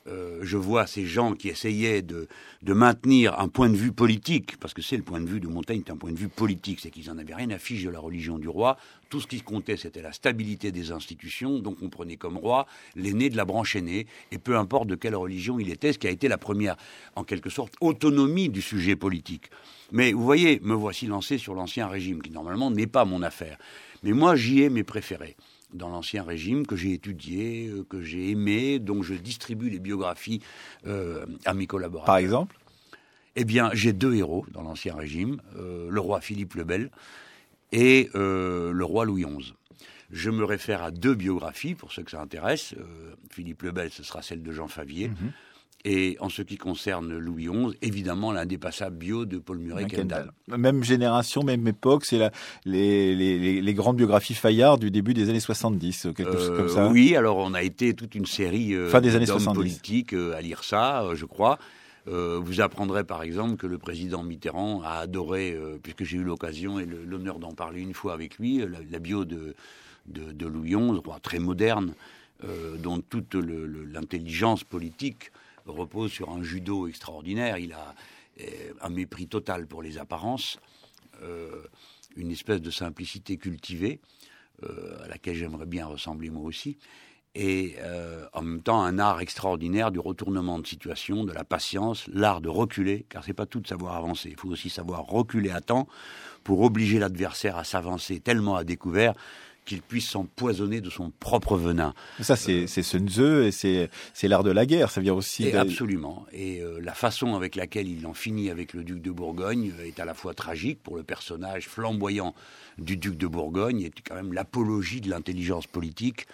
Euh, 0.07 0.41
je 0.43 0.59
vois 0.59 0.87
ces 0.87 1.07
gens 1.07 1.33
qui 1.33 1.49
essayaient 1.49 2.03
de, 2.03 2.29
de, 2.63 2.75
maintenir 2.75 3.39
un 3.41 3.49
point 3.49 3.71
de 3.71 3.77
vue 3.77 3.93
politique, 3.93 4.59
parce 4.59 4.75
que 4.75 4.83
c'est 4.83 4.99
le 4.99 5.03
point 5.03 5.21
de 5.21 5.27
vue 5.27 5.41
de 5.41 5.49
Montaigne, 5.49 5.83
c'est 5.87 5.93
un 5.93 5.97
point 5.97 6.13
de 6.13 6.19
vue 6.19 6.29
politique, 6.29 6.81
c'est 6.81 6.91
qu'ils 6.91 7.07
n'en 7.07 7.17
avaient 7.17 7.35
rien 7.35 7.49
à 7.49 7.59
fiche 7.59 7.85
de 7.85 7.91
la 7.91 8.01
religion 8.01 8.39
du 8.39 8.49
roi. 8.49 8.77
Tout 9.09 9.21
ce 9.21 9.27
qui 9.27 9.41
comptait, 9.41 9.79
c'était 9.79 10.03
la 10.03 10.13
stabilité 10.13 10.73
des 10.73 10.93
institutions, 10.93 11.59
donc 11.59 11.79
on 11.81 11.89
prenait 11.89 12.19
comme 12.19 12.37
roi 12.37 12.67
l'aîné 12.97 13.31
de 13.31 13.37
la 13.39 13.47
branche 13.47 13.77
aînée, 13.77 14.07
et 14.31 14.37
peu 14.37 14.59
importe 14.59 14.89
de 14.89 14.95
quelle 14.95 15.17
religion 15.17 15.59
il 15.59 15.71
était, 15.71 15.95
ce 15.95 15.99
qui 15.99 16.07
a 16.07 16.11
été 16.11 16.29
la 16.29 16.39
première, 16.39 16.77
en 17.17 17.25
quelque 17.25 17.49
sorte, 17.49 17.73
autonomie 17.81 18.51
du 18.51 18.61
sujet 18.61 18.97
politique. 18.97 19.49
Mais 19.91 20.13
vous 20.13 20.25
voyez, 20.25 20.61
me 20.61 20.75
voici 20.75 21.07
lancé 21.07 21.39
sur 21.39 21.55
l'ancien 21.55 21.89
régime, 21.89 22.21
qui 22.21 22.31
normalement 22.31 22.71
n'est 22.71 22.87
pas 22.87 23.07
mon 23.07 23.23
affaire. 23.23 23.57
Mais 24.05 24.13
moi, 24.13 24.37
j'y 24.37 24.63
ai 24.63 24.69
mes 24.69 24.85
préférés 24.85 25.35
dans 25.73 25.89
l'ancien 25.89 26.23
régime 26.23 26.67
que 26.67 26.77
j'ai 26.77 26.93
étudié, 26.93 27.69
euh, 27.69 27.85
que 27.89 28.03
j'ai 28.03 28.31
aimé, 28.31 28.79
dont 28.79 29.03
je 29.03 29.15
distribue 29.15 29.71
les 29.71 29.81
biographies 29.81 30.41
euh, 30.87 31.27
à 31.47 31.55
mes 31.55 31.67
collaborateurs. 31.67 32.07
Par 32.07 32.19
exemple? 32.19 32.57
Eh 33.35 33.45
bien, 33.45 33.71
j'ai 33.73 33.93
deux 33.93 34.15
héros 34.15 34.47
dans 34.53 34.63
l'ancien 34.63 34.95
régime, 34.95 35.41
euh, 35.57 35.89
le 35.91 36.01
roi 36.01 36.21
Philippe 36.21 36.55
le 36.55 36.65
Bel 36.65 36.91
et 37.73 38.09
le 38.15 38.85
roi 38.85 39.05
Louis 39.05 39.25
XI. 39.25 39.55
Je 40.13 40.31
me 40.31 40.45
réfère 40.45 40.85
à 40.85 40.93
deux 40.93 41.17
biographies 41.17 41.75
pour 41.75 41.91
ceux 41.91 42.05
que 42.05 42.13
ça 42.13 42.21
intéresse. 42.21 42.77
Philippe 43.33 43.63
le 43.63 43.73
Bel, 43.73 43.91
ce 43.91 44.05
sera 44.05 44.23
celle 44.23 44.45
de 44.45 44.53
Jean 44.53 44.69
Favier. 44.69 45.09
Mhm. 45.09 45.33
Et 45.87 46.17
en 46.21 46.31
ce 46.31 46.41
qui 46.41 46.57
concerne 46.57 47.15
Louis 47.19 47.47
XI, 47.47 47.77
évidemment 47.83 48.33
l'indépassable 48.33 48.97
bio 48.97 49.27
de 49.27 49.37
Paul 49.37 49.59
Murray 49.59 49.85
Kendall. 49.85 50.33
Même 50.49 50.83
génération, 50.83 51.43
même 51.43 51.69
époque, 51.69 52.07
c'est 52.07 52.31
les, 52.65 53.15
les, 53.15 53.61
les, 53.61 53.75
grandes 53.75 53.99
biographies 53.99 54.33
Fayard 54.33 54.79
du 54.79 54.91
début 54.91 55.13
des 55.13 55.29
années 55.29 55.41
70, 55.41 56.09
quelque 56.17 56.39
chose 56.39 56.57
comme 56.57 56.69
ça. 56.71 56.87
Euh, 56.87 56.91
oui, 56.91 57.17
alors 57.17 57.37
on 57.37 57.53
a 57.53 57.63
été 57.63 57.93
toute 57.93 58.15
une 58.15 58.25
série 58.25 58.75
euh, 58.75 58.91
d'hommes 59.27 59.55
politiques 59.55 60.15
euh, 60.15 60.35
à 60.35 60.41
lire 60.41 60.65
ça, 60.65 61.07
je 61.15 61.27
crois. 61.27 61.59
vous 62.07 62.61
apprendrez 62.63 63.05
par 63.05 63.23
exemple 63.23 63.57
que 63.57 63.67
le 63.67 63.77
président 63.77 64.23
Mitterrand 64.23 64.81
a 64.83 65.01
adoré, 65.01 65.55
puisque 65.83 66.05
j'ai 66.05 66.17
eu 66.17 66.25
l'occasion 66.25 66.81
et 66.81 66.87
l'honneur 66.87 67.39
d'en 67.39 67.53
parler 67.53 67.83
une 67.83 67.93
fois 67.93 68.15
avec 68.15 68.39
lui, 68.39 68.65
la, 68.91 68.99
bio 68.99 69.27
de, 69.27 69.55
de, 70.07 70.33
de, 70.33 70.47
Louis 70.47 70.71
XI, 70.71 71.03
très 71.23 71.41
moderne, 71.41 71.93
dont 72.79 73.01
toute 73.01 73.35
l'intelligence 73.35 74.65
politique 74.65 75.31
repose 75.67 76.11
sur 76.11 76.31
un 76.31 76.43
judo 76.43 76.87
extraordinaire. 76.89 77.59
Il 77.59 77.73
a 77.73 77.95
euh, 78.41 78.73
un 78.81 78.91
mépris 78.91 79.29
total 79.29 79.67
pour 79.67 79.83
les 79.83 79.99
apparences, 79.99 80.59
euh, 81.23 81.63
une 82.17 82.31
espèce 82.31 82.61
de 82.61 82.71
simplicité 82.71 83.37
cultivée, 83.37 84.01
euh, 84.65 85.05
à 85.05 85.09
laquelle 85.09 85.37
j'aimerais 85.37 85.67
bien 85.67 85.87
ressembler 85.87 86.31
moi 86.31 86.43
aussi, 86.43 86.79
et 87.37 87.75
en 88.33 88.43
même 88.43 88.63
temps 88.63 88.81
un 88.81 89.01
art 89.01 89.21
extraordinaire 89.21 89.91
du 89.91 89.99
retournement 89.99 90.61
de 90.61 90.67
situation, 90.69 91.25
de 91.25 91.33
la 91.33 91.43
patience, 91.43 92.07
l'art 92.07 92.41
de 92.41 92.49
reculer, 92.49 93.07
car 93.09 93.25
c'est 93.25 93.35
pas 93.35 93.47
tout 93.47 93.59
de 93.59 93.67
savoir 93.67 93.97
avancer, 93.97 94.29
il 94.31 94.37
faut 94.37 94.49
aussi 94.49 94.71
savoir 94.71 95.03
reculer 95.03 95.51
à 95.51 95.61
temps 95.61 95.89
pour 96.45 96.61
obliger 96.61 97.01
l'adversaire 97.01 97.57
à 97.57 97.65
s'avancer 97.65 98.21
tellement 98.21 98.55
à 98.55 98.63
découvert 98.63 99.15
qu'il 99.65 99.83
puisse 99.83 100.09
s'empoisonner 100.09 100.81
de 100.81 100.91
son 100.91 101.11
propre 101.11 101.57
venin. 101.57 101.95
Ça, 102.21 102.37
c'est 102.37 102.65
euh, 102.65 102.83
Sun 102.83 103.09
Tzu 103.09 103.47
et 103.47 103.51
c'est 103.51 104.29
l'art 104.29 104.45
de 104.45 104.51
la 104.51 104.67
guerre. 104.67 104.91
Ça 104.91 105.01
vient 105.01 105.15
aussi. 105.15 105.51
Absolument. 105.53 106.27
Et 106.33 106.61
euh, 106.61 106.79
la 106.81 106.95
façon 106.95 107.35
avec 107.35 107.57
laquelle 107.57 107.89
il 107.89 108.07
en 108.07 108.15
finit 108.15 108.51
avec 108.51 108.75
le 108.75 108.85
duc 108.85 109.01
de 109.01 109.11
Bourgogne 109.11 109.73
est 109.85 109.99
à 110.01 110.05
la 110.05 110.15
fois 110.15 110.35
tragique 110.35 110.83
pour 110.83 110.97
le 110.97 111.03
personnage 111.03 111.69
flamboyant 111.69 112.35
du 112.79 112.97
duc 112.97 113.17
de 113.17 113.27
Bourgogne 113.27 113.83
et 113.83 113.93
quand 114.07 114.15
même 114.15 114.33
l'apologie 114.33 115.01
de 115.01 115.11
l'intelligence 115.11 115.67
politique. 115.67 116.27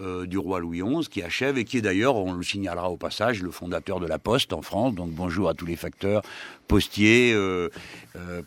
Euh, 0.00 0.26
du 0.26 0.38
roi 0.38 0.60
Louis 0.60 0.80
XI, 0.80 1.08
qui 1.08 1.22
achève 1.22 1.58
et 1.58 1.64
qui 1.64 1.76
est 1.76 1.80
d'ailleurs, 1.80 2.14
on 2.14 2.32
le 2.32 2.44
signalera 2.44 2.88
au 2.88 2.96
passage, 2.96 3.42
le 3.42 3.50
fondateur 3.50 3.98
de 3.98 4.06
la 4.06 4.20
Poste 4.20 4.52
en 4.52 4.62
France. 4.62 4.94
Donc 4.94 5.10
bonjour 5.10 5.48
à 5.48 5.54
tous 5.54 5.66
les 5.66 5.74
facteurs 5.74 6.22
postiers, 6.68 7.36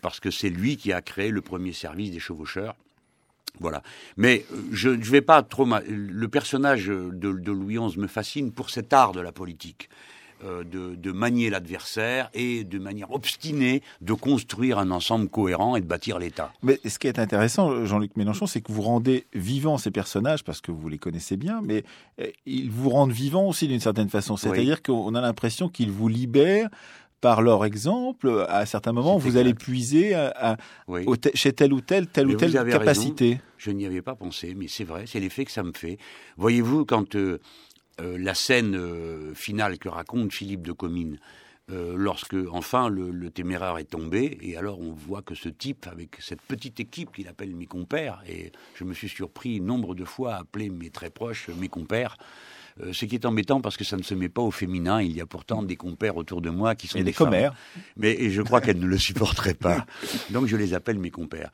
parce 0.01 0.21
que 0.21 0.31
c'est 0.31 0.47
lui 0.49 0.77
qui 0.77 0.93
a 0.93 1.01
créé 1.01 1.29
le 1.29 1.41
premier 1.41 1.73
service 1.73 2.09
des 2.09 2.19
chevaucheurs 2.19 2.77
voilà. 3.59 3.83
Mais 4.17 4.45
euh, 4.51 4.57
je 4.71 4.89
ne 4.89 5.03
vais 5.03 5.21
pas 5.21 5.43
trop. 5.43 5.67
Le 5.87 6.27
personnage 6.27 6.87
de, 6.87 7.51
Louis 7.51 7.77
XI 7.77 7.99
me 7.99 8.07
fascine 8.07 8.51
pour 8.51 8.69
cet 8.69 8.93
art 8.93 9.11
de 9.11 9.21
la 9.21 9.31
politique. 9.31 9.89
euh, 10.43 10.63
de, 10.63 11.11
manier 11.11 11.51
l'adversaire 11.51 12.29
et 12.33 12.63
de 12.63 12.79
manière 12.79 13.11
obstinée 13.11 13.83
de 14.01 14.13
construire 14.13 14.79
un 14.79 14.89
ensemble 14.89 15.29
cohérent 15.29 15.75
et 15.75 15.81
de 15.81 15.85
bâtir 15.85 16.17
l'État. 16.17 16.51
Mais 16.63 16.79
ce 16.83 16.97
qui 16.97 17.07
est 17.07 17.19
intéressant, 17.19 17.85
Jean-Luc 17.85 18.15
Mélenchon, 18.15 18.47
c'est 18.47 18.61
que 18.61 18.71
vous 18.71 18.81
rendez 18.81 19.27
vivants 19.33 19.77
ces 19.77 19.91
personnages 19.91 20.43
parce 20.43 20.61
que 20.61 20.71
vous 20.71 20.89
les 20.89 20.97
connaissez 20.97 21.37
bien, 21.37 21.61
mais 21.63 21.83
euh, 22.19 22.27
ils 22.47 22.71
vous 22.71 22.89
rendent 22.89 23.11
vivants 23.11 23.47
aussi 23.47 23.67
d'une 23.67 23.79
certaine 23.79 24.09
façon. 24.09 24.35
C'est-à-dire 24.35 24.81
qu'on 24.81 25.13
a 25.13 25.21
l'impression 25.21 25.69
qu'ils 25.69 25.91
vous 25.91 26.07
libèrent 26.07 26.69
par 27.21 27.41
leur 27.41 27.63
exemple, 27.65 28.45
à 28.49 28.65
certains 28.65 28.91
moments, 28.91 29.17
vous 29.17 29.37
allez 29.37 29.53
puiser 29.53 30.15
à, 30.15 30.57
chez 31.35 31.53
telle 31.53 31.71
ou 31.71 31.81
telle, 31.81 32.07
telle 32.07 32.27
ou 32.27 32.35
telle 32.35 32.51
capacité. 32.51 33.39
Je 33.57 33.71
n'y 33.71 33.85
avais 33.85 34.01
pas 34.01 34.15
pensé, 34.15 34.55
mais 34.55 34.67
c'est 34.67 34.83
vrai, 34.83 35.05
c'est 35.05 35.19
l'effet 35.19 35.45
que 35.45 35.51
ça 35.51 35.63
me 35.63 35.71
fait. 35.73 35.97
Voyez-vous, 36.37 36.83
quand 36.85 37.15
euh, 37.15 37.39
euh, 37.99 38.17
la 38.17 38.33
scène 38.33 38.75
euh, 38.75 39.33
finale 39.35 39.77
que 39.77 39.89
raconte 39.89 40.33
Philippe 40.33 40.65
de 40.65 40.71
Comines, 40.71 41.19
euh, 41.69 41.93
lorsque 41.95 42.35
enfin 42.51 42.89
le, 42.89 43.29
téméraire 43.29 43.77
est 43.77 43.89
tombé, 43.91 44.37
et 44.41 44.57
alors 44.57 44.79
on 44.79 44.91
voit 44.91 45.21
que 45.21 45.35
ce 45.35 45.49
type, 45.49 45.87
avec 45.87 46.17
cette 46.19 46.41
petite 46.41 46.79
équipe 46.79 47.11
qu'il 47.13 47.27
appelle 47.27 47.55
mes 47.55 47.67
compères, 47.67 48.23
et 48.27 48.51
je 48.75 48.83
me 48.83 48.93
suis 48.93 49.09
surpris 49.09 49.61
nombre 49.61 49.93
de 49.93 50.03
fois 50.03 50.35
à 50.35 50.39
appeler 50.39 50.69
mes 50.69 50.89
très 50.89 51.09
proches 51.09 51.49
mes 51.59 51.69
compères, 51.69 52.17
ce 52.91 53.05
qui 53.05 53.15
est 53.15 53.25
embêtant 53.25 53.61
parce 53.61 53.77
que 53.77 53.83
ça 53.83 53.97
ne 53.97 54.03
se 54.03 54.13
met 54.13 54.29
pas 54.29 54.41
au 54.41 54.51
féminin. 54.51 55.01
Il 55.01 55.15
y 55.15 55.21
a 55.21 55.25
pourtant 55.25 55.63
des 55.63 55.75
compères 55.75 56.17
autour 56.17 56.41
de 56.41 56.49
moi 56.49 56.75
qui 56.75 56.87
sont 56.87 56.97
et 56.97 57.03
des, 57.03 57.13
commères. 57.13 57.53
Mais 57.97 58.29
je 58.29 58.41
crois 58.41 58.61
qu'elles 58.61 58.79
ne 58.79 58.87
le 58.87 58.97
supporteraient 58.97 59.53
pas. 59.53 59.85
Donc 60.29 60.47
je 60.47 60.55
les 60.55 60.73
appelle 60.73 60.99
mes 60.99 61.11
compères. 61.11 61.51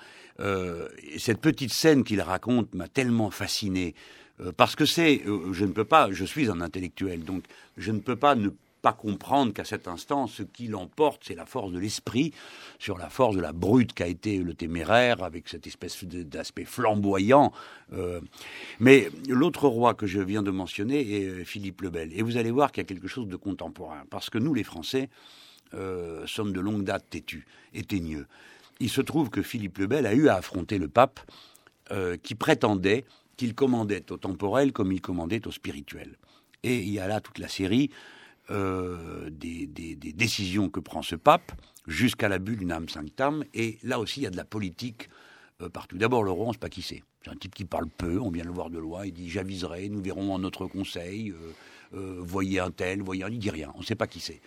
cette 1.18 1.42
petite 1.42 1.74
scène 1.74 2.04
qu'il 2.04 2.22
raconte 2.22 2.74
m'a 2.74 2.88
tellement 2.88 3.32
fasciné. 3.32 3.96
Euh, 4.40 4.52
parce 4.56 4.76
que 4.76 4.86
c'est, 4.86 5.22
euh, 5.26 5.52
je 5.54 5.66
ne 5.66 5.72
peux 5.72 5.86
pas, 5.86 6.10
je 6.12 6.26
suis 6.26 6.50
un 6.50 6.62
intellectuel, 6.62 7.24
donc 7.24 7.44
je 7.78 7.92
ne 7.92 8.00
peux 8.00 8.16
pas 8.16 8.36
ne 8.36 8.50
comprendre 8.94 9.54
qu'à 9.54 9.64
cet 9.64 9.88
instant, 9.88 10.28
ce 10.28 10.44
qui 10.44 10.68
l'emporte, 10.68 11.24
c'est 11.26 11.36
la 11.36 11.46
force 11.46 11.72
de 11.72 11.80
l'esprit 11.80 12.34
sur 12.80 12.98
la 12.98 13.10
force 13.10 13.36
de 13.36 13.42
la 13.42 13.54
brute 13.54 13.94
qu'a 13.94 14.08
été 14.08 14.38
le 14.40 14.54
téméraire, 14.54 15.24
avec 15.24 15.48
cette 15.50 15.68
espèce 15.68 16.04
d'aspect 16.04 16.66
flamboyant. 16.66 17.52
Euh. 17.94 18.20
mais 18.80 19.10
l'autre 19.30 19.68
roi 19.68 19.94
que 19.94 20.08
je 20.08 20.20
viens 20.20 20.44
de 20.44 20.52
mentionner 20.52 21.00
est 21.00 21.46
Philippe 21.46 21.82
le 21.82 21.90
Bel. 21.90 22.12
Et 22.14 22.22
vous 22.22 22.38
allez 22.38 22.52
voir 22.52 22.72
qu'il 22.72 22.82
y 22.82 22.86
a 22.86 22.88
quelque 22.88 23.08
chose 23.08 23.28
de 23.28 23.36
contemporain, 23.36 24.04
parce 24.10 24.30
que 24.30 24.38
nous, 24.38 24.54
les 24.54 24.64
Français, 24.64 25.10
sommes 26.26 26.54
de 26.54 26.62
longue 26.62 26.84
date 26.84 27.10
têtus 27.10 27.46
et 27.74 27.84
teigneux. 27.84 28.28
Il 28.80 28.90
se 28.90 29.02
trouve 29.02 29.30
que 29.30 29.42
Philippe 29.42 29.80
le 29.80 29.88
Bel 29.88 30.06
a 30.06 30.14
eu 30.14 30.30
à 30.30 30.36
affronter 30.36 30.78
le 30.78 30.88
pape 30.88 31.20
qui 32.24 32.36
prétendait 32.36 33.06
qu'il 33.38 33.54
commandait 33.54 34.12
au 34.12 34.18
temporel 34.18 34.74
comme 34.74 34.92
il 34.92 35.00
commandait 35.00 35.48
au 35.48 35.52
spirituel. 35.52 36.18
Et 36.64 36.80
il 36.80 36.90
y 36.90 37.00
a 37.00 37.08
là 37.08 37.22
toute 37.22 37.38
la 37.38 37.48
série 37.48 37.92
euh, 38.50 39.30
des, 39.30 39.68
décisions 40.14 40.70
que 40.70 40.80
prend 40.80 41.02
ce 41.02 41.16
pape, 41.16 41.52
jusqu'à 41.86 42.30
la 42.30 42.40
bulle 42.40 42.66
Nam 42.66 42.88
Sanctam, 42.88 43.44
et 43.54 43.78
là 43.84 44.00
aussi 44.00 44.22
il 44.22 44.24
y 44.24 44.28
a 44.28 44.30
de 44.30 44.38
la 44.38 44.46
politique 44.46 45.10
euh, 45.62 45.70
partout. 45.70 45.98
D'abord 45.98 46.24
le 46.24 46.32
roi, 46.32 46.46
on 46.46 46.48
ne 46.50 46.54
sait 46.54 46.60
pas 46.60 46.70
qui 46.70 46.82
c'est. 46.82 47.04
C'est 47.24 47.30
un 47.30 47.36
type 47.36 47.54
qui 47.54 47.66
parle 47.66 47.88
peu, 47.90 48.20
on 48.20 48.30
vient 48.30 48.46
le 48.46 48.52
voir 48.52 48.70
de 48.70 48.80
loin, 48.80 49.06
il 49.06 49.14
dit 49.14 49.30
j'aviserai, 49.30 49.90
nous 49.90 50.02
verrons 50.02 50.34
en 50.34 50.40
notre 50.40 50.66
conseil, 50.66 51.34
euh, 51.94 52.18
voyez 52.20 52.60
un 52.60 52.72
tel, 52.72 53.02
voyez 53.02 53.24
un, 53.24 53.30
il 53.30 53.40
dit 53.40 53.50
rien, 53.50 53.72
on 53.76 53.80
ne 53.80 53.86
sait 53.86 53.96
pas 53.96 54.08
qui 54.08 54.20
c'est. 54.20 54.42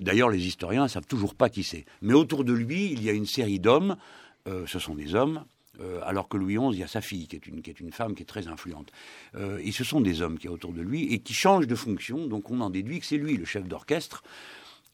D'ailleurs, 0.00 0.30
les 0.30 0.46
historiens 0.46 0.84
ne 0.84 0.88
savent 0.88 1.06
toujours 1.06 1.34
pas 1.34 1.50
qui 1.50 1.62
c'est. 1.62 1.84
Mais 2.00 2.14
autour 2.14 2.44
de 2.44 2.52
lui, 2.54 2.92
il 2.92 3.02
y 3.02 3.10
a 3.10 3.12
une 3.12 3.26
série 3.26 3.60
d'hommes, 3.60 3.96
ce 4.46 4.78
sont 4.78 4.94
des 4.94 5.14
hommes, 5.14 5.44
euh, 5.80 6.00
alors 6.04 6.28
que 6.28 6.36
Louis 6.36 6.56
XI, 6.56 6.66
il 6.72 6.78
y 6.78 6.82
a 6.82 6.88
sa 6.88 7.00
fille, 7.00 7.26
qui 7.28 7.36
est 7.36 7.46
une, 7.46 7.58
est 7.58 7.90
femme 7.92 8.14
qui 8.14 8.22
est 8.22 8.26
très 8.26 8.48
influente. 8.48 8.90
Euh, 9.36 9.60
et 9.62 9.72
ce 9.72 9.84
sont 9.84 10.00
des 10.00 10.22
hommes 10.22 10.38
qui 10.38 10.48
sont 10.48 10.52
autour 10.52 10.72
de 10.72 10.80
lui 10.80 11.12
et 11.12 11.20
qui 11.20 11.34
changent 11.34 11.66
de 11.66 11.74
fonction, 11.74 12.26
donc 12.26 12.50
on 12.50 12.60
en 12.60 12.70
déduit 12.70 13.00
que 13.00 13.06
c'est 13.06 13.16
lui 13.16 13.36
le 13.36 13.44
chef 13.44 13.64
d'orchestre. 13.66 14.22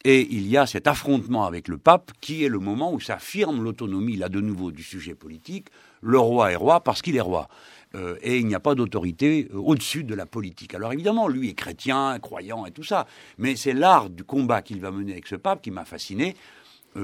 Et 0.06 0.28
il 0.30 0.46
y 0.46 0.58
a 0.58 0.66
cet 0.66 0.86
affrontement 0.86 1.46
avec 1.46 1.66
le 1.66 1.78
pape 1.78 2.12
qui 2.20 2.44
est 2.44 2.48
le 2.48 2.58
moment 2.58 2.92
où 2.92 3.00
s'affirme 3.00 3.62
l'autonomie, 3.62 4.16
là 4.16 4.28
de 4.28 4.40
nouveau, 4.40 4.70
du 4.70 4.82
sujet 4.82 5.14
politique. 5.14 5.68
Le 6.02 6.18
roi 6.18 6.52
est 6.52 6.56
roi 6.56 6.80
parce 6.80 7.00
qu'il 7.00 7.16
est 7.16 7.22
roi. 7.22 7.48
Euh, 7.94 8.18
et 8.20 8.36
il 8.36 8.46
n'y 8.46 8.54
a 8.54 8.60
pas 8.60 8.74
d'autorité 8.74 9.48
au-dessus 9.54 10.04
de 10.04 10.14
la 10.14 10.26
politique. 10.26 10.74
Alors 10.74 10.92
évidemment, 10.92 11.26
lui 11.26 11.48
est 11.48 11.54
chrétien, 11.54 12.18
croyant 12.18 12.66
et 12.66 12.70
tout 12.70 12.84
ça, 12.84 13.06
mais 13.38 13.56
c'est 13.56 13.72
l'art 13.72 14.10
du 14.10 14.24
combat 14.24 14.60
qu'il 14.60 14.80
va 14.80 14.90
mener 14.90 15.12
avec 15.12 15.26
ce 15.26 15.36
pape 15.36 15.62
qui 15.62 15.70
m'a 15.70 15.86
fasciné. 15.86 16.36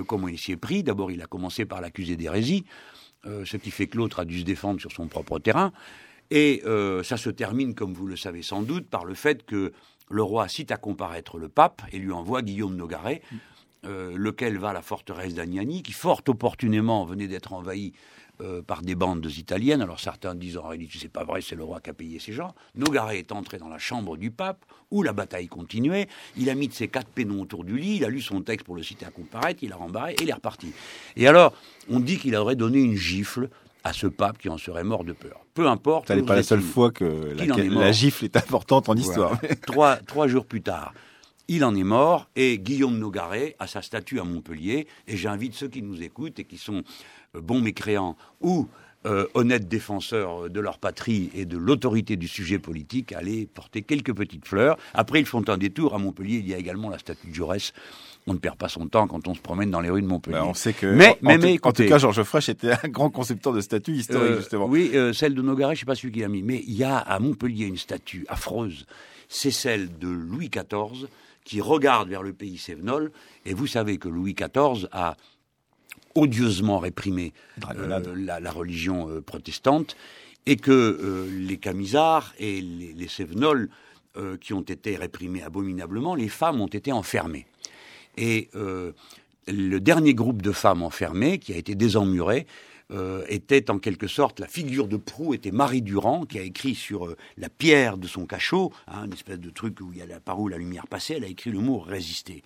comment 0.06 0.28
il 0.28 0.38
s'y 0.38 0.52
est 0.52 0.56
pris 0.58 0.82
D'abord, 0.82 1.10
il 1.10 1.22
a 1.22 1.26
commencé 1.26 1.64
par 1.64 1.80
l'accuser 1.80 2.16
d'hérésie. 2.16 2.66
Euh, 3.26 3.44
ce 3.44 3.58
qui 3.58 3.70
fait 3.70 3.86
que 3.86 3.98
l'autre 3.98 4.20
a 4.20 4.24
dû 4.24 4.40
se 4.40 4.44
défendre 4.44 4.80
sur 4.80 4.92
son 4.92 5.06
propre 5.06 5.38
terrain. 5.38 5.72
Et 6.30 6.62
euh, 6.64 7.02
ça 7.02 7.18
se 7.18 7.28
termine, 7.28 7.74
comme 7.74 7.92
vous 7.92 8.06
le 8.06 8.16
savez 8.16 8.42
sans 8.42 8.62
doute, 8.62 8.86
par 8.88 9.04
le 9.04 9.12
fait 9.12 9.44
que 9.44 9.72
le 10.08 10.22
roi 10.22 10.48
cite 10.48 10.72
à 10.72 10.78
comparaître 10.78 11.36
le 11.36 11.50
pape 11.50 11.82
et 11.92 11.98
lui 11.98 12.12
envoie 12.12 12.40
Guillaume 12.40 12.76
Nogaret, 12.76 13.20
euh, 13.84 14.12
lequel 14.16 14.56
va 14.56 14.70
à 14.70 14.72
la 14.72 14.80
forteresse 14.80 15.34
d'Agnani, 15.34 15.82
qui 15.82 15.92
fort 15.92 16.22
opportunément 16.28 17.04
venait 17.04 17.28
d'être 17.28 17.52
envahi 17.52 17.92
euh, 18.40 18.62
par 18.62 18.82
des 18.82 18.94
bandes 18.94 19.26
italiennes. 19.36 19.82
Alors 19.82 20.00
certains 20.00 20.34
disent 20.34 20.56
en 20.56 20.68
réalité 20.68 20.98
c'est 21.00 21.08
pas 21.08 21.24
vrai, 21.24 21.40
c'est 21.40 21.56
le 21.56 21.64
roi 21.64 21.80
qui 21.80 21.90
a 21.90 21.92
payé 21.92 22.18
ces 22.18 22.32
gens. 22.32 22.54
Nogaret 22.74 23.18
est 23.18 23.32
entré 23.32 23.58
dans 23.58 23.68
la 23.68 23.78
chambre 23.78 24.16
du 24.16 24.30
pape 24.30 24.64
où 24.90 25.02
la 25.02 25.12
bataille 25.12 25.48
continuait. 25.48 26.08
Il 26.36 26.48
a 26.50 26.54
mis 26.54 26.68
de 26.68 26.72
ses 26.72 26.88
quatre 26.88 27.08
pénons 27.08 27.42
autour 27.42 27.64
du 27.64 27.76
lit, 27.78 27.96
il 27.96 28.04
a 28.04 28.08
lu 28.08 28.20
son 28.20 28.40
texte 28.42 28.66
pour 28.66 28.76
le 28.76 28.82
citer 28.82 29.06
à 29.06 29.10
comparaître, 29.10 29.62
il 29.62 29.72
a 29.72 29.76
rembarré 29.76 30.12
et 30.12 30.22
il 30.22 30.30
est 30.30 30.34
reparti. 30.34 30.72
Et 31.16 31.28
alors 31.28 31.52
on 31.88 32.00
dit 32.00 32.18
qu'il 32.18 32.34
aurait 32.34 32.56
donné 32.56 32.80
une 32.80 32.96
gifle 32.96 33.50
à 33.84 33.92
ce 33.92 34.06
pape 34.06 34.38
qui 34.38 34.48
en 34.48 34.58
serait 34.58 34.84
mort 34.84 35.04
de 35.04 35.12
peur. 35.12 35.40
Peu 35.54 35.68
importe. 35.68 36.08
Ce 36.08 36.12
n'est 36.12 36.22
pas 36.22 36.36
la 36.36 36.42
seule 36.42 36.60
fois 36.60 36.90
que 36.90 37.34
la, 37.36 37.92
gifle 37.92 38.24
est 38.24 38.36
importante 38.36 38.88
en 38.88 38.94
histoire. 38.94 39.38
trois, 39.66 39.96
trois 39.96 40.26
jours 40.28 40.46
plus 40.46 40.62
tard, 40.62 40.92
il 41.50 41.64
en 41.64 41.74
est 41.74 41.84
mort 41.84 42.30
et 42.36 42.60
Guillaume 42.60 42.96
Nogaret 42.96 43.56
a 43.58 43.66
sa 43.66 43.82
statue 43.82 44.20
à 44.20 44.24
Montpellier. 44.24 44.86
Et 45.08 45.16
j'invite 45.16 45.54
ceux 45.54 45.66
qui 45.66 45.82
nous 45.82 46.00
écoutent 46.00 46.38
et 46.38 46.44
qui 46.44 46.56
sont 46.56 46.84
euh, 47.34 47.40
bons 47.40 47.60
mécréants 47.60 48.16
ou 48.40 48.68
euh, 49.04 49.26
honnêtes 49.34 49.66
défenseurs 49.66 50.48
de 50.48 50.60
leur 50.60 50.78
patrie 50.78 51.28
et 51.34 51.46
de 51.46 51.58
l'autorité 51.58 52.16
du 52.16 52.28
sujet 52.28 52.60
politique 52.60 53.12
aller 53.12 53.46
porter 53.52 53.82
quelques 53.82 54.14
petites 54.14 54.46
fleurs. 54.46 54.78
Après, 54.94 55.18
ils 55.18 55.26
font 55.26 55.42
un 55.48 55.58
détour. 55.58 55.92
À 55.92 55.98
Montpellier, 55.98 56.36
il 56.36 56.48
y 56.48 56.54
a 56.54 56.56
également 56.56 56.88
la 56.88 56.98
statue 56.98 57.26
de 57.26 57.34
Jaurès. 57.34 57.72
On 58.28 58.34
ne 58.34 58.38
perd 58.38 58.56
pas 58.56 58.68
son 58.68 58.86
temps 58.86 59.08
quand 59.08 59.26
on 59.26 59.34
se 59.34 59.40
promène 59.40 59.72
dans 59.72 59.80
les 59.80 59.90
rues 59.90 60.02
de 60.02 60.06
Montpellier. 60.06 60.38
On 60.44 60.54
sait 60.54 60.72
que, 60.72 60.86
mais, 60.86 61.18
en, 61.24 61.38
mais, 61.38 61.58
en, 61.64 61.72
tout, 61.72 61.84
cas, 61.84 61.98
Georges 61.98 62.22
Frêche 62.22 62.50
était 62.50 62.70
un 62.70 62.88
grand 62.88 63.10
concepteur 63.10 63.52
de 63.52 63.60
statues 63.60 63.96
historiques, 63.96 64.30
euh, 64.30 64.36
justement. 64.36 64.66
Oui, 64.66 64.92
celle 65.14 65.34
de 65.34 65.42
Nogaret, 65.42 65.74
je 65.74 65.80
ne 65.80 65.80
sais 65.80 65.86
pas 65.86 65.96
celui 65.96 66.12
qui 66.12 66.20
l'a 66.20 66.28
mis. 66.28 66.42
Mais 66.42 66.62
il 66.64 66.74
y 66.74 66.84
a 66.84 66.96
à 66.96 67.18
Montpellier 67.18 67.66
une 67.66 67.78
statue 67.78 68.24
affreuse. 68.28 68.86
C'est 69.28 69.50
celle 69.50 69.98
de 69.98 70.08
Louis 70.08 70.48
XIV 70.48 71.08
qui 71.50 71.60
regarde 71.60 72.08
vers 72.08 72.22
le 72.22 72.32
pays 72.32 72.58
sévenol. 72.58 73.10
Et 73.44 73.54
vous 73.54 73.66
savez 73.66 73.98
que 73.98 74.08
Louis 74.08 74.34
XIV 74.34 74.86
a 74.92 75.16
odieusement 76.14 76.78
réprimé 76.78 77.32
euh, 77.74 78.14
la, 78.16 78.50
religion 78.52 79.08
euh, 79.10 79.20
protestante 79.20 79.96
et 80.46 80.54
que 80.54 80.70
euh, 80.70 81.28
les 81.28 81.56
Camisards 81.56 82.34
et 82.38 82.60
les, 82.60 82.92
les 82.92 83.08
Cévenols, 83.08 83.68
qui 84.40 84.52
ont 84.52 84.62
été 84.62 84.96
réprimés 84.96 85.42
abominablement, 85.42 86.16
les 86.16 86.28
femmes 86.28 86.60
ont 86.60 86.66
été 86.66 86.90
enfermées. 86.90 87.46
Et 88.16 88.50
le 88.52 89.78
dernier 89.78 90.14
groupe 90.14 90.42
de 90.42 90.50
femmes 90.50 90.82
enfermées, 90.82 91.38
qui 91.38 91.52
a 91.52 91.56
été 91.56 91.76
désemmuré, 92.90 93.24
était 93.28 93.70
en 93.70 93.78
quelque 93.78 94.06
sorte 94.06 94.40
la 94.40 94.46
figure 94.46 94.88
de 94.88 94.96
proue 94.96 95.34
était 95.34 95.50
Marie 95.50 95.82
Durand 95.82 96.24
qui 96.24 96.38
a 96.38 96.42
écrit 96.42 96.74
sur 96.74 97.14
la 97.36 97.48
pierre 97.48 97.96
de 97.96 98.06
son 98.06 98.26
cachot, 98.26 98.72
hein, 98.88 99.04
une 99.06 99.12
espèce 99.12 99.38
de 99.38 99.50
truc 99.50 99.80
où 99.80 99.92
il 99.92 99.98
y 99.98 100.02
a 100.02 100.06
la, 100.06 100.20
par 100.20 100.40
où 100.40 100.48
la 100.48 100.58
lumière 100.58 100.86
passait, 100.86 101.14
elle 101.14 101.24
a 101.24 101.28
écrit 101.28 101.50
le 101.50 101.60
mot 101.60 101.78
résister. 101.78 102.42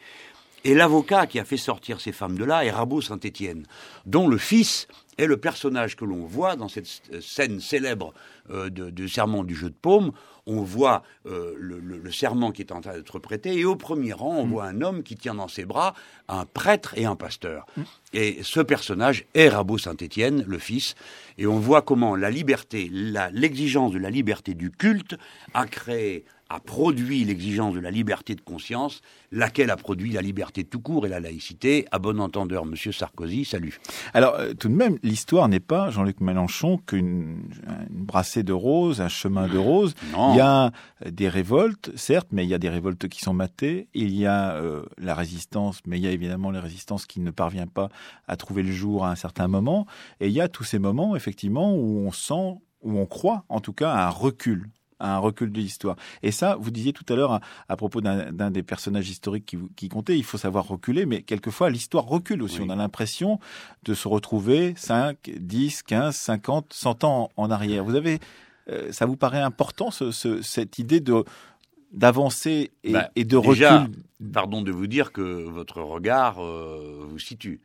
Et 0.66 0.74
l'avocat 0.74 1.26
qui 1.26 1.38
a 1.38 1.44
fait 1.44 1.58
sortir 1.58 2.00
ces 2.00 2.12
femmes 2.12 2.38
de 2.38 2.44
là 2.44 2.64
est 2.64 2.70
Rabot 2.70 3.02
Saint-Étienne, 3.02 3.66
dont 4.06 4.28
le 4.28 4.38
fils 4.38 4.88
est 5.18 5.26
le 5.26 5.36
personnage 5.36 5.96
que 5.96 6.04
l'on 6.04 6.24
voit 6.24 6.56
dans 6.56 6.68
cette 6.68 6.86
scène 7.20 7.60
célèbre 7.60 8.12
euh, 8.50 8.70
de, 8.70 9.06
serment 9.06 9.44
du 9.44 9.54
jeu 9.54 9.70
de 9.70 9.74
paume. 9.74 10.12
On 10.46 10.62
voit 10.62 11.02
euh, 11.26 11.54
le, 11.58 12.10
serment 12.12 12.52
qui 12.52 12.60
est 12.60 12.72
en 12.72 12.82
train 12.82 12.92
d'être 12.92 13.18
prêté, 13.18 13.58
et 13.58 13.64
au 13.64 13.76
premier 13.76 14.12
rang, 14.12 14.36
on 14.36 14.46
mm. 14.46 14.50
voit 14.50 14.64
un 14.64 14.82
homme 14.82 15.02
qui 15.02 15.16
tient 15.16 15.34
dans 15.34 15.48
ses 15.48 15.64
bras 15.64 15.94
un 16.28 16.44
prêtre 16.44 16.92
et 16.96 17.06
un 17.06 17.16
pasteur. 17.16 17.64
Mm. 17.76 17.82
Et 18.12 18.38
ce 18.42 18.60
personnage 18.60 19.24
est 19.34 19.48
Rabot 19.48 19.78
Saint-Étienne, 19.78 20.44
le 20.46 20.58
fils, 20.58 20.94
et 21.38 21.46
on 21.46 21.58
voit 21.58 21.82
comment 21.82 22.14
la 22.14 22.30
liberté, 22.30 22.90
l'exigence 22.90 23.92
de 23.92 23.98
la 23.98 24.10
liberté 24.10 24.54
du 24.54 24.70
culte 24.70 25.16
a 25.54 25.66
créé 25.66 26.24
a 26.54 26.60
produit 26.60 27.24
l'exigence 27.24 27.74
de 27.74 27.80
la 27.80 27.90
liberté 27.90 28.36
de 28.36 28.40
conscience, 28.40 29.00
laquelle 29.32 29.70
a 29.70 29.76
produit 29.76 30.12
la 30.12 30.22
liberté 30.22 30.62
tout 30.62 30.80
court 30.80 31.04
et 31.04 31.08
la 31.08 31.18
laïcité. 31.18 31.86
À 31.90 31.98
bon 31.98 32.20
entendeur, 32.20 32.64
Monsieur 32.64 32.92
Sarkozy, 32.92 33.44
salut. 33.44 33.80
Alors, 34.12 34.34
euh, 34.36 34.54
tout 34.54 34.68
de 34.68 34.74
même, 34.74 34.96
l'histoire 35.02 35.48
n'est 35.48 35.58
pas, 35.58 35.90
Jean-Luc 35.90 36.20
Mélenchon, 36.20 36.78
qu'une 36.78 37.42
brassée 37.90 38.44
de 38.44 38.52
roses, 38.52 39.00
un 39.00 39.08
chemin 39.08 39.48
de 39.48 39.58
roses. 39.58 39.94
Il 40.12 40.36
y 40.36 40.40
a 40.40 40.70
des 41.04 41.28
révoltes, 41.28 41.90
certes, 41.96 42.28
mais 42.30 42.44
il 42.44 42.48
y 42.48 42.54
a 42.54 42.58
des 42.58 42.68
révoltes 42.68 43.08
qui 43.08 43.20
sont 43.20 43.34
matées. 43.34 43.88
Il 43.92 44.14
y 44.14 44.26
a 44.26 44.54
euh, 44.54 44.84
la 44.98 45.16
résistance, 45.16 45.80
mais 45.86 45.98
il 45.98 46.04
y 46.04 46.06
a 46.06 46.12
évidemment 46.12 46.52
la 46.52 46.60
résistance 46.60 47.06
qui 47.06 47.18
ne 47.18 47.32
parvient 47.32 47.66
pas 47.66 47.88
à 48.28 48.36
trouver 48.36 48.62
le 48.62 48.72
jour 48.72 49.04
à 49.04 49.10
un 49.10 49.16
certain 49.16 49.48
moment. 49.48 49.86
Et 50.20 50.28
il 50.28 50.32
y 50.32 50.40
a 50.40 50.48
tous 50.48 50.64
ces 50.64 50.78
moments, 50.78 51.16
effectivement, 51.16 51.74
où 51.74 52.06
on 52.06 52.12
sent, 52.12 52.60
où 52.82 52.98
on 52.98 53.06
croit, 53.06 53.44
en 53.48 53.60
tout 53.60 53.72
cas, 53.72 53.90
à 53.90 54.06
un 54.06 54.10
recul 54.10 54.70
à 54.98 55.16
un 55.16 55.18
recul 55.18 55.52
de 55.52 55.58
l'histoire. 55.58 55.96
Et 56.22 56.30
ça, 56.30 56.56
vous 56.60 56.70
disiez 56.70 56.92
tout 56.92 57.04
à 57.12 57.16
l'heure 57.16 57.40
à, 57.68 57.76
propos 57.76 58.00
d'un 58.00 58.50
des 58.50 58.62
personnages 58.62 59.08
historiques 59.08 59.46
qui, 59.46 59.58
qui 59.76 59.88
comptait, 59.88 60.16
il 60.16 60.24
faut 60.24 60.38
savoir 60.38 60.66
reculer, 60.66 61.06
mais 61.06 61.22
quelquefois 61.22 61.70
l'histoire 61.70 62.04
recule 62.04 62.42
aussi. 62.42 62.60
On 62.60 62.70
a 62.70 62.76
l'impression 62.76 63.38
de 63.82 63.94
se 63.94 64.08
retrouver 64.08 64.74
5, 64.76 65.16
10, 65.36 65.82
15, 65.82 66.14
50, 66.14 66.72
100 66.72 67.04
ans 67.04 67.30
en 67.36 67.50
arrière. 67.50 67.84
Vous 67.84 67.94
avez, 67.94 68.20
euh, 68.68 68.92
ça 68.92 69.06
vous 69.06 69.16
paraît 69.16 69.40
important 69.40 69.90
ce, 69.90 70.10
cette 70.42 70.78
idée 70.78 71.00
de 71.00 71.24
d'avancer 71.92 72.72
et, 72.82 72.92
bah, 72.92 73.08
de 73.14 73.22
déjà, 73.22 73.86
Pardon 74.32 74.62
de 74.62 74.72
vous 74.72 74.88
dire 74.88 75.12
que 75.12 75.44
votre 75.48 75.80
regard 75.80 76.42
euh, 76.42 77.06
vous 77.08 77.18
situe. 77.20 77.60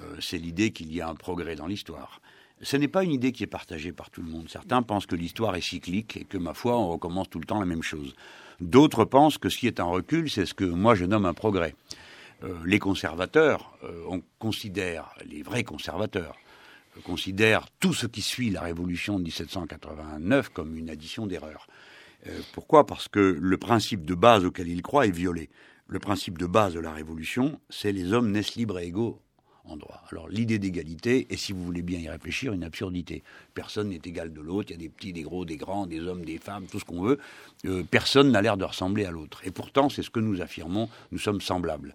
Euh, 0.00 0.16
c'est 0.20 0.38
l'idée 0.38 0.70
qu'il 0.70 0.92
y 0.94 1.00
a 1.00 1.08
un 1.08 1.14
progrès 1.14 1.56
dans 1.56 1.66
l'histoire. 1.66 2.20
Ce 2.62 2.76
n'est 2.76 2.88
pas 2.88 3.04
une 3.04 3.12
idée 3.12 3.32
qui 3.32 3.42
est 3.42 3.46
partagée 3.46 3.92
par 3.92 4.10
tout 4.10 4.22
le 4.22 4.28
monde. 4.28 4.48
Certains 4.50 4.82
pensent 4.82 5.06
que 5.06 5.16
l'histoire 5.16 5.56
est 5.56 5.62
cyclique 5.62 6.18
et 6.18 6.24
que, 6.24 6.36
ma 6.36 6.52
foi, 6.52 6.78
on 6.78 6.88
recommence 6.88 7.30
tout 7.30 7.38
le 7.38 7.46
temps 7.46 7.58
la 7.58 7.66
même 7.66 7.82
chose. 7.82 8.14
D'autres 8.60 9.06
pensent 9.06 9.38
que 9.38 9.48
ce 9.48 9.56
qui 9.56 9.66
est 9.66 9.80
un 9.80 9.84
recul, 9.84 10.28
c'est 10.28 10.44
ce 10.44 10.52
que 10.52 10.64
moi 10.64 10.94
je 10.94 11.06
nomme 11.06 11.24
un 11.24 11.32
progrès. 11.32 11.74
Euh, 12.42 12.54
les 12.66 12.78
conservateurs, 12.78 13.72
euh, 13.84 14.04
on 14.08 14.22
considère, 14.38 15.14
les 15.24 15.42
vrais 15.42 15.64
conservateurs, 15.64 16.36
euh, 16.96 17.00
considèrent 17.02 17.66
tout 17.80 17.94
ce 17.94 18.06
qui 18.06 18.20
suit 18.20 18.50
la 18.50 18.60
révolution 18.60 19.18
de 19.18 19.24
1789 19.24 20.50
comme 20.50 20.76
une 20.76 20.90
addition 20.90 21.26
d'erreurs. 21.26 21.66
pourquoi? 22.52 22.84
Parce 22.84 23.08
que 23.08 23.38
le 23.40 23.56
principe 23.56 24.04
de 24.04 24.14
base 24.14 24.44
auquel 24.44 24.68
ils 24.68 24.82
croient 24.82 25.06
est 25.06 25.10
violé. 25.10 25.48
Le 25.86 25.98
principe 25.98 26.36
de 26.36 26.44
base 26.44 26.74
de 26.74 26.80
la 26.80 26.92
révolution, 26.92 27.58
c'est 27.70 27.92
les 27.92 28.12
hommes 28.12 28.30
naissent 28.30 28.56
libres 28.56 28.78
et 28.78 28.88
égaux 28.88 29.22
droit. 29.76 30.02
Alors 30.10 30.28
l'idée 30.28 30.58
d'égalité 30.58 31.26
est, 31.30 31.36
si 31.36 31.52
vous 31.52 31.64
voulez 31.64 31.82
bien 31.82 31.98
y 31.98 32.08
réfléchir, 32.08 32.52
une 32.52 32.64
absurdité. 32.64 33.22
Personne 33.54 33.88
n'est 33.90 34.00
égal 34.04 34.32
de 34.32 34.40
l'autre, 34.40 34.70
il 34.70 34.72
y 34.72 34.74
a 34.74 34.78
des 34.78 34.88
petits, 34.88 35.12
des 35.12 35.22
gros, 35.22 35.44
des 35.44 35.56
grands, 35.56 35.86
des 35.86 36.00
hommes, 36.00 36.24
des 36.24 36.38
femmes, 36.38 36.66
tout 36.66 36.80
ce 36.80 36.84
qu'on 36.84 37.02
veut. 37.02 37.18
Euh, 37.66 37.82
personne 37.88 38.30
n'a 38.30 38.42
l'air 38.42 38.56
de 38.56 38.64
ressembler 38.64 39.04
à 39.04 39.10
l'autre. 39.10 39.40
Et 39.44 39.50
pourtant, 39.50 39.88
c'est 39.88 40.02
ce 40.02 40.10
que 40.10 40.20
nous 40.20 40.40
affirmons, 40.40 40.88
nous 41.12 41.18
sommes 41.18 41.40
semblables. 41.40 41.94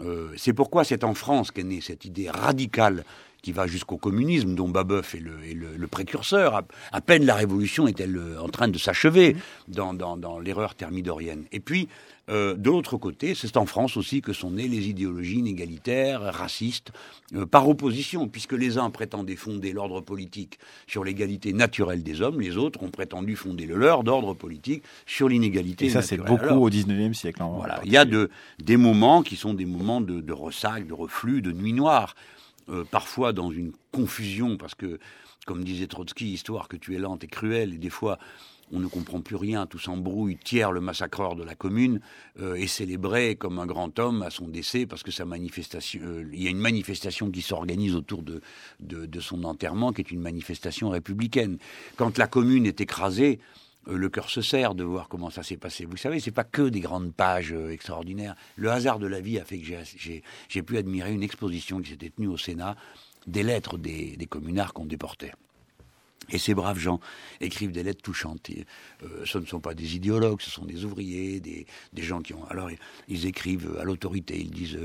Euh, 0.00 0.32
c'est 0.36 0.52
pourquoi 0.52 0.84
c'est 0.84 1.04
en 1.04 1.14
France 1.14 1.50
qu'est 1.50 1.64
née 1.64 1.80
cette 1.80 2.04
idée 2.04 2.30
radicale 2.30 3.04
qui 3.42 3.52
va 3.52 3.66
jusqu'au 3.66 3.96
communisme, 3.96 4.54
dont 4.54 4.68
Babeuf 4.68 5.16
est 5.16 5.20
le, 5.20 5.86
précurseur. 5.88 6.62
À, 6.92 7.00
peine 7.00 7.26
la 7.26 7.34
révolution 7.34 7.88
est-elle 7.88 8.16
euh, 8.16 8.40
en 8.40 8.48
train 8.48 8.68
de 8.68 8.78
s'achever 8.78 9.36
dans, 9.66 9.94
dans 9.94 10.38
l'erreur 10.38 10.76
thermidorienne. 10.76 11.44
Et 11.50 11.58
puis, 11.58 11.88
euh, 12.32 12.54
de 12.56 12.70
l'autre 12.70 12.96
côté, 12.96 13.34
c'est 13.34 13.56
en 13.56 13.66
France 13.66 13.96
aussi 13.96 14.22
que 14.22 14.32
sont 14.32 14.52
nées 14.52 14.68
les 14.68 14.88
idéologies 14.88 15.38
inégalitaires, 15.38 16.22
racistes, 16.22 16.90
euh, 17.34 17.44
par 17.44 17.68
opposition, 17.68 18.26
puisque 18.26 18.54
les 18.54 18.78
uns 18.78 18.88
prétendaient 18.90 19.36
fonder 19.36 19.72
l'ordre 19.72 20.00
politique 20.00 20.58
sur 20.86 21.04
l'égalité 21.04 21.52
naturelle 21.52 22.02
des 22.02 22.22
hommes, 22.22 22.40
les 22.40 22.56
autres 22.56 22.82
ont 22.82 22.90
prétendu 22.90 23.36
fonder 23.36 23.66
le 23.66 23.76
leur 23.76 24.02
d'ordre 24.02 24.32
politique 24.34 24.82
sur 25.04 25.28
l'inégalité. 25.28 25.86
Et 25.86 25.90
ça, 25.90 26.00
c'est 26.00 26.16
beaucoup 26.16 26.54
au 26.54 26.70
XIXe 26.70 27.16
siècle. 27.16 27.42
voilà, 27.42 27.80
il 27.84 27.92
y 27.92 27.96
a 27.98 28.06
de, 28.06 28.30
des 28.58 28.78
moments 28.78 29.22
qui 29.22 29.36
sont 29.36 29.52
des 29.52 29.66
moments 29.66 30.00
de, 30.00 30.20
de 30.20 30.32
ressac, 30.32 30.86
de 30.86 30.94
reflux, 30.94 31.42
de 31.42 31.52
nuit 31.52 31.74
noire, 31.74 32.14
euh, 32.68 32.84
parfois 32.90 33.32
dans 33.32 33.50
une 33.50 33.72
confusion, 33.90 34.56
parce 34.56 34.74
que, 34.74 34.98
comme 35.46 35.64
disait 35.64 35.86
Trotsky, 35.86 36.32
histoire 36.32 36.68
que 36.68 36.76
tu 36.76 36.94
es 36.94 36.98
lente 36.98 37.24
et 37.24 37.28
cruelle, 37.28 37.74
et 37.74 37.78
des 37.78 37.90
fois 37.90 38.18
on 38.72 38.80
ne 38.80 38.86
comprend 38.86 39.20
plus 39.20 39.36
rien, 39.36 39.66
tout 39.66 39.78
s'embrouille, 39.78 40.36
tiers 40.36 40.72
le 40.72 40.80
massacreur 40.80 41.34
de 41.36 41.42
la 41.42 41.54
commune 41.54 42.00
euh, 42.40 42.54
est 42.54 42.66
célébré 42.66 43.36
comme 43.36 43.58
un 43.58 43.66
grand 43.66 43.98
homme 43.98 44.22
à 44.22 44.30
son 44.30 44.48
décès 44.48 44.86
parce 44.86 45.02
que 45.02 45.10
sa 45.10 45.24
manifestation, 45.24 46.00
euh, 46.02 46.24
il 46.32 46.42
y 46.42 46.46
a 46.46 46.50
une 46.50 46.58
manifestation 46.58 47.30
qui 47.30 47.42
s'organise 47.42 47.94
autour 47.94 48.22
de, 48.22 48.40
de, 48.80 49.20
son 49.20 49.44
enterrement 49.44 49.92
qui 49.92 50.00
est 50.00 50.10
une 50.10 50.20
manifestation 50.20 50.90
républicaine. 50.90 51.58
Quand 51.96 52.16
la 52.18 52.26
commune 52.26 52.66
est 52.66 52.80
écrasée, 52.80 53.40
euh, 53.88 53.96
le 53.96 54.08
cœur 54.08 54.30
se 54.30 54.40
serre 54.40 54.74
de 54.74 54.84
voir 54.84 55.08
comment 55.08 55.30
ça 55.30 55.42
s'est 55.42 55.58
passé. 55.58 55.84
Vous 55.84 55.96
savez, 55.96 56.20
c'est 56.20 56.30
pas 56.30 56.44
que 56.44 56.68
des 56.68 56.80
grandes 56.80 57.12
pages 57.12 57.52
extraordinaires. 57.52 58.36
Le 58.56 58.70
hasard 58.70 58.98
de 58.98 59.06
la 59.06 59.20
vie 59.20 59.38
a 59.38 59.44
fait 59.44 59.58
que 59.58 59.66
j'ai 60.48 60.62
pu 60.62 60.78
admirer 60.78 61.12
une 61.12 61.22
exposition 61.22 61.80
qui 61.80 61.90
s'était 61.90 62.10
tenue 62.10 62.28
au 62.28 62.38
Sénat 62.38 62.76
des 63.26 63.42
lettres 63.42 63.78
des, 63.78 64.16
des 64.16 64.26
communards 64.26 64.72
qu'on 64.72 64.86
déportait. 64.86 65.32
Et 66.30 66.38
ces 66.38 66.54
braves 66.54 66.78
gens 66.78 67.00
écrivent 67.40 67.72
des 67.72 67.82
lettres 67.82 68.02
touchantes. 68.02 68.50
Euh, 69.02 69.06
ce 69.24 69.38
ne 69.38 69.46
sont 69.46 69.60
pas 69.60 69.74
des 69.74 69.96
idéologues, 69.96 70.40
ce 70.40 70.50
sont 70.50 70.64
des 70.64 70.84
ouvriers, 70.84 71.40
des, 71.40 71.66
gens 72.02 72.20
qui 72.20 72.34
ont. 72.34 72.44
Alors 72.48 72.68
ils 73.08 73.26
écrivent 73.26 73.76
à 73.80 73.84
l'autorité, 73.84 74.38
ils 74.38 74.50
disent 74.50 74.78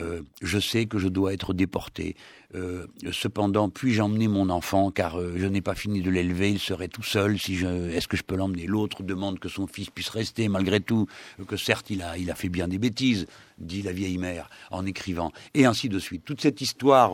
euh, 0.00 0.22
Je 0.42 0.58
sais 0.58 0.86
que 0.86 0.98
je 0.98 1.08
dois 1.08 1.32
être 1.34 1.52
déporté. 1.54 2.16
Euh, 2.54 2.86
cependant, 3.12 3.68
puis-je 3.68 4.00
emmener 4.00 4.28
mon 4.28 4.48
enfant? 4.48 4.90
Car 4.90 5.20
je 5.20 5.46
n'ai 5.46 5.60
pas 5.60 5.74
fini 5.74 6.00
de 6.00 6.10
l'élever, 6.10 6.50
il 6.50 6.58
serait 6.58 6.88
tout 6.88 7.02
seul. 7.02 7.38
Si 7.38 7.56
je, 7.56 7.90
est-ce 7.90 8.08
que 8.08 8.16
je 8.16 8.22
peux 8.22 8.36
l'emmener? 8.36 8.66
L'autre 8.66 9.02
demande 9.02 9.38
que 9.38 9.48
son 9.48 9.66
fils 9.66 9.90
puisse 9.90 10.08
rester 10.08 10.48
malgré 10.48 10.80
tout, 10.80 11.06
que 11.46 11.56
certes 11.56 11.90
il 11.90 12.02
a, 12.02 12.16
il 12.16 12.30
a 12.30 12.34
fait 12.34 12.48
bien 12.48 12.68
des 12.68 12.78
bêtises, 12.78 13.26
dit 13.58 13.82
la 13.82 13.92
vieille 13.92 14.18
mère 14.18 14.48
en 14.70 14.86
écrivant, 14.86 15.32
et 15.54 15.66
ainsi 15.66 15.88
de 15.88 15.98
suite. 15.98 16.24
Toute 16.24 16.40
cette 16.40 16.60
histoire 16.60 17.12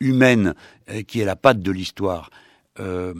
humaine 0.00 0.54
qui 1.06 1.20
est 1.20 1.24
la 1.24 1.36
patte 1.36 1.60
de 1.60 1.70
l'histoire. 1.70 2.30
Euh, 2.80 3.14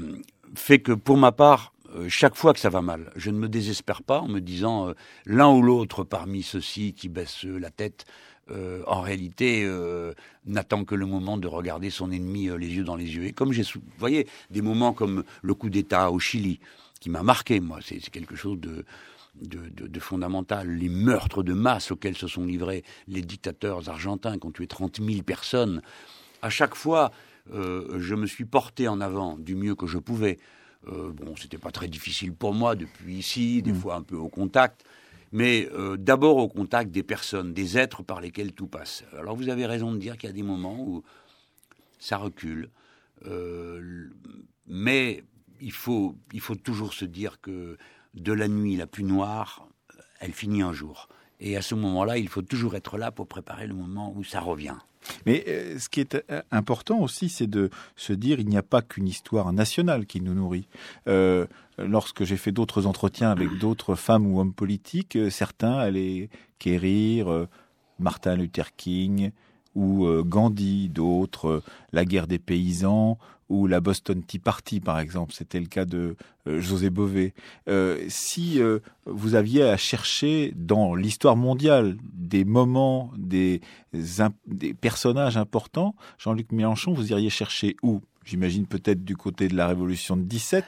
fait 0.54 0.78
que 0.78 0.92
pour 0.92 1.16
ma 1.16 1.32
part, 1.32 1.72
euh, 1.94 2.08
chaque 2.08 2.36
fois 2.36 2.52
que 2.52 2.60
ça 2.60 2.70
va 2.70 2.82
mal, 2.82 3.12
je 3.16 3.30
ne 3.30 3.38
me 3.38 3.48
désespère 3.48 4.02
pas 4.02 4.20
en 4.20 4.28
me 4.28 4.40
disant 4.40 4.88
euh, 4.88 4.94
l'un 5.24 5.50
ou 5.50 5.62
l'autre 5.62 6.04
parmi 6.04 6.42
ceux-ci 6.42 6.92
qui 6.92 7.08
baissent 7.08 7.44
la 7.44 7.70
tête, 7.70 8.04
en 8.86 9.00
réalité, 9.00 9.68
n'attend 10.44 10.84
que 10.84 10.94
le 10.94 11.04
moment 11.04 11.36
de 11.36 11.48
regarder 11.48 11.90
son 11.90 12.12
ennemi 12.12 12.48
les 12.56 12.68
yeux 12.68 12.84
dans 12.84 12.94
les 12.94 13.16
yeux. 13.16 13.24
Et 13.24 13.32
comme 13.32 13.50
j'ai, 13.50 13.64
vous 13.64 13.80
voyez, 13.98 14.28
des 14.50 14.62
moments 14.62 14.92
comme 14.92 15.24
le 15.42 15.54
coup 15.54 15.68
d'État 15.68 16.12
au 16.12 16.20
Chili, 16.20 16.60
qui 17.00 17.10
m'a 17.10 17.24
marqué, 17.24 17.58
moi, 17.58 17.80
c'est 17.82 17.98
quelque 18.08 18.36
chose 18.36 18.60
de, 18.60 18.84
de, 19.40 20.00
fondamental. 20.00 20.68
Les 20.68 20.88
meurtres 20.88 21.42
de 21.42 21.52
masse 21.52 21.90
auxquels 21.90 22.16
se 22.16 22.28
sont 22.28 22.44
livrés 22.44 22.84
les 23.08 23.22
dictateurs 23.22 23.88
argentins 23.88 24.38
qui 24.38 24.46
ont 24.46 24.52
tué 24.52 24.66
30 24.66 25.00
000 25.02 25.22
personnes. 25.22 25.82
À 26.42 26.50
chaque 26.50 26.74
fois, 26.74 27.10
euh, 27.52 27.98
je 27.98 28.14
me 28.14 28.26
suis 28.26 28.44
porté 28.44 28.88
en 28.88 29.00
avant 29.00 29.36
du 29.36 29.54
mieux 29.54 29.74
que 29.74 29.86
je 29.86 29.98
pouvais. 29.98 30.38
Euh, 30.88 31.12
bon, 31.12 31.36
c'était 31.36 31.58
pas 31.58 31.70
très 31.70 31.88
difficile 31.88 32.34
pour 32.34 32.54
moi 32.54 32.74
depuis 32.74 33.16
ici, 33.16 33.62
des 33.62 33.72
mm. 33.72 33.76
fois 33.76 33.96
un 33.96 34.02
peu 34.02 34.16
au 34.16 34.28
contact, 34.28 34.84
mais 35.32 35.68
euh, 35.72 35.96
d'abord 35.96 36.36
au 36.36 36.48
contact 36.48 36.90
des 36.90 37.02
personnes, 37.02 37.52
des 37.52 37.78
êtres 37.78 38.02
par 38.02 38.20
lesquels 38.20 38.52
tout 38.52 38.66
passe. 38.66 39.04
Alors 39.18 39.36
vous 39.36 39.48
avez 39.48 39.66
raison 39.66 39.92
de 39.92 39.98
dire 39.98 40.16
qu'il 40.16 40.28
y 40.28 40.32
a 40.32 40.34
des 40.34 40.42
moments 40.42 40.80
où 40.80 41.02
ça 41.98 42.18
recule, 42.18 42.70
mais 44.68 45.24
il 45.60 45.72
faut, 45.72 46.14
il 46.32 46.40
faut 46.40 46.54
toujours 46.54 46.92
se 46.92 47.04
dire 47.04 47.40
que 47.40 47.76
de 48.14 48.32
la 48.32 48.46
nuit 48.46 48.76
la 48.76 48.86
plus 48.86 49.02
noire, 49.02 49.66
elle 50.20 50.32
finit 50.32 50.62
un 50.62 50.72
jour. 50.72 51.08
Et 51.40 51.56
à 51.56 51.62
ce 51.62 51.74
moment-là, 51.74 52.18
il 52.18 52.28
faut 52.28 52.42
toujours 52.42 52.74
être 52.76 52.98
là 52.98 53.10
pour 53.10 53.26
préparer 53.26 53.66
le 53.66 53.74
moment 53.74 54.12
où 54.16 54.24
ça 54.24 54.40
revient. 54.40 54.76
Mais 55.24 55.44
euh, 55.48 55.78
ce 55.78 55.88
qui 55.88 56.00
est 56.00 56.16
euh, 56.30 56.42
important 56.50 57.00
aussi, 57.00 57.28
c'est 57.28 57.46
de 57.46 57.70
se 57.94 58.12
dire 58.12 58.40
il 58.40 58.48
n'y 58.48 58.56
a 58.56 58.62
pas 58.62 58.82
qu'une 58.82 59.06
histoire 59.06 59.52
nationale 59.52 60.06
qui 60.06 60.20
nous 60.20 60.34
nourrit. 60.34 60.66
Euh, 61.08 61.46
lorsque 61.78 62.24
j'ai 62.24 62.36
fait 62.36 62.52
d'autres 62.52 62.86
entretiens 62.86 63.30
avec 63.30 63.58
d'autres 63.58 63.94
femmes 63.94 64.26
ou 64.26 64.40
hommes 64.40 64.54
politiques, 64.54 65.18
certains 65.30 65.74
allaient 65.74 66.30
quérir 66.58 67.46
Martin 67.98 68.36
Luther 68.36 68.74
King 68.76 69.30
ou 69.74 70.06
Gandhi, 70.22 70.88
d'autres 70.88 71.62
la 71.92 72.06
guerre 72.06 72.26
des 72.26 72.38
paysans 72.38 73.18
ou 73.48 73.66
la 73.66 73.80
Boston 73.80 74.22
Tea 74.22 74.38
Party, 74.38 74.80
par 74.80 74.98
exemple. 74.98 75.32
C'était 75.32 75.60
le 75.60 75.66
cas 75.66 75.84
de 75.84 76.16
euh, 76.48 76.60
José 76.60 76.90
Bové. 76.90 77.34
Euh, 77.68 78.04
si 78.08 78.60
euh, 78.60 78.80
vous 79.04 79.34
aviez 79.34 79.62
à 79.62 79.76
chercher 79.76 80.52
dans 80.56 80.94
l'histoire 80.94 81.36
mondiale 81.36 81.96
des 82.02 82.44
moments, 82.44 83.12
des, 83.16 83.60
des 84.46 84.74
personnages 84.74 85.36
importants, 85.36 85.94
Jean-Luc 86.18 86.52
Mélenchon, 86.52 86.92
vous 86.92 87.12
iriez 87.12 87.30
chercher 87.30 87.76
où? 87.82 88.02
J'imagine 88.24 88.66
peut-être 88.66 89.04
du 89.04 89.16
côté 89.16 89.46
de 89.46 89.54
la 89.54 89.68
Révolution 89.68 90.16
de 90.16 90.22
17. 90.22 90.64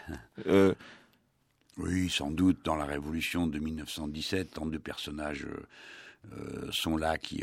Oui, 1.76 2.08
sans 2.08 2.30
doute 2.30 2.58
dans 2.64 2.76
la 2.76 2.84
Révolution 2.84 3.48
de 3.48 3.58
1917, 3.58 4.52
tant 4.54 4.66
de 4.66 4.78
personnages 4.78 5.46
sont 6.70 6.96
là 6.96 7.18
qui 7.18 7.42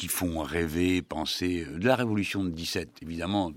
qui 0.00 0.08
font 0.08 0.42
rêver, 0.42 1.02
penser. 1.02 1.66
Euh, 1.68 1.76
de 1.76 1.86
la 1.86 1.94
Révolution 1.94 2.42
de 2.42 2.48
17, 2.48 3.02
évidemment, 3.02 3.52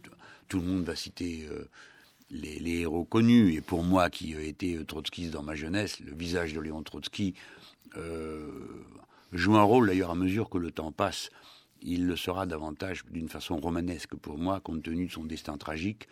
tout 0.49 0.59
le 0.59 0.65
monde 0.65 0.83
va 0.83 0.93
citer 0.93 1.47
euh, 1.49 1.69
les, 2.31 2.81
héros 2.81 3.05
connus. 3.05 3.53
Et 3.53 3.61
pour 3.61 3.81
moi, 3.81 4.09
qui 4.09 4.33
ai 4.33 4.49
été 4.49 4.83
trotskiste 4.83 5.31
dans 5.31 5.41
ma 5.41 5.55
jeunesse, 5.55 6.01
le 6.01 6.13
visage 6.13 6.51
de 6.51 6.59
Léon 6.59 6.83
Trotsky 6.83 7.33
euh, 7.95 8.83
joue 9.31 9.55
un 9.55 9.63
rôle 9.63 9.87
d'ailleurs 9.87 10.11
à 10.11 10.15
mesure 10.15 10.49
que 10.49 10.57
le 10.57 10.71
temps 10.71 10.91
passe. 10.91 11.29
Il 11.81 12.07
le 12.07 12.17
sera 12.17 12.45
davantage 12.45 13.05
d'une 13.09 13.29
façon 13.29 13.55
romanesque 13.55 14.15
pour 14.15 14.37
moi, 14.37 14.59
compte 14.59 14.83
tenu 14.83 15.05
de 15.07 15.11
son 15.13 15.23
destin 15.23 15.57
tragique, 15.57 16.09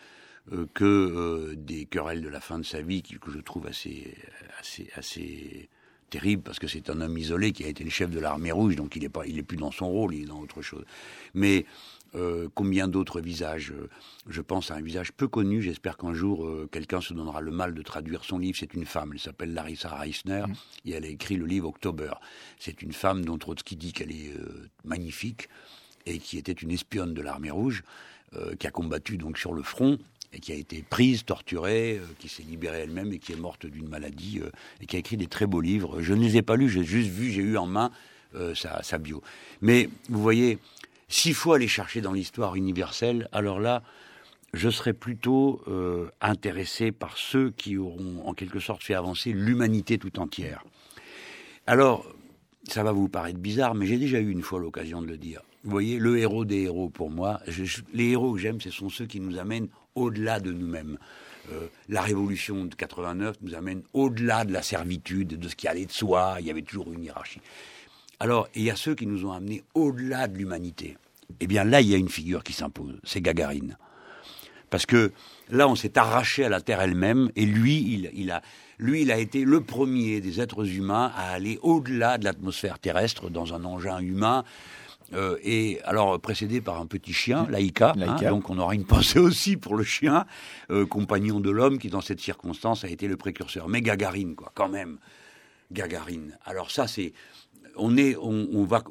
que 0.74 1.54
des 1.56 1.86
querelles 1.86 2.22
de 2.22 2.28
la 2.28 2.42
fin 2.42 2.58
de 2.58 2.66
sa 2.66 2.82
vie, 2.82 3.04
que 3.04 3.32
je 3.32 3.40
trouve 3.40 3.68
assez, 3.68 4.18
assez, 4.60 4.90
assez 4.96 5.70
terrible 6.12 6.44
parce 6.44 6.60
que 6.60 6.68
c'est 6.68 6.92
un 6.92 7.02
homme 7.02 7.18
isolé 7.18 7.54
qui 7.54 7.64
a 7.64 7.68
été 7.68 7.84
le 7.84 7.90
chef 7.90 8.12
de 8.12 8.20
l'armée 8.20 8.52
rouge, 8.52 8.76
donc 8.76 8.96
il 8.96 9.02
n'est 9.02 9.10
pas, 9.10 9.26
il 9.26 9.40
est 9.40 9.44
plus 9.44 9.58
dans 9.58 9.72
son 9.72 9.90
rôle, 9.90 10.14
il 10.14 10.24
est 10.24 10.28
dans 10.28 10.40
autre 10.40 10.62
chose. 10.62 10.86
Mais 11.34 11.66
euh, 12.14 12.50
combien 12.54 12.90
d'autres 12.90 13.22
visages 13.22 13.74
Je 14.28 14.42
pense 14.42 14.70
à 14.70 14.76
un 14.76 14.82
visage 14.82 15.14
peu 15.14 15.28
connu. 15.28 15.62
J'espère 15.62 15.98
qu'un 15.98 16.14
jour 16.14 16.46
euh, 16.46 16.68
quelqu'un 16.72 17.00
se 17.00 17.14
donnera 17.14 17.40
le 17.40 17.52
mal 17.52 17.74
de 17.74 17.82
traduire 17.82 18.26
son 18.26 18.38
livre. 18.38 18.58
C'est 18.60 18.74
une 18.74 18.86
femme. 18.86 19.12
Elle 19.14 19.20
s'appelle 19.20 19.54
Larissa 19.54 19.90
Reisner 19.90 20.44
mm. 20.48 20.54
et 20.86 20.92
elle 20.92 21.06
a 21.06 21.08
écrit 21.08 21.38
le 21.38 21.46
livre 21.46 21.70
October. 21.70 22.12
C'est 22.60 22.82
une 22.82 22.92
femme 22.92 23.24
dont 23.24 23.38
Trotsky 23.38 23.78
dit 23.78 23.94
qu'elle 23.94 24.12
est 24.12 24.36
euh, 24.36 24.70
magnifique 24.84 25.48
et 26.06 26.20
qui 26.20 26.38
était 26.38 26.52
une 26.52 26.72
espionne 26.72 27.14
de 27.14 27.22
l'armée 27.22 27.52
rouge, 27.52 27.84
qui 28.58 28.66
a 28.66 28.72
combattu 28.72 29.18
donc 29.18 29.38
sur 29.38 29.54
le 29.54 29.62
front 29.62 30.00
et 30.34 30.40
qui 30.40 30.52
a 30.52 30.56
été 30.56 30.84
prise, 30.88 31.26
torturée, 31.26 32.00
qui 32.20 32.30
s'est 32.30 32.44
libérée 32.44 32.80
elle-même 32.80 33.12
et 33.12 33.20
qui 33.20 33.34
est 33.34 33.38
morte 33.38 33.66
d'une 33.66 33.88
maladie 33.88 34.40
et 34.82 34.86
qui 34.86 34.96
a 34.96 35.00
écrit 35.00 35.18
des 35.18 35.28
très 35.28 35.46
beaux 35.46 35.62
livres. 35.62 36.02
Je 36.02 36.14
ne 36.14 36.22
les 36.22 36.38
ai 36.38 36.42
pas 36.42 36.56
lus, 36.56 36.70
j'ai 36.70 36.84
juste 36.84 37.10
vu, 37.10 37.32
j'ai 37.32 37.42
eu 37.42 37.58
en 37.58 37.68
main 37.68 37.92
sa, 38.56 38.82
sa, 38.82 38.98
bio. 38.98 39.22
Mais 39.60 39.90
vous 40.08 40.22
voyez, 40.22 40.58
s'il 41.10 41.34
faut 41.34 41.52
aller 41.52 41.68
chercher 41.68 42.00
dans 42.00 42.14
l'histoire 42.14 42.56
universelle, 42.56 43.28
alors 43.34 43.60
là, 43.60 43.84
je 44.54 44.70
serais 44.70 44.94
plutôt 44.94 45.62
euh, 45.68 46.10
intéressé 46.20 46.92
par 46.92 47.18
ceux 47.18 47.52
qui 47.52 47.78
auront 47.78 48.26
en 48.26 48.34
quelque 48.34 48.60
sorte 48.60 48.84
fait 48.84 48.94
avancer 48.94 49.32
l'humanité 49.32 49.98
tout 49.98 50.20
entière. 50.20 50.64
Alors, 51.68 52.06
ça 52.68 52.84
va 52.84 52.92
vous 52.92 53.08
paraître 53.08 53.40
bizarre, 53.40 53.76
mais 53.76 53.86
j'ai 53.86 53.98
déjà 53.98 54.20
eu 54.20 54.30
une 54.30 54.42
fois 54.42 54.60
l'occasion 54.60 55.02
de 55.02 55.08
le 55.08 55.18
dire. 55.18 55.42
Vous 55.64 55.72
voyez, 55.72 56.00
le 56.00 56.18
héros 56.18 56.44
des 56.44 56.64
héros, 56.64 56.90
pour 56.90 57.12
moi, 57.12 57.40
les 57.94 58.10
héros 58.10 58.34
que 58.34 58.40
j'aime, 58.40 58.60
ce 58.60 58.72
sont 58.72 58.90
ceux 58.90 59.06
qui 59.06 59.20
nous 59.20 59.38
amènent 59.38 59.70
au-delà 59.96 60.40
de 60.40 60.52
nous-mêmes. 60.52 60.98
Euh, 61.52 61.68
la 61.90 62.02
révolution 62.02 62.66
de 62.66 62.76
89 62.76 63.38
nous 63.42 63.56
amène 63.56 63.82
au-delà 63.94 64.46
de 64.46 64.54
la 64.54 64.62
servitude, 64.62 65.40
de 65.40 65.48
ce 65.48 65.56
qui 65.56 65.68
allait 65.68 65.86
de 65.86 65.92
soi, 65.92 66.38
il 66.40 66.46
y 66.46 66.52
avait 66.52 66.62
toujours 66.62 66.92
une 66.92 67.04
hiérarchie. 67.04 67.42
Alors, 68.20 68.48
il 68.54 68.64
y 68.64 68.70
a 68.70 68.76
ceux 68.76 68.94
qui 68.94 69.08
nous 69.08 69.26
ont 69.26 69.32
amenés 69.32 69.64
au-delà 69.74 70.28
de 70.28 70.38
l'humanité. 70.38 70.98
Eh 71.40 71.48
bien, 71.48 71.64
là, 71.64 71.82
il 71.82 71.88
y 71.88 71.96
a 71.96 71.98
une 71.98 72.10
figure 72.10 72.44
qui 72.44 72.54
s'impose, 72.54 73.00
c'est 73.04 73.22
Gagarine. 73.22 73.78
Parce 74.70 74.86
que 74.86 75.12
là, 75.50 75.68
on 75.68 75.76
s'est 75.76 75.98
arraché 75.98 76.46
à 76.46 76.50
la 76.50 76.62
Terre 76.62 76.82
elle-même, 76.82 77.32
et 77.36 77.46
lui, 77.46 78.10
il, 78.14 78.32
a, 78.32 78.42
lui, 78.78 79.02
il 79.02 79.12
a 79.12 79.18
été 79.18 79.44
le 79.44 79.62
premier 79.62 80.22
des 80.22 80.40
êtres 80.40 80.68
humains 80.68 81.12
à 81.16 81.32
aller 81.32 81.60
au-delà 81.62 82.18
de 82.18 82.26
l'atmosphère 82.26 82.80
terrestre 82.80 83.30
dans 83.30 83.54
un 83.54 83.66
engin 83.66 84.00
humain. 84.00 84.44
Euh, 85.14 85.38
et 85.44 85.80
alors 85.84 86.20
précédé 86.20 86.62
par 86.62 86.80
un 86.80 86.86
petit 86.86 87.14
chien, 87.14 87.48
Laïka, 87.50 87.94
hein, 87.98 88.30
donc 88.30 88.50
on 88.50 88.58
aura 88.58 88.74
une 88.74 88.86
pensée 88.86 89.20
aussi 89.20 89.58
pour 89.58 89.76
le 89.76 89.84
chien, 89.84 90.26
euh, 90.70 90.86
compagnon 90.86 91.40
de 91.40 91.50
l'homme 91.50 91.80
qui 91.80 91.90
dans 91.90 92.02
cette 92.02 92.20
circonstance 92.20 92.84
a 92.84 92.90
été 92.90 93.08
le 93.08 93.18
précurseur. 93.18 93.68
Mais 93.68 93.82
Gagarine, 93.82 94.36
quoi, 94.36 94.52
quand 94.54 94.70
même, 94.70 94.98
Gagarine. 95.72 96.38
Alors 96.46 96.72
ça, 96.72 96.88
c'est 96.88 97.14
on 97.76 97.98
est, 97.98 98.16
on, 98.18 98.64
va 98.64 98.84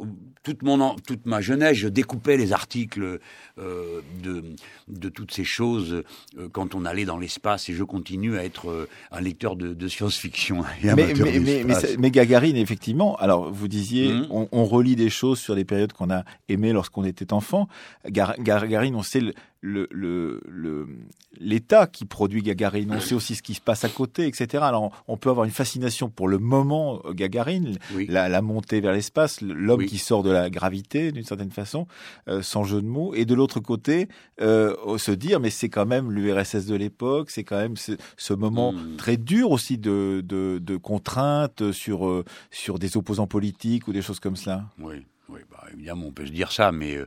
toute 0.43 0.63
mon, 0.63 0.97
toute 1.07 1.27
ma 1.27 1.41
jeunesse, 1.41 1.77
je 1.77 1.89
découpais 1.89 2.37
les 2.37 2.53
articles 2.53 3.21
euh, 3.59 4.01
de, 4.23 4.43
de 4.89 5.09
toutes 5.09 5.33
ces 5.33 5.45
choses 5.45 6.03
euh, 6.39 6.49
quand 6.51 6.75
on 6.75 6.85
allait 6.85 7.05
dans 7.05 7.19
l'espace, 7.19 7.69
et 7.69 7.75
je 7.75 7.85
continue 7.85 8.39
à 8.39 8.45
être 8.45 8.71
euh, 8.71 8.89
un 9.13 9.21
lecteur 9.21 9.57
de, 9.57 9.89
science-fiction. 9.89 10.65
Mais, 10.83 10.95
mais, 11.15 11.65
mais, 11.99 12.11
Gagarine, 12.11 12.57
effectivement. 12.57 13.17
Alors, 13.17 13.51
vous 13.53 13.69
disiez, 13.69 14.13
mmh. 14.13 14.29
on, 14.31 14.65
relit 14.65 14.97
des 14.97 15.11
choses 15.11 15.39
sur 15.39 15.55
les 15.55 15.65
périodes 15.65 15.93
qu'on 15.93 16.11
a 16.11 16.25
aimées 16.49 16.73
lorsqu'on 16.73 17.05
était 17.05 17.33
enfant. 17.33 17.69
Gagarine, 18.09 18.95
on 18.95 19.03
sait 19.03 19.21
le, 19.63 19.89
le, 19.91 20.89
l'État 21.39 21.87
qui 21.87 22.07
produit 22.07 22.43
Gagarine. 22.43 22.93
On 22.93 23.01
sait 23.01 23.15
aussi 23.15 23.35
ce 23.35 23.43
qui 23.43 23.55
se 23.55 23.61
passe 23.61 23.85
à 23.85 23.89
côté, 23.89 24.27
etc. 24.27 24.63
Alors, 24.63 24.91
on 25.07 25.17
peut 25.17 25.31
avoir 25.31 25.45
une 25.45 25.53
fascination 25.53 26.09
pour 26.09 26.29
le 26.29 26.39
moment 26.39 27.01
euh, 27.05 27.13
Gagarine, 27.13 27.77
la, 28.09 28.43
montée 28.43 28.81
vers 28.81 28.93
l'espace, 28.93 29.41
l'homme 29.43 29.85
qui 29.85 29.99
sort 29.99 30.23
de 30.23 30.31
la 30.31 30.49
gravité, 30.49 31.13
d'une 31.13 31.25
certaine 31.25 31.51
façon, 31.51 31.87
euh, 32.29 32.43
sans 32.43 32.65
jeu 32.65 32.81
de 32.81 32.87
mots. 32.87 33.15
Et 33.15 33.25
de 33.25 33.35
l'autre 33.35 33.61
côté, 33.61 34.09
euh, 34.41 34.75
se 34.99 35.13
dire, 35.13 35.41
mais 35.41 35.51
c'est 35.51 35.69
quand 35.69 35.87
même 35.87 36.11
l'URSS 36.11 36.67
de 36.67 36.75
l'époque, 36.75 37.31
c'est 37.31 37.45
quand 37.45 37.59
même 37.59 37.77
ce, 37.77 38.35
moment 38.35 38.73
hmm. 38.73 38.97
très 38.97 39.17
dur 39.17 39.51
aussi 39.51 39.77
de, 39.77 40.23
de, 40.25 40.59
de 40.63 40.77
contraintes 40.77 41.73
sur, 41.73 42.25
sur 42.51 42.79
des 42.79 42.97
opposants 42.97 43.27
politiques 43.27 43.89
ou 43.89 43.93
des 43.93 44.03
choses 44.03 44.21
comme 44.21 44.37
cela. 44.37 44.65
Oui, 44.79 45.05
oui 45.29 45.41
bah, 45.51 45.65
évidemment, 45.75 46.07
on 46.07 46.13
peut 46.13 46.27
se 46.27 46.33
dire 46.33 46.53
ça, 46.53 46.73
mais 46.73 46.99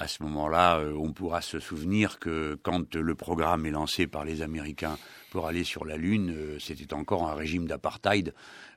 à 0.00 0.08
ce 0.08 0.22
moment-là, 0.22 0.78
euh, 0.78 0.94
on 0.94 1.12
pourra 1.12 1.42
se 1.42 1.60
souvenir 1.60 2.18
que 2.18 2.58
quand 2.62 2.94
le 2.96 3.14
programme 3.14 3.66
est 3.66 3.70
lancé 3.70 4.06
par 4.06 4.24
les 4.24 4.40
Américains 4.40 4.96
pour 5.30 5.46
aller 5.46 5.62
sur 5.62 5.84
la 5.84 5.98
Lune, 5.98 6.34
euh, 6.34 6.58
c'était 6.58 6.94
encore 6.94 7.28
un 7.28 7.34
régime 7.34 7.66
d'apartheid 7.66 8.32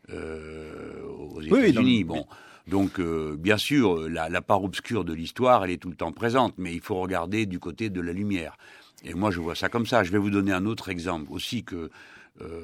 euh, 0.10 1.02
aux 1.08 1.42
États-Unis. 1.42 2.04
bon. 2.04 2.28
Donc, 2.68 3.02
bien 3.02 3.58
sûr, 3.58 4.08
la, 4.08 4.42
part 4.42 4.64
obscure 4.64 5.04
de 5.04 5.12
l'histoire, 5.12 5.66
elle 5.66 5.72
est 5.72 5.78
tout 5.78 5.90
le 5.90 5.98
temps 5.98 6.14
présente, 6.14 6.54
mais 6.58 6.74
il 6.74 6.80
faut 6.80 6.96
regarder 6.96 7.46
du 7.46 7.60
côté 7.60 7.90
de 7.90 8.00
la 8.00 8.14
lumière. 8.14 8.56
Et 9.04 9.14
moi, 9.14 9.32
je 9.32 9.42
vois 9.42 9.54
ça 9.54 9.68
comme 9.68 9.86
ça. 9.86 10.06
Je 10.06 10.14
vais 10.14 10.18
vous 10.18 10.30
donner 10.30 10.54
un 10.54 10.66
autre 10.66 10.88
exemple 10.88 11.30
aussi 11.30 11.66
que 11.66 11.92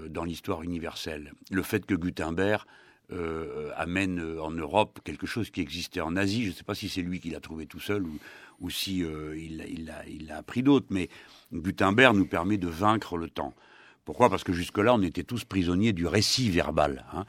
dans 0.07 0.23
l'histoire 0.23 0.63
universelle. 0.63 1.33
Le 1.51 1.61
fait 1.63 1.85
que 1.85 1.95
Gutenberg 1.95 2.61
amène 3.75 4.39
en 4.39 4.51
Europe 4.51 5.01
quelque 5.03 5.27
chose 5.27 5.49
qui 5.49 5.59
existait 5.59 5.99
en 5.99 6.15
Asie. 6.15 6.45
Je 6.45 6.51
ne 6.51 6.53
sais 6.53 6.63
pas 6.63 6.75
si 6.75 6.87
c'est 6.87 7.01
lui 7.01 7.19
qui 7.19 7.31
l'a 7.31 7.41
trouvé 7.41 7.65
tout 7.65 7.81
seul 7.81 8.03
ou, 8.03 8.19
ou 8.59 8.69
si 8.69 9.03
euh, 9.03 9.37
il, 9.37 10.31
a, 10.31 10.37
appris 10.37 10.63
d'autres. 10.63 10.87
Mais 10.89 11.09
Gutenberg 11.53 12.15
nous 12.15 12.25
permet 12.25 12.57
de 12.57 12.67
vaincre 12.67 13.17
le 13.17 13.29
temps. 13.29 13.53
Pourquoi? 14.05 14.29
Parce 14.29 14.43
que 14.43 14.53
jusque-là, 14.53 14.95
on 14.95 15.01
était 15.01 15.23
tous 15.23 15.43
prisonniers 15.45 15.93
du 15.93 16.07
récit 16.07 16.49
verbal. 16.49 17.05
Hein, 17.13 17.25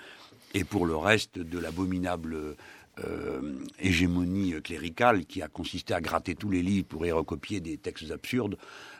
et 0.54 0.64
pour 0.64 0.86
le 0.86 0.96
reste, 0.96 1.38
de 1.38 1.58
l'abominable 1.58 2.56
euh, 3.04 3.40
hégémonie 3.78 4.54
cléricale 4.62 5.24
qui 5.26 5.42
a 5.42 5.48
consisté 5.48 5.94
à 5.94 6.00
gratter 6.00 6.34
tous 6.34 6.50
les 6.50 6.62
livres 6.62 6.88
pour 6.88 7.06
y 7.06 7.12
recopier 7.12 7.60
des 7.60 7.76
textes 7.76 8.10
absurdes 8.10 8.56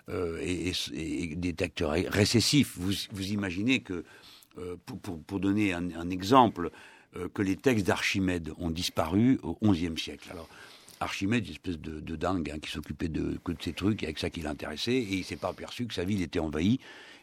euh, 0.08 0.38
et, 0.40 1.34
des 1.36 1.54
textes 1.54 1.84
récessifs. 1.86 2.76
Vous, 2.78 3.32
imaginez 3.32 3.80
que, 3.80 4.04
pour, 4.86 5.20
pour, 5.22 5.40
donner 5.40 5.72
un, 5.72 6.10
exemple, 6.10 6.70
que 7.34 7.42
les 7.42 7.56
textes 7.56 7.86
d'Archimède 7.86 8.52
ont 8.58 8.70
disparu 8.70 9.40
au 9.42 9.72
XIe 9.72 9.96
siècle. 9.96 10.30
Archimède, 11.00 11.46
une 11.46 11.52
espèce 11.52 11.78
de, 11.78 12.16
dingue 12.16 12.50
hein, 12.50 12.58
qui 12.60 12.70
s'occupait 12.70 13.08
de, 13.08 13.38
de 13.44 13.56
ces 13.60 13.72
trucs 13.72 14.02
et 14.02 14.06
avec 14.06 14.18
ça 14.18 14.28
qui 14.28 14.42
l'intéressait, 14.42 14.92
et 14.96 15.14
il 15.14 15.24
s'est 15.24 15.36
pas 15.36 15.48
aperçu 15.48 15.86
que 15.86 15.94
sa 15.94 16.04
ville 16.04 16.22
était 16.22 16.38
envahie. 16.38 16.78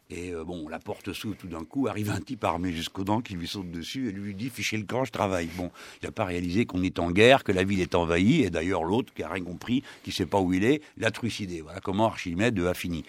Et 0.09 0.33
euh, 0.33 0.43
bon, 0.43 0.69
la 0.69 0.79
porte 0.79 1.11
s'ouvre 1.11 1.35
tout 1.35 1.47
d'un 1.47 1.65
coup, 1.65 1.87
arrive 1.87 2.09
un 2.09 2.21
type 2.21 2.43
armé 2.43 2.71
jusqu'aux 2.71 3.03
dents 3.03 3.21
qui 3.21 3.33
lui 3.33 3.47
saute 3.47 3.69
dessus 3.69 4.07
et 4.07 4.11
lui 4.11 4.33
dit 4.33 4.49
Fichez 4.49 4.77
le 4.77 4.85
camp, 4.85 5.03
je 5.03 5.11
travaille. 5.11 5.49
Bon, 5.57 5.69
il 6.01 6.05
n'a 6.05 6.11
pas 6.11 6.25
réalisé 6.25 6.65
qu'on 6.65 6.81
est 6.81 6.97
en 6.99 7.11
guerre, 7.11 7.43
que 7.43 7.51
la 7.51 7.63
ville 7.63 7.81
est 7.81 7.93
envahie, 7.93 8.41
et 8.43 8.49
d'ailleurs 8.49 8.83
l'autre, 8.83 9.13
qui 9.13 9.23
a 9.23 9.29
rien 9.29 9.43
compris, 9.43 9.83
qui 10.03 10.11
sait 10.11 10.25
pas 10.25 10.39
où 10.39 10.53
il 10.53 10.63
est, 10.63 10.81
l'a 10.97 11.11
trucidé. 11.11 11.61
Voilà 11.61 11.81
comment 11.81 12.05
Archimède 12.05 12.57
a 12.59 12.73
fini. 12.73 13.03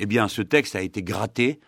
Eh 0.00 0.06
bien, 0.06 0.26
ce 0.26 0.42
texte 0.42 0.74
a 0.74 0.82
été 0.82 1.02
gratté. 1.02 1.60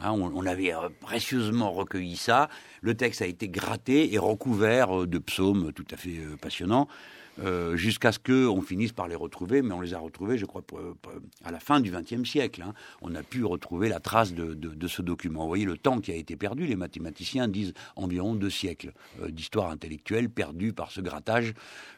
Hein, 0.00 0.12
on, 0.12 0.46
avait 0.46 0.74
euh, 0.74 0.88
précieusement 1.00 1.70
recueilli 1.70 2.16
ça. 2.16 2.48
Le 2.80 2.94
texte 2.94 3.20
a 3.20 3.26
été 3.26 3.48
gratté 3.48 4.14
et 4.14 4.18
recouvert 4.18 5.02
euh, 5.02 5.06
de 5.06 5.18
psaumes 5.18 5.72
tout 5.74 5.84
à 5.92 5.98
fait 5.98 6.18
passionnants. 6.40 6.88
Euh, 7.40 7.76
jusqu'à 7.76 8.12
ce 8.12 8.18
qu'on 8.18 8.60
finisse 8.60 8.92
par 8.92 9.08
les 9.08 9.14
retrouver, 9.14 9.62
mais 9.62 9.72
on 9.72 9.80
les 9.80 9.94
a 9.94 9.98
retrouvés, 9.98 10.36
je 10.36 10.44
crois, 10.44 10.62
à 11.44 11.50
la 11.50 11.60
fin 11.60 11.80
du 11.80 11.90
XXe 11.90 12.28
siècle. 12.28 12.62
Hein. 12.62 12.74
On 13.00 13.14
a 13.14 13.22
pu 13.22 13.42
retrouver 13.44 13.88
la 13.88 14.00
trace 14.00 14.34
de, 14.34 14.86
ce 14.86 15.00
document. 15.00 15.42
Vous 15.42 15.48
voyez 15.48 15.64
le 15.64 15.78
temps 15.78 16.00
qui 16.00 16.12
a 16.12 16.14
été 16.14 16.36
perdu, 16.36 16.66
les 16.66 16.76
mathématiciens 16.76 17.48
disent 17.48 17.72
environ 17.96 18.34
deux 18.34 18.50
siècles 18.50 18.92
euh, 19.22 19.30
d'histoire 19.30 19.70
intellectuelle 19.70 20.28
perdue 20.28 20.74
par 20.74 20.90
ce 20.90 21.00
grattage 21.00 21.54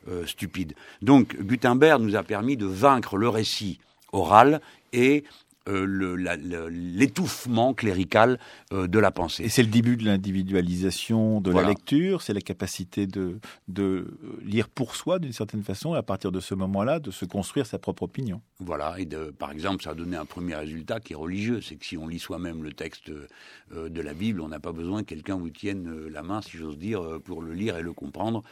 euh, 0.08 0.24
stupide. 0.24 0.74
Donc 1.02 1.36
Gutenberg 1.40 2.00
nous 2.00 2.14
a 2.14 2.22
permis 2.22 2.56
de 2.56 2.66
vaincre 2.66 3.16
le 3.16 3.28
récit 3.28 3.80
oral 4.12 4.60
et 4.92 5.24
euh, 5.66 6.68
l'étouffement 6.70 7.72
clérical 7.72 8.38
euh, 8.72 8.86
de 8.86 8.98
la 8.98 9.10
pensée. 9.10 9.44
Et 9.44 9.48
c'est 9.48 9.62
le 9.62 9.70
début 9.70 9.96
de 9.96 10.04
l'individualisation 10.04 11.40
de 11.40 11.50
la 11.50 11.62
lecture, 11.62 12.20
c'est 12.20 12.34
la 12.34 12.42
capacité 12.42 13.06
de, 13.06 13.38
de 13.68 14.06
lire 14.42 14.68
pour 14.68 14.94
soi 14.94 15.18
d'une 15.18 15.32
certaine 15.32 15.62
façon, 15.62 15.94
et 15.94 15.98
à 15.98 16.02
partir 16.02 16.32
de 16.32 16.40
ce 16.40 16.54
moment-là, 16.54 17.00
de 17.00 17.10
se 17.10 17.24
construire 17.24 17.64
sa 17.64 17.78
propre 17.78 18.02
opinion. 18.02 18.42
Voilà, 18.60 18.96
et 18.98 19.06
de, 19.06 19.30
par 19.30 19.52
exemple, 19.52 19.82
ça 19.82 19.90
a 19.90 19.94
donné 19.94 20.18
un 20.18 20.26
premier 20.26 20.54
résultat 20.54 21.00
qui 21.00 21.14
est 21.14 21.16
religieux, 21.16 21.62
c'est 21.62 21.76
que 21.76 21.86
si 21.86 21.96
on 21.96 22.08
lit 22.08 22.18
soi-même 22.18 22.62
le 22.62 22.72
texte 22.72 23.10
euh, 23.10 23.88
de 23.88 24.00
la 24.02 24.12
Bible, 24.12 24.42
on 24.42 24.48
n'a 24.48 24.60
pas 24.60 24.72
besoin 24.72 25.02
que 25.02 25.08
quelqu'un 25.08 25.36
vous 25.36 25.50
tienne 25.50 26.08
la 26.08 26.22
main, 26.22 26.42
si 26.42 26.58
j'ose 26.58 26.76
dire, 26.76 27.02
pour 27.24 27.40
le 27.40 27.54
lire 27.54 27.78
et 27.78 27.82
le 27.82 27.94
comprendre. 27.94 28.42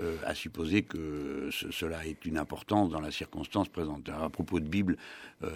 Euh, 0.00 0.16
à 0.24 0.34
supposer 0.34 0.82
que 0.82 1.48
cela 1.50 2.06
ait 2.06 2.16
une 2.24 2.38
importance 2.38 2.90
dans 2.90 3.00
la 3.00 3.10
circonstance 3.10 3.68
présente. 3.68 4.08
à 4.08 4.28
propos 4.28 4.60
de 4.60 4.68
Bible, 4.68 4.96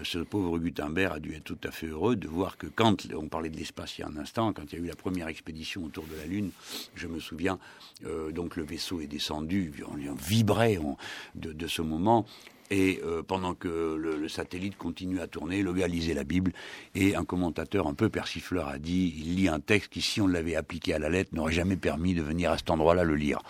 ce 0.03 0.19
pauvre 0.19 0.59
Gutenberg 0.59 1.17
a 1.17 1.21
dû 1.21 1.35
être 1.35 1.45
tout 1.45 1.59
à 1.65 1.71
fait 1.71 1.87
heureux 1.87 2.17
de 2.17 2.29
voir 2.29 2.57
que 2.57 2.67
quand, 2.67 3.07
on 3.15 3.29
parlait 3.29 3.51
de 3.51 3.57
l'espace 3.57 3.99
il 3.99 4.03
y 4.03 4.05
a 4.05 4.09
un 4.09 4.17
instant, 4.17 4.53
quand 4.53 4.73
il 4.73 4.79
y 4.79 4.83
a 4.83 4.85
eu 4.85 4.89
la 4.89 4.97
première 4.97 5.29
expédition 5.29 5.85
autour 5.85 6.05
de 6.07 6.17
la 6.17 6.27
Lune, 6.27 6.51
je 6.95 7.07
me 7.07 7.21
souviens, 7.21 7.59
euh, 8.07 8.31
donc 8.33 8.57
le 8.57 8.65
vaisseau 8.65 9.01
est 9.01 9.07
descendu, 9.07 9.73
on, 9.89 10.15
vibrait 10.15 10.79
de, 11.35 11.67
ce 11.67 11.83
moment, 11.83 12.27
et 12.71 13.01
euh, 13.05 13.23
pendant 13.23 13.55
que 13.55 13.97
le, 13.97 14.29
satellite 14.29 14.77
continue 14.77 15.21
à 15.21 15.27
tourner, 15.27 15.63
le 15.63 15.73
gars 15.73 15.89
lisait 15.89 16.15
la 16.15 16.25
Bible, 16.25 16.53
et 16.95 17.15
un 17.15 17.25
commentateur 17.25 17.87
un 17.87 17.95
peu 17.95 18.09
persifleur 18.09 18.69
a 18.69 18.79
dit, 18.79 19.15
il 19.19 19.37
lit 19.37 19.49
un 19.49 19.61
texte 19.61 19.93
qui, 19.93 20.01
si 20.01 20.21
on 20.21 20.27
l'avait 20.27 20.57
appliqué 20.57 20.95
à 20.95 20.99
la 20.99 21.09
lettre, 21.09 21.31
n'aurait 21.35 21.53
jamais 21.53 21.77
permis 21.77 22.15
de 22.15 22.23
venir 22.23 22.51
à 22.51 22.59
cet 22.59 22.71
endroit-là 22.71 23.05
le 23.05 23.17
lire. 23.17 23.41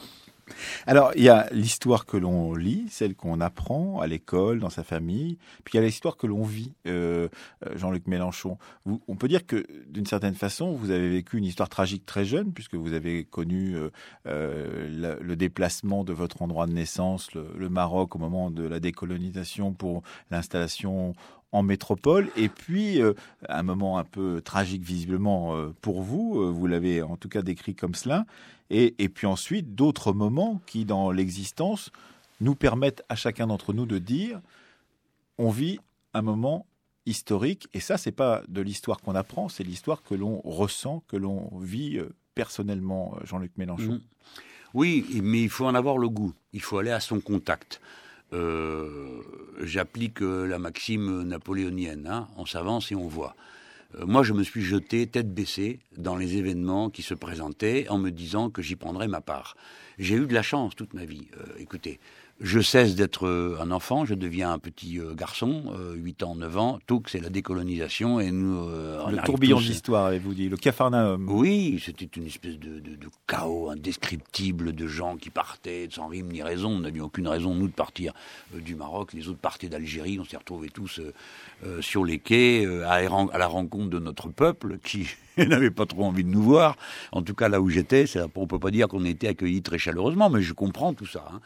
Alors, 0.87 1.13
il 1.17 1.23
y 1.23 1.29
a 1.29 1.49
l'histoire 1.53 2.07
que 2.07 2.17
l'on 2.17 2.55
lit, 2.55 2.87
celle 2.91 3.15
qu'on 3.15 3.41
apprend 3.41 4.01
à 4.01 4.07
l'école, 4.07 4.61
dans 4.61 4.71
sa 4.71 4.83
famille, 4.83 5.39
puis 5.65 5.75
il 5.75 5.77
y 5.79 5.81
a 5.83 5.87
l'histoire 5.87 6.17
que 6.17 6.27
l'on 6.27 6.43
vit, 6.43 6.73
euh, 6.87 7.29
euh, 7.67 7.77
Jean-Luc 7.77 8.07
Mélenchon. 8.07 8.59
on 8.87 9.17
peut 9.17 9.29
dire 9.29 9.47
que, 9.47 9.67
d'une 9.89 10.07
certaine 10.07 10.35
façon, 10.35 10.73
vous 10.73 10.91
avez 10.91 11.09
vécu 11.09 11.39
une 11.39 11.45
histoire 11.45 11.69
tragique 11.69 12.07
très 12.07 12.25
jeune, 12.25 12.53
puisque 12.53 12.75
vous 12.75 12.93
avez 12.93 13.25
connu 13.25 13.77
euh, 14.27 15.19
le, 15.21 15.37
déplacement 15.37 16.05
de 16.05 16.13
votre 16.13 16.43
endroit 16.43 16.67
de 16.67 16.73
naissance, 16.73 17.33
le, 17.35 17.69
Maroc, 17.69 18.15
au 18.17 18.19
moment 18.19 18.51
de 18.51 18.65
la 18.65 18.81
décolonisation 18.81 19.73
pour 19.73 20.03
l'installation 20.31 21.15
en 21.53 21.63
métropole. 21.63 22.31
Et 22.37 22.49
puis, 22.49 23.01
un 23.49 23.63
moment 23.63 23.99
un 23.99 24.05
peu 24.05 24.41
tragique 24.43 24.83
visiblement 24.83 25.55
pour 25.81 26.03
vous, 26.03 26.53
vous 26.53 26.67
l'avez 26.67 27.03
en 27.03 27.17
tout 27.17 27.29
cas 27.29 27.43
décrit 27.43 27.75
comme 27.75 27.95
cela, 27.95 28.25
et, 28.75 29.11
puis 29.11 29.27
ensuite, 29.27 29.75
d'autres 29.75 30.15
moments 30.15 30.63
qui, 30.65 30.87
dans 30.87 31.11
l'existence, 31.11 31.91
nous 32.41 32.55
permettent 32.55 33.05
à 33.11 33.17
chacun 33.17 33.47
d'entre 33.47 33.75
nous 33.75 33.85
de 33.85 33.99
dire 33.99 34.41
on 35.37 35.51
vit 35.51 35.79
un 36.15 36.23
moment 36.23 36.67
historique. 37.05 37.69
Et 37.75 37.81
ça, 37.81 37.99
c'est 37.99 38.13
pas 38.13 38.43
de 38.49 38.63
l'histoire 38.63 38.99
qu'on 39.01 39.15
apprend, 39.15 39.51
c'est 39.51 39.63
l'histoire 39.63 40.03
que 40.03 40.15
l'on 40.15 40.41
ressent, 40.41 41.03
que 41.07 41.17
l'on 41.17 41.51
vit 41.59 41.99
euh, 41.99 42.09
personnellement, 42.35 43.15
euh, 43.17 43.27
Jean-Luc 43.27 43.53
Mélenchon. 43.59 43.95
Mmh. 43.95 44.01
Oui, 44.73 45.21
mais 45.23 45.43
il 45.43 45.51
faut 45.51 45.67
en 45.67 45.75
avoir 45.75 45.99
le 45.99 46.09
goût. 46.09 46.33
Il 46.55 46.63
faut 46.63 46.79
aller 46.79 46.91
à 46.91 47.01
son 47.01 47.21
contact. 47.21 47.83
Euh, 48.33 49.21
j'applique 49.63 50.21
la 50.21 50.59
maxime 50.59 51.23
napoléonienne. 51.23 52.07
Hein. 52.07 52.29
on 52.37 52.47
s'avance 52.47 52.91
et 52.93 52.95
on 52.95 53.09
voit. 53.09 53.35
Euh, 53.99 54.07
moi, 54.07 54.23
je 54.23 54.33
me 54.33 54.43
suis 54.43 54.63
jeté 54.63 55.07
tête 55.07 55.33
baissée 55.33 55.79
dans 55.97 56.17
les 56.17 56.37
événements 56.37 56.91
qui 56.91 57.03
se 57.03 57.15
présentaient 57.15 57.87
en 57.89 57.99
me 57.99 58.11
disant 58.11 58.51
que 58.51 58.63
j'y 58.63 58.77
prendrais 58.77 59.09
ma 59.09 59.21
part. 59.21 59.57
J'ai 59.99 60.15
eu 60.15 60.27
de 60.27 60.35
la 60.35 60.43
chance 60.43 60.75
toute 60.75 60.95
ma 60.95 61.05
vie. 61.05 61.29
Euh, 61.37 61.45
écoutez, 61.59 62.01
je 62.41 62.61
cesse 62.61 62.97
d'être 62.97 63.27
euh, 63.27 63.57
un 63.61 63.71
enfant, 63.71 64.05
je 64.05 64.15
deviens 64.15 64.53
un 64.53 64.59
petit 64.59 64.99
euh, 64.99 65.15
garçon, 65.15 65.73
8 65.95 66.23
euh, 66.23 66.27
ans, 66.27 66.35
9 66.35 66.59
ans, 66.59 66.79
tout 66.87 67.03
c'est 67.07 67.21
la 67.21 67.29
décolonisation 67.29 68.19
et 68.21 68.33
nous... 68.33 68.69
le 68.69 69.25
tourbillon 69.25 69.61
d'histoire, 69.61 70.07
avez-vous 70.07 70.35
dit, 70.35 70.49
le 70.49 70.57
capharnaüm. 70.57 71.29
Oui, 71.29 71.81
c'était 71.85 72.07
une 72.17 72.27
espèce 72.27 72.59
de, 72.59 72.83
chaos 73.29 73.71
indescriptible 73.71 74.73
de 74.73 74.87
gens 74.87 75.17
qui 75.17 75.31
partaient 75.31 75.89
sans 75.91 76.09
rime 76.09 76.33
ni 76.33 76.43
raison. 76.43 76.71
On 76.71 76.81
n'avait 76.81 77.01
aucune 77.01 77.29
raison, 77.29 77.55
nous, 77.55 77.69
de 77.69 77.73
partir 77.73 78.13
du 78.53 78.75
Maroc. 78.75 79.13
Les 79.13 79.29
autres 79.29 79.39
partaient 79.39 79.69
d'Algérie. 79.69 80.19
On 80.21 80.25
s'est 80.25 80.37
retrouvés 80.37 80.69
tous 80.69 81.01
sur 81.81 82.05
les 82.05 82.19
quais 82.19 82.67
à, 82.85 82.95
à 82.95 83.39
la 83.39 83.47
rencontre 83.47 83.91
de 83.91 83.99
notre 83.99 84.29
peuple 84.29 84.79
qui 84.83 85.07
n'avait 85.39 85.71
pas 85.71 85.87
trop 85.87 86.05
envie 86.05 86.25
de 86.25 86.29
nous 86.29 86.43
voir. 86.43 86.77
En 87.13 87.23
tout 87.23 87.35
cas, 87.35 87.49
là 87.49 87.61
où 87.61 87.69
j'étais, 87.69 88.05
on 88.35 88.43
ne 88.43 88.47
peut 88.47 88.59
pas 88.59 88.71
dire 88.71 88.89
qu'on 88.89 89.05
était 89.05 89.29
accueillis 89.29 89.63
très 89.63 89.79
chaleureusement, 89.79 90.31
mais 90.31 90.43
je 90.43 90.53
comprends 90.53 90.95
tout 90.95 91.07
ça. 91.07 91.25
Hein. 91.33 91.41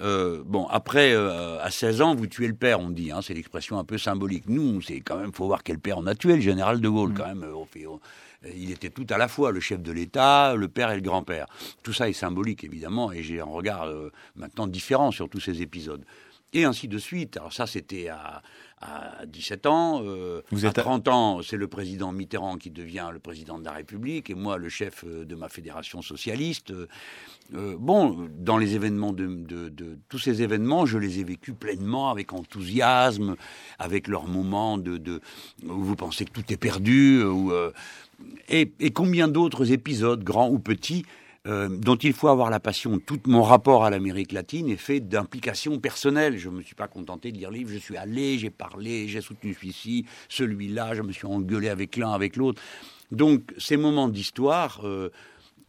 Euh, 0.00 0.42
bon, 0.44 0.66
après, 0.66 1.12
euh, 1.12 1.58
à 1.62 1.70
16 1.70 2.02
ans, 2.02 2.14
vous 2.14 2.26
tuez 2.26 2.48
le 2.48 2.54
père, 2.54 2.80
on 2.80 2.90
dit. 2.90 3.10
Hein, 3.10 3.20
c'est 3.22 3.34
l'expression 3.34 3.78
un 3.78 3.84
peu 3.84 3.98
symbolique. 3.98 4.44
Nous, 4.48 4.82
c'est 4.82 5.00
quand 5.00 5.16
même, 5.16 5.32
faut 5.32 5.46
voir 5.46 5.62
quel 5.62 5.78
père 5.78 5.98
on 5.98 6.06
a 6.06 6.14
tué, 6.14 6.34
le 6.34 6.42
général 6.42 6.80
de 6.80 6.88
Gaulle, 6.88 7.10
mm. 7.10 7.14
quand 7.14 7.26
même. 7.26 7.44
Euh, 7.44 8.48
il 8.54 8.70
était 8.70 8.90
tout 8.90 9.06
à 9.10 9.16
la 9.16 9.28
fois 9.28 9.50
le 9.50 9.60
chef 9.60 9.82
de 9.82 9.90
l'État, 9.90 10.54
le 10.54 10.68
père 10.68 10.90
et 10.90 10.96
le 10.96 11.00
grand-père. 11.00 11.46
Tout 11.82 11.92
ça 11.92 12.08
est 12.08 12.12
symbolique, 12.12 12.62
évidemment, 12.64 13.10
et 13.10 13.22
j'ai 13.22 13.40
un 13.40 13.44
regard 13.44 13.88
maintenant 14.36 14.66
différent 14.66 15.10
sur 15.10 15.28
tous 15.28 15.40
ces 15.40 15.62
épisodes. 15.62 16.04
Et 16.52 16.64
ainsi 16.64 16.88
de 16.88 16.98
suite. 16.98 17.36
Alors 17.36 17.52
ça, 17.52 17.66
c'était 17.66 18.08
à, 18.08 18.42
à 18.80 19.24
17 19.26 19.66
ans. 19.66 20.02
Euh, 20.04 20.42
Vous 20.50 20.66
à 20.66 20.72
30 20.72 21.08
ans, 21.08 21.42
c'est 21.42 21.56
le 21.56 21.66
président 21.66 22.12
Mitterrand 22.12 22.56
qui 22.56 22.70
devient 22.70 23.08
le 23.12 23.18
président 23.18 23.58
de 23.58 23.64
la 23.64 23.72
République, 23.72 24.30
et 24.30 24.34
moi, 24.34 24.58
le 24.58 24.68
chef 24.68 25.04
euh, 25.04 25.24
de 25.24 25.34
ma 25.34 25.48
fédération 25.48 26.02
socialiste. 26.02 26.72
Euh, 27.54 27.76
bon, 27.78 28.28
dans 28.38 28.58
les 28.58 28.74
événements 28.74 29.12
de, 29.12 29.26
de, 29.26 29.98
tous 30.08 30.18
ces 30.18 30.42
événements, 30.42 30.84
je 30.84 30.98
les 30.98 31.20
ai 31.20 31.24
vécus 31.24 31.54
pleinement, 31.58 32.10
avec 32.10 32.32
enthousiasme, 32.32 33.36
avec 33.78 34.08
leurs 34.08 34.26
moments 34.26 34.78
de, 34.78 34.98
de 34.98 35.20
où 35.64 35.82
vous 35.82 35.96
pensez 35.96 36.24
que 36.24 36.32
tout 36.32 36.52
est 36.52 36.56
perdu, 36.56 37.22
et, 38.48 38.72
et 38.80 38.90
combien 38.90 39.28
d'autres 39.28 39.72
épisodes, 39.72 40.22
grands 40.22 40.48
ou 40.50 40.58
petits, 40.58 41.04
euh, 41.46 41.68
dont 41.68 41.96
il 41.96 42.12
faut 42.12 42.28
avoir 42.28 42.50
la 42.50 42.58
passion. 42.58 42.98
Tout 42.98 43.20
mon 43.26 43.42
rapport 43.42 43.84
à 43.84 43.90
l'Amérique 43.90 44.32
latine 44.32 44.68
est 44.68 44.76
fait 44.76 44.98
d'implications 44.98 45.78
personnelles. 45.78 46.38
Je 46.38 46.48
ne 46.48 46.56
me 46.56 46.62
suis 46.62 46.74
pas 46.74 46.88
contenté 46.88 47.30
de 47.30 47.38
lire 47.38 47.50
livre, 47.52 47.70
je 47.70 47.78
suis 47.78 47.96
allé, 47.96 48.38
j'ai 48.38 48.50
parlé, 48.50 49.06
j'ai 49.06 49.20
soutenu 49.20 49.54
celui-ci, 49.54 50.06
celui-là, 50.28 50.94
je 50.94 51.02
me 51.02 51.12
suis 51.12 51.26
engueulé 51.26 51.68
avec 51.68 51.96
l'un, 51.96 52.10
avec 52.10 52.36
l'autre. 52.36 52.60
Donc 53.12 53.54
ces 53.58 53.76
moments 53.76 54.08
d'histoire, 54.08 54.80
euh, 54.84 55.12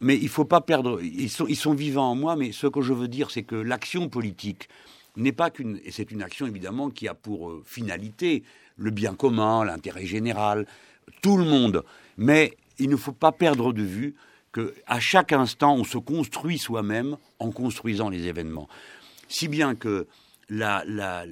mais 0.00 0.16
il 0.16 0.24
ne 0.24 0.28
faut 0.28 0.44
pas 0.44 0.60
perdre, 0.60 1.00
ils 1.00 1.30
sont, 1.30 1.74
vivants 1.74 2.10
en 2.10 2.14
moi, 2.16 2.34
mais 2.34 2.50
ce 2.50 2.66
que 2.66 2.80
je 2.80 2.92
veux 2.92 3.08
dire, 3.08 3.30
c'est 3.30 3.44
que 3.44 3.54
l'action 3.54 4.08
politique 4.08 4.68
n'est 5.16 5.32
pas 5.32 5.50
qu'une, 5.50 5.80
et 5.84 5.92
c'est 5.92 6.10
une 6.10 6.22
action 6.22 6.46
évidemment 6.46 6.90
qui 6.90 7.06
a 7.06 7.14
pour 7.14 7.50
euh, 7.50 7.62
finalité 7.64 8.42
le 8.76 8.90
bien 8.90 9.14
commun, 9.14 9.64
l'intérêt 9.64 10.06
général, 10.06 10.66
tout 11.22 11.36
le 11.36 11.44
monde, 11.44 11.84
mais 12.16 12.56
il 12.78 12.88
ne 12.90 12.96
faut 12.96 13.12
pas 13.12 13.32
perdre 13.32 13.72
de 13.72 13.82
vue 13.82 14.14
à 14.86 15.00
chaque 15.00 15.32
instant, 15.32 15.74
on 15.74 15.84
se 15.84 15.98
construit 15.98 16.58
soi-même 16.58 17.16
en 17.38 17.50
construisant 17.50 18.08
les 18.08 18.26
événements. 18.26 18.68
Si 19.28 19.48
bien 19.48 19.74
que 19.74 20.06
la, 20.48 21.24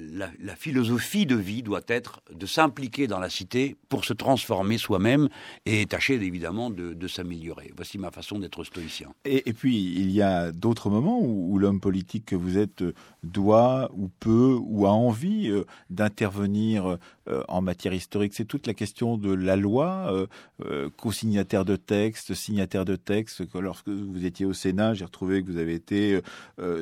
philosophie 0.55 1.25
de 1.25 1.35
vie 1.35 1.63
doit 1.63 1.81
être 1.87 2.21
de 2.33 2.45
s'impliquer 2.45 3.07
dans 3.07 3.19
la 3.19 3.29
cité 3.29 3.75
pour 3.89 4.05
se 4.05 4.13
transformer 4.13 4.77
soi-même 4.77 5.29
et 5.65 5.85
tâcher 5.85 6.15
évidemment 6.15 6.69
de, 6.69 7.07
s'améliorer. 7.07 7.71
Voici 7.75 7.97
ma 7.97 8.11
façon 8.11 8.39
d'être 8.39 8.63
stoïcien. 8.63 9.13
Et, 9.23 9.53
puis, 9.53 9.93
il 9.95 10.11
y 10.11 10.21
a 10.21 10.51
d'autres 10.51 10.89
moments 10.89 11.21
où, 11.21 11.57
l'homme 11.57 11.79
politique 11.79 12.25
que 12.25 12.35
vous 12.35 12.57
êtes 12.57 12.83
doit 13.23 13.89
ou 13.95 14.09
peut 14.19 14.57
ou 14.61 14.85
a 14.85 14.91
envie 14.91 15.49
euh, 15.49 15.63
d'intervenir 15.89 16.97
euh, 17.29 17.43
en 17.47 17.61
matière 17.61 17.93
historique. 17.93 18.33
C'est 18.35 18.45
toute 18.45 18.67
la 18.67 18.73
question 18.73 19.17
de 19.17 19.33
la 19.33 19.55
loi, 19.55 20.27
euh, 20.61 20.89
co-signataire 20.97 21.65
de 21.65 21.75
texte, 21.75 22.33
signataire 22.33 22.85
de 22.85 22.95
texte. 22.95 23.41
Lorsque 23.55 23.89
vous 23.89 24.25
étiez 24.25 24.45
au 24.45 24.53
Sénat, 24.53 24.93
j'ai 24.93 25.05
retrouvé 25.05 25.41
que 25.41 25.51
vous 25.51 25.57
avez 25.57 25.73
été 25.73 26.19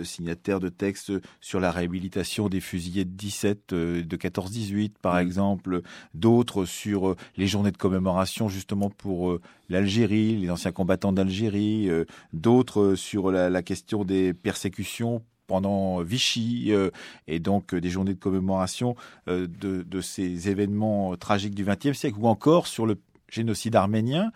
signataire 0.03 0.59
de 0.59 0.69
texte 0.69 1.11
sur 1.39 1.59
la 1.59 1.71
réhabilitation 1.71 2.24
des 2.49 2.59
fusillés 2.59 3.05
de 3.05 3.11
17, 3.11 3.73
euh, 3.73 4.03
de 4.03 4.17
14-18 4.17 4.91
par 5.01 5.15
mm. 5.15 5.19
exemple, 5.19 5.82
d'autres 6.13 6.65
sur 6.65 7.09
euh, 7.09 7.15
les 7.38 7.47
journées 7.47 7.71
de 7.71 7.78
commémoration 7.78 8.49
justement 8.49 8.89
pour 8.89 9.32
euh, 9.32 9.41
l'Algérie, 9.69 10.36
les 10.38 10.49
anciens 10.49 10.71
combattants 10.71 11.13
d'Algérie, 11.13 11.89
d'autres 12.34 12.95
sur 12.95 13.32
la, 13.32 13.63
question 13.63 14.03
des 14.03 14.34
persécutions 14.34 15.23
pendant 15.47 16.01
Vichy 16.01 16.71
et 17.28 17.39
donc 17.39 17.73
des 17.73 17.89
journées 17.89 18.13
de 18.13 18.19
commémoration 18.19 18.95
de, 19.28 19.47
de, 19.47 20.01
ces 20.01 20.49
événements 20.49 21.15
tragiques 21.17 21.55
du 21.55 21.65
XXe 21.65 21.97
siècle 21.97 22.17
ou 22.19 22.28
encore 22.28 22.67
sur 22.67 22.86
le 22.86 22.99
génocide 23.28 23.76
arménien 23.76 24.32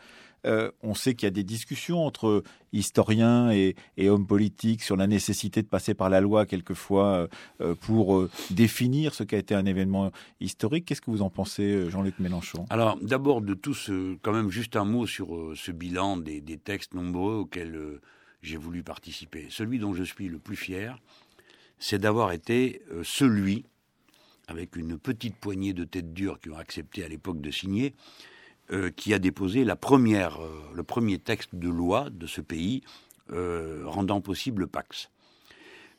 euh, 0.46 0.72
on 0.82 0.94
sait 0.94 1.16
qu'il 1.16 1.26
y 1.26 1.28
a 1.28 1.32
des 1.32 1.44
discussions 1.44 2.06
entre 2.06 2.44
historiens 2.72 3.52
et, 3.52 3.76
hommes 4.10 4.28
politiques 4.28 4.82
sur 4.82 4.96
la 4.96 5.08
nécessité 5.08 5.62
de 5.62 5.68
passer 5.68 5.94
par 5.94 6.10
la 6.10 6.22
loi 6.22 6.46
quelquefois 6.46 7.06
euh, 7.06 7.28
euh, 7.62 7.76
pour 7.76 8.28
définir 8.50 9.14
ce 9.14 9.24
qu'a 9.24 9.38
été 9.38 9.54
un 9.56 9.66
événement 9.66 10.12
historique. 10.40 10.86
Qu'est-ce 10.86 11.02
que 11.02 11.12
vous 11.12 11.22
en 11.22 11.30
pensez, 11.30 11.90
Jean-Luc 11.90 12.20
Mélenchon? 12.20 12.66
Alors, 12.70 12.98
d'abord, 13.02 13.42
de 13.42 13.54
tout 13.54 13.74
ce, 13.74 14.16
quand 14.22 14.34
même 14.34 14.50
juste 14.50 14.76
un 14.76 14.86
mot 14.86 15.06
sur 15.06 15.52
ce 15.56 15.72
bilan 15.72 16.18
des, 16.18 16.42
des 16.42 16.58
textes 16.58 16.94
nombreux 16.94 17.36
auxquels 17.36 18.00
j'ai 18.42 18.58
voulu 18.58 18.84
participer. 18.84 19.48
Celui 19.50 19.80
dont 19.80 19.94
je 19.94 20.04
suis 20.04 20.30
le 20.30 20.40
plus 20.40 20.56
fier, 20.56 20.98
c'est 21.78 22.00
d'avoir 22.00 22.32
été 22.32 22.82
celui, 23.04 23.66
avec 24.48 24.76
une 24.76 24.98
petite 24.98 25.36
poignée 25.36 25.74
de 25.74 25.84
têtes 25.84 26.14
dures 26.14 26.40
qui 26.40 26.50
ont 26.50 26.58
accepté 26.58 27.04
à 27.04 27.08
l'époque 27.08 27.42
de 27.42 27.52
signer, 27.52 27.94
euh, 28.72 28.92
qui 28.96 29.16
a 29.16 29.20
déposé 29.20 29.64
la 29.64 29.76
première, 29.76 30.44
euh, 30.44 30.62
le 30.76 30.84
premier 30.84 31.18
texte 31.18 31.56
de 31.56 31.70
loi 31.70 32.12
de 32.12 32.28
ce 32.28 32.40
pays 32.40 32.84
euh, 33.32 33.82
rendant 33.86 34.22
possible 34.22 34.62
le 34.62 34.68
Pax. 34.68 35.10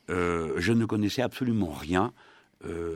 je 0.07 0.71
ne 0.71 0.85
connaissais 0.85 1.21
absolument 1.21 1.71
rien 1.71 2.13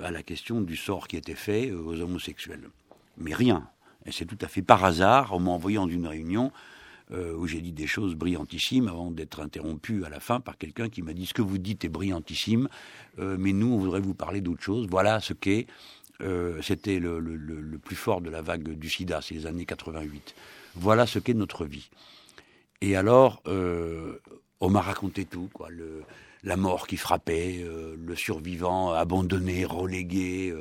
à 0.04 0.12
la 0.12 0.22
question 0.22 0.62
du 0.62 0.76
sort 0.76 1.08
qui 1.08 1.18
était 1.18 1.36
fait 1.36 1.72
aux 1.72 2.00
homosexuels. 2.00 2.70
Mais 3.18 3.34
rien. 3.34 3.68
Et 4.06 4.12
c'est 4.12 4.26
tout 4.26 4.38
à 4.42 4.48
fait 4.48 4.62
par 4.62 4.86
hasard, 4.86 5.34
en 5.34 5.40
m'envoyant 5.40 5.88
d'une 5.88 6.06
réunion, 6.06 6.52
où 7.12 7.48
j'ai 7.48 7.62
dit 7.62 7.72
des 7.72 7.88
choses 7.88 8.16
brillantissimes 8.16 8.90
avant 8.90 9.12
d'être 9.12 9.40
interrompu 9.40 10.04
à 10.06 10.10
la 10.10 10.20
fin 10.20 10.40
par 10.40 10.58
quelqu'un 10.58 10.90
qui 10.90 11.02
m'a 11.02 11.14
dit 11.14 11.26
ce 11.26 11.34
que 11.34 11.42
vous 11.42 11.58
dites 11.58 11.86
est 11.86 11.90
brillantissime, 11.90 12.68
mais 13.18 13.54
nous 13.54 13.74
on 13.74 13.78
voudrait 13.78 14.02
vous 14.02 14.14
parler 14.14 14.42
d'autre 14.42 14.62
chose. 14.62 14.88
Voilà 14.90 15.20
ce 15.20 15.34
qu'est 15.34 15.68
euh, 16.22 16.62
c'était 16.62 17.00
le, 17.00 17.78
plus 17.84 17.96
fort 17.96 18.22
de 18.22 18.30
la 18.30 18.42
vague 18.42 18.70
du 18.70 18.90
sida, 18.90 19.22
c'est 19.22 19.36
les 19.36 19.46
années 19.46 19.66
88. 19.66 20.36
Voilà 20.76 21.06
ce 21.06 21.20
qu'est 21.20 21.34
notre 21.34 21.66
vie. 21.66 21.90
Et 22.82 22.96
alors, 22.96 23.42
euh, 23.48 24.20
on 24.60 24.70
m'a 24.70 24.82
raconté 24.82 25.26
tout, 25.26 25.50
quoi. 25.54 25.70
La 26.44 26.58
mort 26.58 26.88
qui 26.88 26.98
frappait, 26.98 27.64
euh, 27.64 27.96
le 28.06 28.16
survivant 28.16 28.92
abandonné, 28.92 29.66
relégué. 29.66 30.54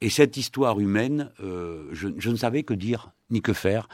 et 0.00 0.10
cette 0.10 0.36
histoire 0.36 0.78
humaine, 0.80 1.30
je, 1.40 2.08
je, 2.16 2.30
ne 2.30 2.36
savais 2.36 2.62
que 2.62 2.74
dire 2.74 3.10
ni 3.30 3.42
que 3.42 3.52
faire. 3.52 3.88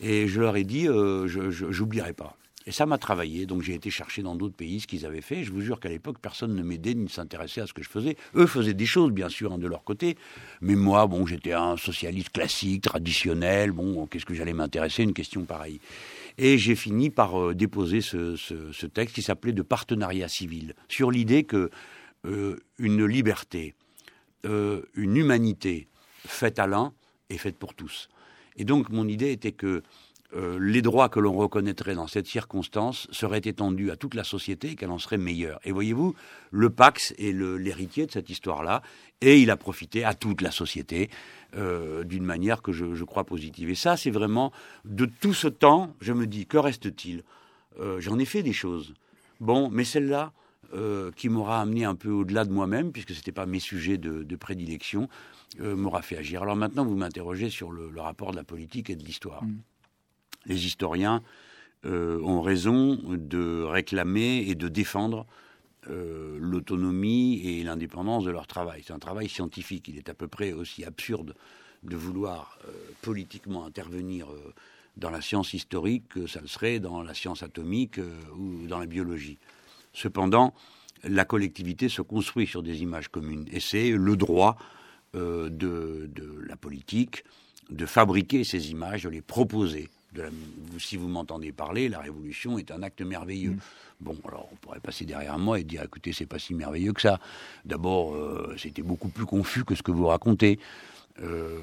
Et 0.00 0.28
je 0.28 0.40
leur 0.40 0.56
ai 0.56 0.64
dit, 0.64 0.84
je 0.84 1.80
n'oublierai 1.80 2.12
pas. 2.12 2.36
Et 2.66 2.72
ça 2.72 2.86
m'a 2.86 2.96
travaillé, 2.96 3.44
donc 3.44 3.62
j'ai 3.62 3.74
été 3.74 3.90
chercher 3.90 4.22
dans 4.22 4.36
d'autres 4.36 4.54
pays 4.54 4.80
ce 4.80 4.86
qu'ils 4.86 5.04
avaient 5.04 5.20
fait. 5.20 5.44
Je 5.44 5.52
vous 5.52 5.60
jure 5.60 5.80
qu'à 5.80 5.90
l'époque, 5.90 6.18
personne 6.18 6.54
ne 6.54 6.62
m'aidait 6.62 6.94
ni 6.94 7.04
ne 7.04 7.08
s'intéressait 7.08 7.60
à 7.60 7.66
ce 7.66 7.74
que 7.74 7.82
je 7.82 7.90
faisais. 7.90 8.16
Eux 8.34 8.46
faisaient 8.46 8.72
des 8.72 8.86
choses, 8.86 9.12
bien 9.12 9.28
sûr, 9.28 9.52
hein, 9.52 9.58
de 9.58 9.66
leur 9.66 9.84
côté. 9.84 10.16
Mais 10.62 10.74
moi, 10.74 11.06
bon, 11.06 11.26
j'étais 11.26 11.52
un 11.52 11.76
socialiste 11.76 12.30
classique, 12.30 12.82
traditionnel. 12.82 13.72
Bon, 13.72 14.06
qu'est-ce 14.06 14.24
que 14.24 14.32
j'allais 14.32 14.54
m'intéresser? 14.54 15.02
Une 15.02 15.12
question 15.12 15.44
pareille. 15.44 15.78
Et 16.38 16.56
j'ai 16.56 16.74
fini 16.74 17.10
par 17.10 17.38
euh, 17.38 17.54
déposer 17.54 18.00
ce, 18.00 18.86
texte 18.86 19.14
qui 19.14 19.22
s'appelait 19.22 19.52
de 19.52 19.62
partenariat 19.62 20.28
civil, 20.28 20.74
sur 20.88 21.10
l'idée 21.10 21.44
que 21.44 21.70
euh, 22.24 22.58
une 22.78 23.04
liberté, 23.04 23.74
euh, 24.46 24.82
une 24.94 25.16
humanité 25.16 25.86
faite 26.26 26.58
à 26.58 26.66
l'un 26.66 26.92
est 27.28 27.36
faite 27.38 27.56
pour 27.56 27.74
tous. 27.74 28.08
Et 28.56 28.64
donc 28.64 28.88
mon 28.88 29.06
idée 29.06 29.32
était 29.32 29.52
que 29.52 29.82
euh, 30.36 30.58
les 30.60 30.82
droits 30.82 31.08
que 31.08 31.20
l'on 31.20 31.34
reconnaîtrait 31.34 31.94
dans 31.94 32.08
cette 32.08 32.26
circonstance 32.26 33.06
seraient 33.12 33.42
étendus 33.44 33.92
à 33.92 33.96
toute 33.96 34.14
la 34.14 34.24
société 34.24 34.70
et 34.70 34.74
qu'elle 34.74 34.90
en 34.90 34.98
serait 34.98 35.18
meilleure. 35.18 35.60
Et 35.64 35.70
voyez-vous, 35.70 36.14
le 36.50 36.70
Pax 36.70 37.14
est 37.18 37.32
l'héritier 37.32 38.06
de 38.06 38.10
cette 38.10 38.30
histoire-là, 38.30 38.82
et 39.20 39.40
il 39.40 39.50
a 39.50 39.56
profité 39.56 40.04
à 40.04 40.14
toute 40.14 40.40
la 40.40 40.50
société 40.50 41.08
euh, 41.56 42.02
d'une 42.02 42.24
manière 42.24 42.62
que 42.62 42.72
je, 42.72 43.04
crois 43.04 43.24
positive. 43.24 43.70
Et 43.70 43.76
ça, 43.76 43.96
c'est 43.96 44.10
vraiment, 44.10 44.50
de 44.84 45.06
tout 45.06 45.34
ce 45.34 45.46
temps, 45.46 45.94
je 46.00 46.12
me 46.12 46.26
dis, 46.26 46.46
que 46.46 46.58
reste-t-il? 46.58 47.22
Euh, 47.78 48.00
J'en 48.00 48.18
ai 48.18 48.24
fait 48.24 48.42
des 48.42 48.52
choses. 48.52 48.94
Bon, 49.40 49.70
mais 49.70 49.84
celle-là, 49.84 50.32
qui 51.14 51.28
m'aura 51.28 51.60
amené 51.60 51.84
un 51.84 51.94
peu 51.94 52.10
au-delà 52.10 52.44
de 52.44 52.50
moi-même, 52.50 52.90
puisque 52.90 53.10
ce 53.10 53.18
n'était 53.18 53.30
pas 53.30 53.46
mes 53.46 53.60
sujets 53.60 53.96
de, 53.96 54.34
prédilection, 54.34 55.08
m'aura 55.60 56.02
fait 56.02 56.16
agir. 56.16 56.42
Alors 56.42 56.56
maintenant, 56.56 56.84
vous 56.84 56.96
m'interrogez 56.96 57.48
sur 57.48 57.70
le, 57.70 57.92
rapport 58.00 58.32
de 58.32 58.36
la 58.36 58.42
politique 58.42 58.90
et 58.90 58.96
de 58.96 59.04
l'histoire. 59.04 59.44
Mm 59.44 59.60
les 60.46 60.66
historiens 60.66 61.22
euh, 61.86 62.18
ont 62.22 62.40
raison 62.40 62.98
de 63.04 63.62
réclamer 63.62 64.44
et 64.48 64.54
de 64.54 64.68
défendre 64.68 65.26
euh, 65.90 66.38
l'autonomie 66.40 67.42
et 67.44 67.62
l'indépendance 67.62 68.24
de 68.24 68.30
leur 68.30 68.46
travail. 68.46 68.82
C'est 68.86 68.94
un 68.94 68.98
travail 68.98 69.28
scientifique. 69.28 69.88
Il 69.88 69.98
est 69.98 70.08
à 70.08 70.14
peu 70.14 70.26
près 70.26 70.54
aussi 70.54 70.84
absurde 70.84 71.34
de 71.82 71.96
vouloir 71.96 72.58
euh, 72.66 72.72
politiquement 73.02 73.66
intervenir 73.66 74.28
dans 74.96 75.10
la 75.10 75.20
science 75.20 75.52
historique 75.52 76.08
que 76.08 76.26
ça 76.26 76.40
le 76.40 76.46
serait 76.46 76.80
dans 76.80 77.02
la 77.02 77.12
science 77.12 77.42
atomique 77.42 78.00
ou 78.38 78.66
dans 78.66 78.78
la 78.78 78.86
biologie. 78.86 79.36
Cependant, 79.92 80.54
la 81.02 81.26
collectivité 81.26 81.90
se 81.90 82.00
construit 82.00 82.46
sur 82.46 82.62
des 82.62 82.80
images 82.80 83.08
communes 83.08 83.46
et 83.52 83.60
c'est 83.60 83.90
le 83.90 84.16
droit 84.16 84.56
de, 85.12 85.48
de 85.50 86.44
la 86.46 86.56
politique 86.56 87.24
de 87.70 87.86
fabriquer 87.86 88.44
ces 88.44 88.70
images, 88.70 89.02
de 89.02 89.10
les 89.10 89.20
proposer 89.20 89.90
si 90.78 90.96
vous 90.96 91.08
m'entendez 91.08 91.52
parler, 91.52 91.88
la 91.88 92.00
révolution 92.00 92.58
est 92.58 92.70
un 92.70 92.82
acte 92.82 93.02
merveilleux. 93.02 93.52
Mm. 93.52 93.60
Bon, 94.00 94.16
alors 94.26 94.48
on 94.52 94.56
pourrait 94.56 94.80
passer 94.80 95.04
derrière 95.04 95.38
moi 95.38 95.58
et 95.60 95.64
dire, 95.64 95.82
écoutez, 95.82 96.12
c'est 96.12 96.26
pas 96.26 96.38
si 96.38 96.54
merveilleux 96.54 96.92
que 96.92 97.00
ça. 97.00 97.18
D'abord, 97.64 98.14
euh, 98.14 98.54
c'était 98.58 98.82
beaucoup 98.82 99.08
plus 99.08 99.26
confus 99.26 99.64
que 99.64 99.74
ce 99.74 99.82
que 99.82 99.92
vous 99.92 100.06
racontez. 100.06 100.58
Euh, 101.22 101.60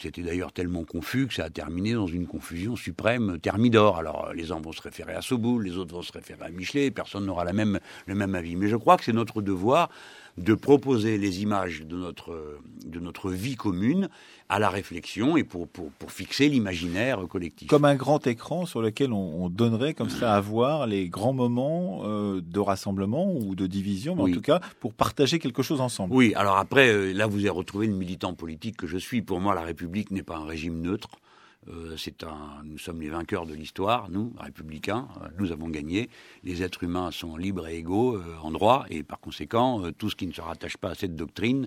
c'était 0.00 0.22
d'ailleurs 0.22 0.52
tellement 0.52 0.84
confus 0.84 1.26
que 1.26 1.34
ça 1.34 1.44
a 1.44 1.50
terminé 1.50 1.92
dans 1.92 2.06
une 2.06 2.26
confusion 2.26 2.74
suprême 2.74 3.38
thermidor. 3.38 3.98
Alors 3.98 4.32
les 4.32 4.50
uns 4.50 4.60
vont 4.60 4.72
se 4.72 4.80
référer 4.80 5.12
à 5.12 5.20
Soboul, 5.20 5.64
les 5.64 5.76
autres 5.76 5.94
vont 5.94 6.02
se 6.02 6.12
référer 6.12 6.42
à 6.46 6.48
Michelet, 6.48 6.90
personne 6.90 7.26
n'aura 7.26 7.44
même, 7.52 7.78
le 8.06 8.14
même 8.14 8.34
avis. 8.34 8.56
Mais 8.56 8.68
je 8.68 8.76
crois 8.76 8.96
que 8.96 9.04
c'est 9.04 9.12
notre 9.12 9.42
devoir 9.42 9.90
de 10.36 10.54
proposer 10.54 11.16
les 11.16 11.42
images 11.42 11.82
de 11.82 11.96
notre, 11.96 12.58
de 12.84 12.98
notre 12.98 13.30
vie 13.30 13.54
commune 13.54 14.08
à 14.48 14.58
la 14.58 14.68
réflexion 14.68 15.36
et 15.36 15.44
pour, 15.44 15.68
pour, 15.68 15.90
pour 15.92 16.10
fixer 16.10 16.48
l'imaginaire 16.48 17.26
collectif. 17.28 17.68
Comme 17.68 17.84
un 17.84 17.94
grand 17.94 18.26
écran 18.26 18.66
sur 18.66 18.82
lequel 18.82 19.12
on, 19.12 19.48
donnerait 19.48 19.94
comme 19.94 20.10
ça 20.10 20.34
à 20.34 20.40
voir 20.40 20.86
les 20.86 21.08
grands 21.08 21.32
moments 21.32 22.02
euh, 22.04 22.40
de 22.40 22.60
rassemblement 22.60 23.32
ou 23.32 23.54
de 23.54 23.66
division, 23.66 24.16
mais 24.16 24.22
en 24.22 24.32
tout 24.32 24.40
cas 24.40 24.60
pour 24.80 24.92
partager 24.92 25.38
quelque 25.38 25.62
chose 25.62 25.80
ensemble. 25.80 26.14
Oui, 26.14 26.32
alors 26.34 26.56
après, 26.56 26.88
euh, 26.88 27.12
là 27.12 27.26
vous 27.26 27.38
avez 27.38 27.50
retrouvé 27.50 27.86
le 27.86 27.94
militant 27.94 28.34
politique 28.34 28.76
que 28.76 28.86
je 28.86 28.98
suis. 28.98 29.22
Pour 29.22 29.40
moi, 29.40 29.54
la 29.54 29.62
République 29.62 30.10
n'est 30.10 30.22
pas 30.22 30.36
un 30.36 30.44
régime 30.44 30.80
neutre. 30.80 31.08
Euh, 31.68 31.94
c'est 31.96 32.24
un, 32.24 32.62
nous 32.64 32.78
sommes 32.78 33.00
les 33.00 33.08
vainqueurs 33.08 33.46
de 33.46 33.54
l'histoire, 33.54 34.08
nous, 34.10 34.32
républicains, 34.38 35.08
euh, 35.22 35.28
nous 35.38 35.52
avons 35.52 35.68
gagné. 35.68 36.10
Les 36.42 36.62
êtres 36.62 36.84
humains 36.84 37.10
sont 37.10 37.36
libres 37.36 37.66
et 37.68 37.78
égaux 37.78 38.16
euh, 38.16 38.22
en 38.42 38.50
droit, 38.50 38.84
et 38.90 39.02
par 39.02 39.18
conséquent, 39.20 39.82
tout 39.96 40.10
ce 40.10 40.16
qui 40.16 40.26
ne 40.26 40.32
se 40.32 40.40
rattache 40.40 40.76
pas 40.76 40.90
à 40.90 40.94
cette 40.94 41.16
doctrine 41.16 41.66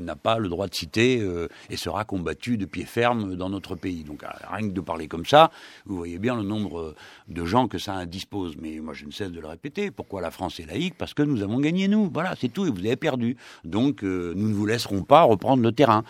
n'a 0.00 0.16
pas 0.16 0.38
le 0.38 0.48
droit 0.48 0.66
de 0.66 0.74
citer 0.74 1.26
et 1.70 1.76
sera 1.76 2.04
combattu 2.04 2.56
de 2.56 2.64
pied 2.64 2.84
ferme 2.84 3.36
dans 3.36 3.48
notre 3.48 3.74
pays. 3.74 4.04
Donc, 4.04 4.22
rien 4.50 4.68
que 4.68 4.72
de 4.72 4.80
parler 4.80 5.08
comme 5.08 5.24
ça, 5.24 5.50
vous 5.84 5.96
voyez 5.96 6.18
bien 6.18 6.36
le 6.36 6.42
nombre 6.42 6.94
de 7.28 7.44
gens 7.44 7.68
que 7.68 7.78
ça 7.78 7.94
indispose. 7.94 8.56
Mais 8.56 8.78
moi, 8.80 8.94
je 8.94 9.06
ne 9.06 9.10
cesse 9.10 9.30
de 9.30 9.40
le 9.40 9.46
répéter. 9.46 9.90
Pourquoi 9.90 10.20
la 10.20 10.30
France 10.30 10.60
est 10.60 10.66
laïque? 10.66 10.94
Parce 10.96 11.14
que 11.14 11.22
nous 11.22 11.42
avons 11.42 11.60
gagné, 11.60 11.88
nous. 11.88 12.10
Voilà, 12.12 12.34
c'est 12.40 12.48
tout, 12.48 12.66
et 12.66 12.70
vous 12.70 12.78
avez 12.78 12.96
perdu. 12.96 13.36
Donc, 13.64 14.02
nous 14.02 14.48
ne 14.48 14.54
vous 14.54 14.66
laisserons 14.66 15.02
pas 15.02 15.22
reprendre 15.22 15.62
le 15.62 15.72
terrain. 15.72 16.04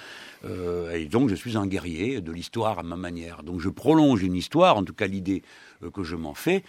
et 0.45 1.07
donc, 1.07 1.29
je 1.29 1.35
suis 1.35 1.57
un 1.57 1.67
guerrier 1.67 2.21
de 2.21 2.33
l'histoire 2.33 2.79
à 2.79 2.83
ma 2.83 2.97
manière. 2.97 3.26
Donc 3.43 3.61
je 3.61 3.69
prolonge 3.69 4.23
une 4.23 4.35
histoire, 4.35 4.77
en 4.77 4.85
tout 4.85 4.95
cas 4.95 5.07
l'idée 5.07 5.43
euh, 5.83 5.91
que 5.91 6.05
je 6.05 6.17
m'en 6.17 6.35
fais, 6.35 6.63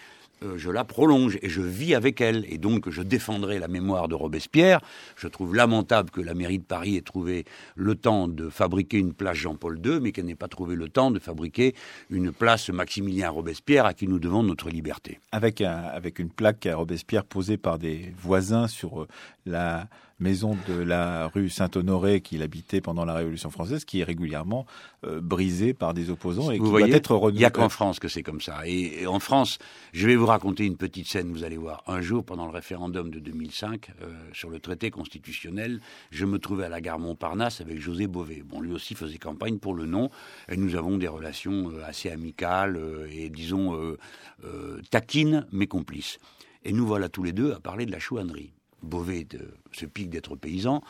euh, 0.43 0.58
je 0.58 0.70
la 0.70 0.84
prolonge 0.84 1.39
et 1.41 1.49
je 1.49 1.62
vis 1.62 1.95
avec 1.95 2.22
elle. 2.22 2.45
Et 2.49 2.58
donc, 2.58 2.89
je 2.89 3.01
défendrai 3.01 3.60
la 3.60 3.68
mémoire 3.68 4.08
de 4.08 4.16
Robespierre. 4.16 4.82
Je 5.16 5.28
trouve 5.28 5.55
lamentable 5.55 6.12
que 6.12 6.22
la 6.22 6.34
mairie 6.34 6.60
de 6.60 6.64
Paris 6.64 6.95
ait 6.95 7.01
trouvé 7.01 7.45
le 7.76 7.95
temps 7.95 8.28
de 8.28 8.49
fabriquer 8.49 8.97
une 8.97 9.14
place 9.14 9.38
Jean-Paul 9.38 9.80
II, 9.84 9.99
mais 9.99 10.12
qu'elle 10.12 10.26
n'ait 10.26 10.36
pas 10.36 10.47
trouvé 10.47 10.76
le 10.76 10.89
temps 10.89 11.12
de 11.12 11.20
fabriquer 11.20 11.74
une 12.10 12.32
place 12.32 12.70
Maximilien 12.70 13.30
Robespierre 13.30 13.86
à 13.86 13.93
qui 13.93 14.08
nous 14.08 14.20
devons 14.20 14.43
notre 14.43 14.70
liberté. 14.70 15.20
Avec, 15.32 15.62
une 16.20 16.30
plaque 16.30 16.66
à 16.66 16.76
Robespierre 16.76 17.26
posée 17.26 17.58
par 17.58 17.80
des 17.80 18.14
voisins 18.18 18.68
sur 18.68 19.01
euh, 19.01 19.08
la 19.45 19.88
maison 20.20 20.57
de 20.68 20.74
la 20.74 21.28
rue 21.28 21.49
Saint-Honoré 21.49 22.22
qu'il 22.22 22.41
habitait 22.41 22.82
pendant 22.82 23.05
la 23.05 23.13
Révolution 23.13 23.51
française, 23.51 23.86
qui 23.86 23.99
est 23.99 24.03
régulièrement 24.03 24.65
euh, 25.05 25.22
brisée 25.22 25.74
par 25.74 25.93
des 25.93 26.09
opposants 26.09 26.49
et 26.49 26.57
qui 26.57 26.63
doit 26.63 26.82
être 26.89 27.15
renouvelée. 27.15 27.38
Il 27.38 27.39
n'y 27.39 27.45
a 27.45 27.51
qu'en 27.51 27.70
France 27.70 27.99
que 27.99 28.07
c'est 28.07 28.24
comme 28.24 28.41
ça. 28.41 28.61
Et, 28.65 29.05
en 29.05 29.20
France, 29.20 29.59
je 29.93 30.07
vais 30.07 30.15
vous 30.15 30.26
raconter 30.26 30.65
une 30.65 30.78
petite 30.78 31.07
scène, 31.07 31.32
vous 31.32 31.43
allez 31.43 31.57
voir. 31.57 31.84
Un 31.88 32.01
jour, 32.01 32.24
pendant 32.24 32.45
le 32.45 32.51
référendum 32.51 33.11
de 33.11 33.20
2005, 33.20 33.91
euh, 34.01 34.13
sur 34.34 34.49
le 34.49 34.59
traité 34.59 34.89
constitutionnel, 34.89 35.82
je 36.09 36.26
me 36.26 36.39
trouvais 36.39 36.65
à 36.65 36.70
la 36.70 36.82
gare 36.82 36.99
Montparnasse 36.99 37.61
avec 37.61 37.80
José 37.80 38.07
Bové. 38.07 38.43
Bon, 38.43 38.59
lui 38.59 38.74
aussi 38.74 38.95
faisait 38.95 39.18
campagne 39.18 39.59
pour 39.59 39.76
le 39.76 39.86
nom, 39.86 40.09
et 40.49 40.57
nous 40.57 40.76
avons 40.76 40.97
des 40.97 41.07
relations 41.07 41.72
euh, 41.72 41.84
assez 41.86 42.09
amicales 42.09 42.80
et, 43.11 43.30
disons, 43.30 43.95
taquines, 44.89 45.45
mais 45.51 45.68
complices. 45.68 46.18
Et 46.63 46.74
nous 46.74 46.86
voilà 46.86 47.09
tous 47.09 47.24
les 47.24 47.34
deux 47.34 47.53
à 47.53 47.59
parler 47.59 47.86
de 47.86 47.91
la 47.91 47.99
chouannerie. 47.99 48.51
Beauvais 48.84 49.28
se 49.71 49.86
pique 49.86 50.09
d'être 50.09 50.36
paysan, 50.36 50.82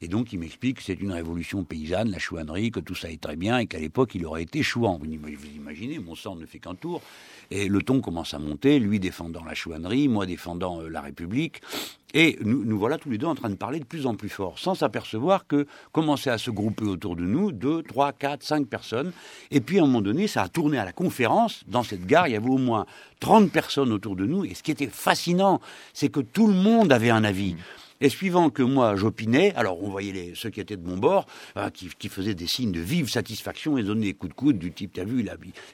et 0.00 0.08
donc 0.08 0.32
il 0.32 0.38
m'explique 0.38 0.78
que 0.78 0.82
c'est 0.82 1.00
une 1.00 1.12
révolution 1.12 1.64
paysanne, 1.64 2.10
la 2.10 2.18
chouannerie, 2.18 2.70
que 2.70 2.80
tout 2.80 2.94
ça 2.94 3.10
est 3.10 3.20
très 3.20 3.36
bien, 3.36 3.58
et 3.58 3.66
qu'à 3.66 3.78
l'époque 3.78 4.14
il 4.14 4.26
aurait 4.26 4.42
été 4.42 4.62
chouan. 4.62 4.98
Vous 4.98 5.06
imaginez, 5.06 5.98
mon 5.98 6.14
sang 6.14 6.36
ne 6.36 6.46
fait 6.46 6.58
qu'un 6.58 6.74
tour, 6.74 7.00
et 7.50 7.68
le 7.68 7.82
ton 7.82 8.00
commence 8.00 8.34
à 8.34 8.38
monter, 8.38 8.78
lui 8.78 9.00
défendant 9.00 9.44
la 9.44 9.54
chouannerie, 9.54 10.08
moi 10.08 10.26
défendant 10.26 10.80
euh, 10.80 10.88
la 10.88 11.00
République, 11.00 11.62
et 12.14 12.38
nous, 12.40 12.64
nous, 12.64 12.78
voilà 12.78 12.98
tous 12.98 13.10
les 13.10 13.18
deux 13.18 13.26
en 13.26 13.34
train 13.34 13.50
de 13.50 13.56
parler 13.56 13.78
de 13.78 13.84
plus 13.84 14.06
en 14.06 14.14
plus 14.14 14.28
fort, 14.28 14.58
sans 14.58 14.74
s'apercevoir 14.74 15.46
que 15.46 15.66
commençaient 15.92 16.30
à 16.30 16.38
se 16.38 16.50
grouper 16.50 16.84
autour 16.84 17.14
de 17.14 17.24
nous 17.24 17.52
deux, 17.52 17.82
trois, 17.82 18.12
quatre, 18.12 18.42
cinq 18.42 18.68
personnes. 18.68 19.12
Et 19.50 19.60
puis 19.60 19.78
à 19.78 19.82
un 19.82 19.86
moment 19.86 20.00
donné, 20.00 20.26
ça 20.26 20.42
a 20.42 20.48
tourné 20.48 20.78
à 20.78 20.84
la 20.84 20.92
conférence. 20.92 21.64
Dans 21.66 21.82
cette 21.82 22.06
gare, 22.06 22.26
il 22.28 22.32
y 22.32 22.36
avait 22.36 22.48
au 22.48 22.58
moins 22.58 22.86
30 23.20 23.50
personnes 23.50 23.92
autour 23.92 24.16
de 24.16 24.24
nous. 24.24 24.44
Et 24.46 24.54
ce 24.54 24.62
qui 24.62 24.70
était 24.70 24.86
fascinant, 24.86 25.60
c'est 25.92 26.08
que 26.08 26.20
tout 26.20 26.46
le 26.46 26.54
monde 26.54 26.90
avait 26.90 27.10
un 27.10 27.22
avis. 27.22 27.56
Et 28.00 28.08
suivant 28.08 28.50
que 28.50 28.62
moi 28.62 28.96
j'opinais, 28.96 29.54
alors 29.54 29.82
on 29.82 29.88
voyait 29.88 30.32
ceux 30.34 30.50
qui 30.50 30.60
étaient 30.60 30.76
de 30.76 30.86
mon 30.86 30.96
bord, 30.96 31.26
hein, 31.54 31.70
qui, 31.70 32.08
faisaient 32.08 32.34
des 32.34 32.46
signes 32.46 32.72
de 32.72 32.80
vive 32.80 33.08
satisfaction 33.08 33.78
et 33.78 33.82
donnaient 33.82 34.06
des 34.06 34.14
coups 34.14 34.32
de 34.32 34.36
coude 34.36 34.58
du 34.58 34.72
type, 34.72 34.92
t'as 34.94 35.04
vu, 35.04 35.26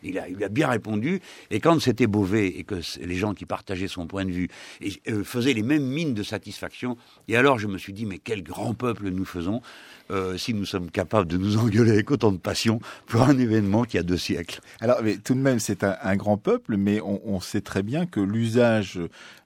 il 0.02 0.18
a, 0.18 0.48
bien 0.48 0.68
répondu. 0.68 1.20
Et 1.50 1.60
quand 1.60 1.80
c'était 1.80 2.06
Beauvais 2.06 2.48
et 2.48 2.64
que 2.64 2.76
les 3.00 3.16
gens 3.16 3.34
qui 3.34 3.44
partageaient 3.44 3.88
son 3.88 4.06
point 4.06 4.24
de 4.24 4.30
vue 4.30 4.48
euh, 5.08 5.24
faisaient 5.24 5.52
les 5.52 5.62
mêmes 5.62 5.86
mines 5.86 6.14
de 6.14 6.22
satisfaction, 6.22 6.96
et 7.28 7.36
alors 7.36 7.58
je 7.58 7.66
me 7.66 7.78
suis 7.78 7.92
dit, 7.92 8.06
mais 8.06 8.18
quel 8.18 8.42
grand 8.42 8.74
peuple 8.74 9.08
nous 9.08 9.24
faisons 9.24 9.60
euh, 10.10 10.36
si 10.36 10.54
nous 10.54 10.64
sommes 10.64 10.90
capables 10.90 11.28
de 11.28 11.36
nous 11.36 11.56
engueuler 11.58 11.92
avec 11.92 12.10
autant 12.10 12.32
de 12.32 12.38
passion 12.38 12.80
pour 13.06 13.22
un 13.22 13.38
événement 13.38 13.84
qui 13.84 13.98
a 13.98 14.02
deux 14.02 14.16
siècles. 14.16 14.60
Alors, 14.80 14.98
mais 15.02 15.16
tout 15.16 15.34
de 15.34 15.40
même, 15.40 15.58
c'est 15.58 15.84
un, 15.84 15.96
un, 16.02 16.16
grand 16.16 16.36
peuple, 16.36 16.76
mais 16.76 17.00
on, 17.00 17.20
on 17.24 17.40
sait 17.40 17.60
très 17.60 17.82
bien 17.82 18.06
que 18.06 18.20
l'usage 18.20 19.00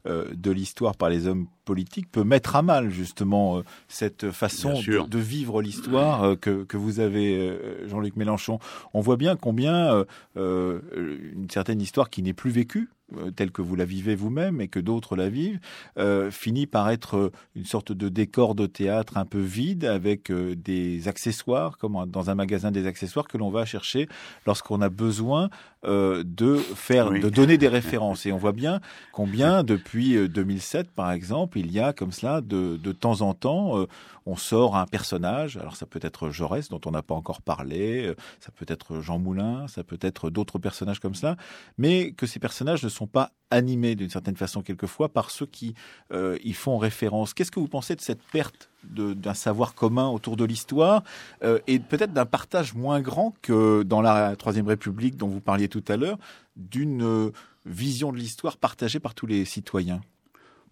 euh, 0.06 0.26
de 0.34 0.50
l'histoire 0.50 0.96
par 0.96 1.08
les 1.08 1.26
hommes 1.26 1.46
politiques 1.64 2.10
peut 2.10 2.24
mettre 2.24 2.56
à 2.56 2.62
mal 2.62 2.90
justement 2.90 3.62
cette 3.88 4.30
façon 4.30 4.74
de, 4.74 5.18
vivre 5.18 5.62
l'histoire 5.62 6.38
que, 6.38 6.62
que 6.62 6.76
vous 6.76 7.00
avez, 7.00 7.58
Jean-Luc 7.86 8.14
Mélenchon. 8.14 8.60
On 8.94 9.00
voit 9.00 9.16
bien 9.16 9.34
combien 9.34 10.04
une 10.36 11.50
certaine 11.50 11.80
histoire 11.80 12.08
qui 12.08 12.22
n'est 12.22 12.34
plus 12.34 12.52
vécue 12.52 12.88
euh, 12.88 12.95
telle 13.36 13.52
que 13.52 13.62
vous 13.62 13.76
la 13.76 13.84
vivez 13.84 14.14
vous-même 14.14 14.60
et 14.60 14.68
que 14.68 14.80
d'autres 14.80 15.16
la 15.16 15.28
vivent, 15.28 15.60
euh, 15.98 16.30
finit 16.30 16.66
par 16.66 16.90
être 16.90 17.16
euh, 17.16 17.32
une 17.54 17.64
sorte 17.64 17.92
de 17.92 18.08
décor 18.08 18.54
de 18.54 18.66
théâtre 18.66 19.16
un 19.16 19.24
peu 19.24 19.40
vide 19.40 19.84
avec 19.84 20.32
des 20.32 21.08
accessoires, 21.08 21.78
comme 21.78 22.04
dans 22.08 22.30
un 22.30 22.34
magasin 22.34 22.70
des 22.70 22.86
accessoires 22.86 23.28
que 23.28 23.38
l'on 23.38 23.50
va 23.50 23.64
chercher 23.64 24.08
lorsqu'on 24.46 24.80
a 24.80 24.88
besoin 24.88 25.48
de 25.86 26.56
faire, 26.56 27.10
de 27.10 27.28
donner 27.28 27.58
des 27.58 27.68
références. 27.68 28.26
Et 28.26 28.32
on 28.32 28.38
voit 28.38 28.52
bien 28.52 28.80
combien 29.12 29.62
depuis 29.62 30.28
2007, 30.28 30.90
par 30.90 31.12
exemple, 31.12 31.58
il 31.58 31.70
y 31.70 31.80
a 31.80 31.92
comme 31.92 32.12
cela 32.12 32.40
de, 32.40 32.76
de 32.76 32.92
temps 32.92 33.20
en 33.20 33.34
temps, 33.34 33.86
on 34.26 34.36
sort 34.36 34.76
un 34.76 34.86
personnage. 34.86 35.56
Alors 35.56 35.76
ça 35.76 35.86
peut 35.86 36.00
être 36.02 36.30
Jaurès 36.30 36.68
dont 36.68 36.80
on 36.86 36.90
n'a 36.90 37.02
pas 37.02 37.14
encore 37.14 37.40
parlé, 37.40 38.12
ça 38.40 38.50
peut 38.50 38.66
être 38.68 39.00
Jean 39.00 39.18
Moulin, 39.18 39.68
ça 39.68 39.84
peut 39.84 39.98
être 40.00 40.30
d'autres 40.30 40.58
personnages 40.58 41.00
comme 41.00 41.14
ça, 41.14 41.36
mais 41.78 42.12
que 42.12 42.26
ces 42.26 42.38
personnages 42.38 42.82
ne 42.82 42.88
sont 42.88 43.06
pas 43.06 43.32
animés 43.50 43.94
d'une 43.94 44.10
certaine 44.10 44.36
façon 44.36 44.62
quelquefois 44.62 45.08
par 45.08 45.30
ceux 45.30 45.46
qui 45.46 45.74
euh, 46.12 46.38
y 46.42 46.52
font 46.52 46.78
référence. 46.78 47.34
Qu'est-ce 47.34 47.50
que 47.50 47.60
vous 47.60 47.68
pensez 47.68 47.94
de 47.94 48.00
cette 48.00 48.22
perte 48.32 48.70
d'un 48.90 49.34
savoir 49.34 49.74
commun 49.74 50.08
autour 50.08 50.36
de 50.36 50.44
l'histoire 50.44 51.02
euh, 51.42 51.58
et 51.66 51.78
peut-être 51.78 52.12
d'un 52.12 52.26
partage 52.26 52.74
moins 52.74 53.00
grand 53.00 53.34
que 53.42 53.82
dans 53.82 54.00
la 54.00 54.36
Troisième 54.36 54.66
République 54.66 55.16
dont 55.16 55.28
vous 55.28 55.40
parliez 55.40 55.68
tout 55.68 55.84
à 55.88 55.96
l'heure, 55.96 56.18
d'une 56.56 57.02
euh, 57.02 57.30
vision 57.64 58.12
de 58.12 58.18
l'histoire 58.18 58.56
partagée 58.56 59.00
par 59.00 59.14
tous 59.14 59.26
les 59.26 59.44
citoyens 59.44 60.00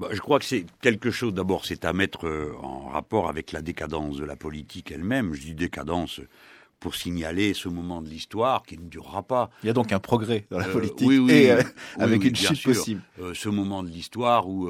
bah, 0.01 0.09
je 0.11 0.19
crois 0.19 0.41
que 0.41 0.45
c'est 0.45 0.67
quelque 0.81 1.13
chose, 1.13 1.33
d'abord, 1.35 1.65
c'est 1.65 1.85
à 1.85 1.93
mettre 1.93 2.29
en 2.61 2.89
rapport 2.89 3.29
avec 3.29 3.53
la 3.53 3.63
décadence 3.63 4.17
de 4.17 4.25
la 4.25 4.35
politique 4.35 4.91
elle-même. 4.91 5.35
Je 5.35 5.43
dis 5.43 5.55
décadence 5.55 6.21
pour 6.81 6.95
signaler 6.95 7.55
ce 7.55 7.69
moment 7.69 8.03
de 8.03 8.09
l'histoire 8.09 8.63
qui 8.63 8.79
ne 8.79 8.89
durera 8.89 9.23
pas. 9.23 9.51
Il 9.63 9.67
y 9.67 9.71
a 9.71 9.73
donc 9.73 9.93
un 9.93 9.99
progrès 9.99 10.47
dans 10.51 10.59
la 10.59 10.69
euh, 10.69 10.73
politique 10.73 11.11
et 11.31 11.51
euh, 11.51 11.63
avec 11.99 12.25
une 12.25 12.37
chute 12.37 12.63
possible. 12.63 13.03
Euh, 13.21 13.33
ce 13.35 13.49
moment 13.49 13.83
de 13.83 13.89
l'histoire 13.89 14.49
où 14.49 14.69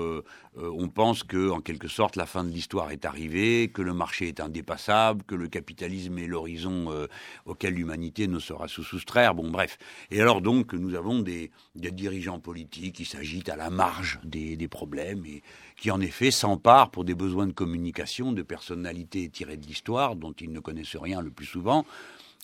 on 0.57 0.89
pense 0.89 1.25
que, 1.25 1.51
en 1.51 1.61
quelque 1.61 1.89
sorte, 1.89 2.15
la 2.15 2.27
fin 2.27 2.45
de 2.45 2.51
l'histoire 2.51 2.93
est 2.93 3.05
arrivée, 3.05 3.73
que 3.75 3.83
le 3.83 3.93
marché 3.93 4.29
est 4.29 4.39
indépassable, 4.39 5.25
que 5.25 5.35
le 5.35 5.49
capitalisme 5.49 6.17
est 6.19 6.29
l'horizon 6.29 7.09
auquel 7.45 7.75
l'humanité 7.75 8.29
ne 8.29 8.39
saura 8.39 8.69
se 8.69 8.83
soustraire. 8.83 9.35
Bon, 9.35 9.51
bref. 9.51 9.79
Et 10.13 10.21
alors 10.21 10.41
donc, 10.41 10.73
nous 10.73 10.95
avons 10.95 11.21
des, 11.21 11.51
des 11.75 11.91
dirigeants 11.91 12.39
politiques 12.39 12.95
qui 12.95 13.05
s'agitent 13.05 13.49
à 13.49 13.57
la 13.57 13.71
marge 13.71 14.21
des, 14.23 14.57
des 14.57 14.69
problèmes 14.69 15.27
et 15.27 15.43
qui 15.77 15.91
en 15.91 16.01
effet 16.01 16.31
s'emparent 16.31 16.91
pour 16.91 17.05
des 17.05 17.15
besoins 17.15 17.47
de 17.47 17.53
communication 17.53 18.33
de 18.33 18.43
personnalités 18.43 19.29
tirées 19.29 19.57
de 19.57 19.67
l'histoire 19.67 20.17
dont 20.17 20.33
ils 20.33 20.53
ne 20.53 20.61
connaissent 20.61 20.97
rien 20.97 21.21
le 21.21 21.31
plus 21.31 21.47
souvent. 21.47 21.85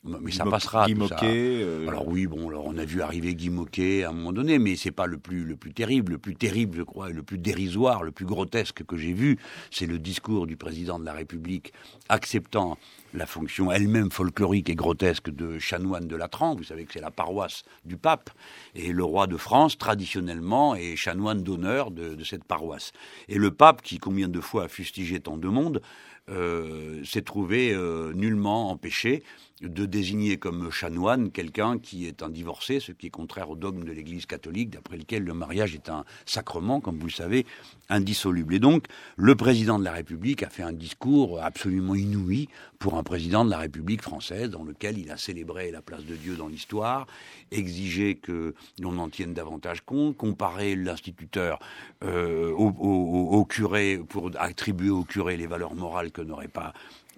Mais 0.02 0.32
ça 0.32 0.44
passera. 0.44 0.86
Guy 0.86 0.94
Moquet, 0.94 1.60
euh, 1.62 1.86
Alors 1.88 2.08
oui, 2.08 2.26
bon, 2.26 2.48
alors 2.48 2.64
on 2.64 2.78
a 2.78 2.86
vu 2.86 3.02
arriver 3.02 3.34
Guy 3.34 3.50
Moquet 3.50 4.04
à 4.04 4.08
un 4.08 4.12
moment 4.12 4.32
donné, 4.32 4.58
mais 4.58 4.74
c'est 4.74 4.92
pas 4.92 5.06
le 5.06 5.18
plus 5.18 5.44
le 5.44 5.56
plus 5.56 5.74
terrible, 5.74 6.12
le 6.12 6.18
plus 6.18 6.34
terrible, 6.34 6.78
je 6.78 6.82
crois, 6.82 7.10
le 7.10 7.22
plus 7.22 7.36
dérisoire, 7.36 8.02
le 8.02 8.10
plus 8.10 8.24
grotesque 8.24 8.82
que 8.84 8.96
j'ai 8.96 9.12
vu, 9.12 9.38
c'est 9.70 9.86
le 9.86 9.98
discours 9.98 10.46
du 10.46 10.56
président 10.56 10.98
de 10.98 11.04
la 11.04 11.12
République 11.12 11.74
acceptant 12.08 12.78
la 13.12 13.26
fonction 13.26 13.70
elle-même 13.70 14.10
folklorique 14.10 14.70
et 14.70 14.74
grotesque 14.74 15.28
de 15.28 15.58
chanoine 15.58 16.06
de 16.06 16.16
Latran. 16.16 16.54
Vous 16.54 16.64
savez 16.64 16.86
que 16.86 16.94
c'est 16.94 17.00
la 17.00 17.10
paroisse 17.10 17.64
du 17.84 17.98
pape 17.98 18.30
et 18.74 18.92
le 18.92 19.04
roi 19.04 19.26
de 19.26 19.36
France 19.36 19.76
traditionnellement 19.76 20.76
est 20.76 20.96
chanoine 20.96 21.42
d'honneur 21.42 21.90
de, 21.90 22.14
de 22.14 22.24
cette 22.24 22.44
paroisse. 22.44 22.92
Et 23.28 23.36
le 23.36 23.50
pape, 23.50 23.82
qui 23.82 23.98
combien 23.98 24.28
de 24.28 24.40
fois 24.40 24.64
a 24.64 24.68
fustigé 24.68 25.20
tant 25.20 25.36
de 25.36 25.48
monde, 25.48 25.82
euh, 26.30 27.02
s'est 27.02 27.22
trouvé 27.22 27.72
euh, 27.72 28.12
nullement 28.14 28.70
empêché 28.70 29.24
de 29.60 29.84
désigner 29.84 30.38
comme 30.38 30.70
chanoine 30.70 31.30
quelqu'un 31.30 31.78
qui 31.78 32.06
est 32.06 32.22
un 32.22 32.30
divorcé, 32.30 32.80
ce 32.80 32.92
qui 32.92 33.06
est 33.06 33.10
contraire 33.10 33.50
au 33.50 33.56
dogme 33.56 33.84
de 33.84 33.92
l'Église 33.92 34.26
catholique, 34.26 34.70
d'après 34.70 34.96
lequel 34.96 35.24
le 35.24 35.34
mariage 35.34 35.74
est 35.74 35.90
un 35.90 36.04
sacrement, 36.24 36.80
comme 36.80 36.98
vous 36.98 37.06
le 37.06 37.12
savez, 37.12 37.46
indissoluble. 37.88 38.54
Et 38.54 38.58
donc, 38.58 38.86
le 39.16 39.34
président 39.34 39.78
de 39.78 39.84
la 39.84 39.92
République 39.92 40.42
a 40.42 40.48
fait 40.48 40.62
un 40.62 40.72
discours 40.72 41.42
absolument 41.42 41.94
inouï 41.94 42.48
pour 42.78 42.96
un 42.96 43.02
président 43.02 43.44
de 43.44 43.50
la 43.50 43.58
République 43.58 44.00
française, 44.00 44.48
dans 44.48 44.64
lequel 44.64 44.96
il 44.96 45.10
a 45.10 45.18
célébré 45.18 45.70
la 45.70 45.82
place 45.82 46.04
de 46.06 46.16
Dieu 46.16 46.36
dans 46.36 46.48
l'histoire, 46.48 47.06
exigé 47.50 48.14
que 48.14 48.54
l'on 48.80 48.96
en 48.98 49.10
tienne 49.10 49.34
davantage 49.34 49.82
compte, 49.82 50.16
comparé 50.16 50.74
l'instituteur 50.76 51.58
euh, 52.02 52.50
au, 52.52 52.68
au 52.68 53.44
curé 53.44 54.00
pour 54.08 54.30
attribuer 54.38 54.90
au 54.90 55.04
curé 55.04 55.36
les 55.36 55.46
valeurs 55.46 55.74
morales 55.74 56.10
que 56.10 56.22
n'aurait 56.22 56.48
pas 56.48 56.72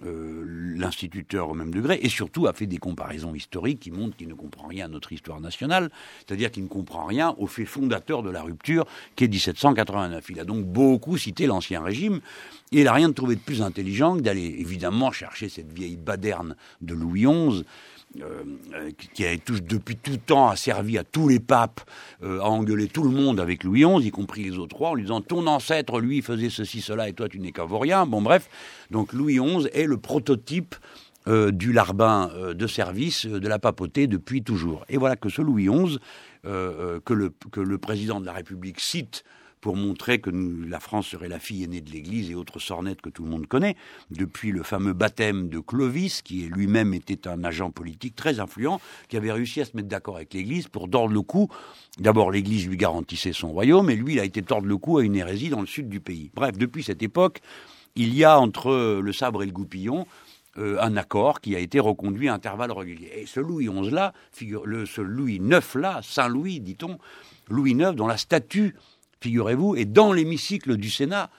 euh, 0.05 0.43
l'instituteur 0.75 1.49
au 1.49 1.53
même 1.53 1.71
degré, 1.71 1.99
et 2.01 2.09
surtout 2.09 2.47
a 2.47 2.53
fait 2.53 2.65
des 2.65 2.77
comparaisons 2.77 3.35
historiques 3.35 3.79
qui 3.79 3.91
montrent 3.91 4.17
qu'il 4.17 4.27
ne 4.27 4.33
comprend 4.33 4.67
rien 4.67 4.85
à 4.85 4.87
notre 4.87 5.11
histoire 5.13 5.39
nationale, 5.39 5.91
c'est-à-dire 6.17 6.51
qu'il 6.51 6.63
ne 6.63 6.67
comprend 6.67 7.05
rien 7.05 7.35
au 7.37 7.47
fait 7.47 7.65
fondateur 7.65 8.23
de 8.23 8.29
la 8.29 8.41
rupture 8.41 8.85
qui 9.15 9.25
est 9.25 9.27
1789. 9.27 10.25
Il 10.29 10.39
a 10.39 10.45
donc 10.45 10.65
beaucoup 10.65 11.17
cité 11.17 11.45
l'Ancien 11.45 11.81
Régime, 11.81 12.21
et 12.71 12.79
il 12.79 12.83
n'a 12.85 12.93
rien 12.93 13.11
trouvé 13.11 13.35
de 13.35 13.41
plus 13.41 13.61
intelligent 13.61 14.17
que 14.17 14.21
d'aller 14.21 14.55
évidemment 14.59 15.11
chercher 15.11 15.47
cette 15.47 15.71
vieille 15.71 15.95
baderne 15.95 16.55
de 16.81 16.95
Louis 16.95 17.25
XI, 17.25 17.63
qui 19.13 19.25
a 19.25 19.35
depuis 19.35 19.95
tout 19.95 20.17
temps 20.17 20.49
a 20.49 20.55
servi 20.55 20.97
à 20.97 21.03
tous 21.03 21.27
les 21.27 21.39
papes 21.39 21.81
euh, 22.23 22.39
à 22.39 22.45
engueuler 22.45 22.87
tout 22.87 23.03
le 23.03 23.09
monde 23.09 23.39
avec 23.39 23.63
Louis 23.63 23.83
XI, 23.83 24.07
y 24.07 24.11
compris 24.11 24.43
les 24.43 24.57
autres 24.57 24.75
rois, 24.75 24.89
en 24.89 24.95
lui 24.95 25.03
disant 25.03 25.21
ton 25.21 25.47
ancêtre 25.47 25.99
lui 25.99 26.21
faisait 26.21 26.49
ceci 26.49 26.81
cela 26.81 27.09
et 27.09 27.13
toi 27.13 27.29
tu 27.29 27.39
n'es 27.39 27.51
qu'un 27.51 27.65
vaurien. 27.65 28.05
Bon 28.05 28.21
bref, 28.21 28.49
donc 28.91 29.13
Louis 29.13 29.39
XI 29.39 29.67
est 29.73 29.85
le 29.85 29.97
prototype 29.97 30.75
euh, 31.27 31.51
du 31.51 31.73
larbin 31.73 32.29
de 32.53 32.67
service 32.67 33.25
de 33.25 33.47
la 33.47 33.59
papauté 33.59 34.07
depuis 34.07 34.43
toujours. 34.43 34.85
Et 34.89 34.97
voilà 34.97 35.15
que 35.15 35.29
ce 35.29 35.41
Louis 35.41 35.67
XI 35.67 35.99
que 36.43 37.13
le 37.61 37.77
président 37.77 38.19
de 38.19 38.25
la 38.25 38.33
République 38.33 38.81
cite 38.81 39.23
pour 39.63 39.77
montrer 39.77 40.19
que 40.19 40.29
la 40.29 40.81
France 40.81 41.07
serait 41.07 41.29
la 41.29 41.39
fille 41.39 41.63
aînée 41.63 41.79
de 41.79 41.89
l'Église 41.89 42.29
et 42.29 42.35
autres 42.35 42.59
sornettes 42.59 42.99
que 42.99 43.09
tout 43.09 43.23
le 43.23 43.29
monde 43.29 43.47
connaît, 43.47 43.77
depuis 44.11 44.51
le 44.51 44.61
fameux 44.61 44.91
baptême 44.91 45.47
de 45.47 45.59
Clovis, 45.59 46.21
qui 46.21 46.41
lui-même 46.41 46.93
était 46.93 47.29
un 47.29 47.45
agent 47.45 47.71
politique 47.71 48.13
très 48.13 48.41
influent, 48.41 48.81
qui 49.07 49.15
avait 49.15 49.31
réussi 49.31 49.61
à 49.61 49.65
se 49.65 49.71
mettre 49.77 49.87
d'accord 49.87 50.17
avec 50.17 50.33
l'Église 50.33 50.67
pour 50.67 50.89
tordre 50.89 51.13
le 51.13 51.21
cou. 51.21 51.47
D'abord, 51.97 52.29
l'Église 52.29 52.67
lui 52.67 52.75
garantissait 52.75 53.31
son 53.31 53.53
royaume, 53.53 53.89
et 53.89 53.95
lui, 53.95 54.15
il 54.15 54.19
a 54.19 54.25
été 54.25 54.41
tordre 54.41 54.67
le 54.67 54.75
cou 54.75 54.97
à 54.97 55.03
une 55.05 55.15
hérésie 55.15 55.47
dans 55.47 55.61
le 55.61 55.65
sud 55.65 55.87
du 55.87 56.01
pays. 56.01 56.29
Bref, 56.33 56.57
depuis 56.57 56.83
cette 56.83 57.01
époque, 57.01 57.39
il 57.95 58.13
y 58.13 58.25
a 58.25 58.37
entre 58.37 58.99
le 58.99 59.13
sabre 59.13 59.43
et 59.43 59.45
le 59.45 59.53
goupillon 59.53 60.05
euh, 60.57 60.77
un 60.81 60.97
accord 60.97 61.39
qui 61.39 61.55
a 61.55 61.59
été 61.59 61.79
reconduit 61.79 62.27
à 62.27 62.33
intervalles 62.33 62.73
réguliers. 62.73 63.11
Et 63.15 63.25
ce 63.27 63.39
Louis 63.39 63.69
XI 63.69 63.91
là, 63.91 64.11
ce 64.33 65.01
Louis 65.01 65.35
IX 65.35 65.75
là, 65.75 66.01
Saint 66.03 66.27
Louis, 66.27 66.59
dit-on, 66.59 66.99
Louis 67.47 67.71
IX, 67.71 67.93
dont 67.95 68.07
la 68.07 68.17
statue 68.17 68.75
figurez-vous, 69.23 69.75
et 69.77 69.85
dans 69.85 70.11
l'hémicycle 70.11 70.75
du 70.75 70.89
Sénat, 70.89 71.29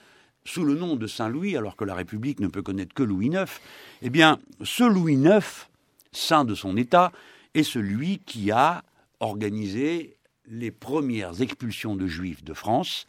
sous 0.46 0.64
le 0.64 0.74
nom 0.74 0.96
de 0.96 1.06
Saint-Louis, 1.06 1.56
alors 1.56 1.76
que 1.76 1.84
la 1.84 1.94
République 1.94 2.40
ne 2.40 2.48
peut 2.48 2.62
connaître 2.62 2.94
que 2.94 3.02
Louis 3.02 3.26
IX, 3.26 3.44
eh 4.00 4.10
bien, 4.10 4.38
ce 4.62 4.84
Louis 4.84 5.14
IX, 5.14 5.68
saint 6.10 6.44
de 6.44 6.54
son 6.54 6.76
État, 6.78 7.12
est 7.54 7.62
celui 7.62 8.20
qui 8.20 8.50
a 8.50 8.82
organisé 9.20 10.16
les 10.46 10.70
premières 10.70 11.42
expulsions 11.42 11.94
de 11.94 12.06
juifs 12.06 12.42
de 12.42 12.54
France, 12.54 13.06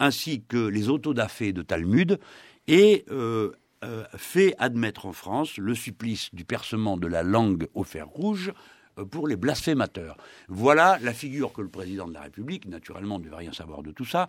ainsi 0.00 0.42
que 0.48 0.66
les 0.66 0.88
autodafés 0.88 1.52
de 1.52 1.62
Talmud, 1.62 2.18
et 2.66 3.04
euh, 3.10 3.52
euh, 3.84 4.04
fait 4.16 4.54
admettre 4.58 5.06
en 5.06 5.12
France 5.12 5.58
le 5.58 5.74
supplice 5.74 6.34
du 6.34 6.44
percement 6.44 6.96
de 6.96 7.06
la 7.06 7.22
langue 7.22 7.68
au 7.74 7.84
fer 7.84 8.08
rouge 8.08 8.52
pour 9.04 9.28
les 9.28 9.36
blasphémateurs. 9.36 10.16
Voilà 10.48 10.98
la 11.02 11.12
figure 11.12 11.52
que 11.52 11.62
le 11.62 11.68
président 11.68 12.08
de 12.08 12.14
la 12.14 12.22
République, 12.22 12.66
naturellement 12.66 13.18
ne 13.18 13.24
devait 13.24 13.36
rien 13.36 13.52
savoir 13.52 13.82
de 13.82 13.90
tout 13.90 14.04
ça, 14.04 14.28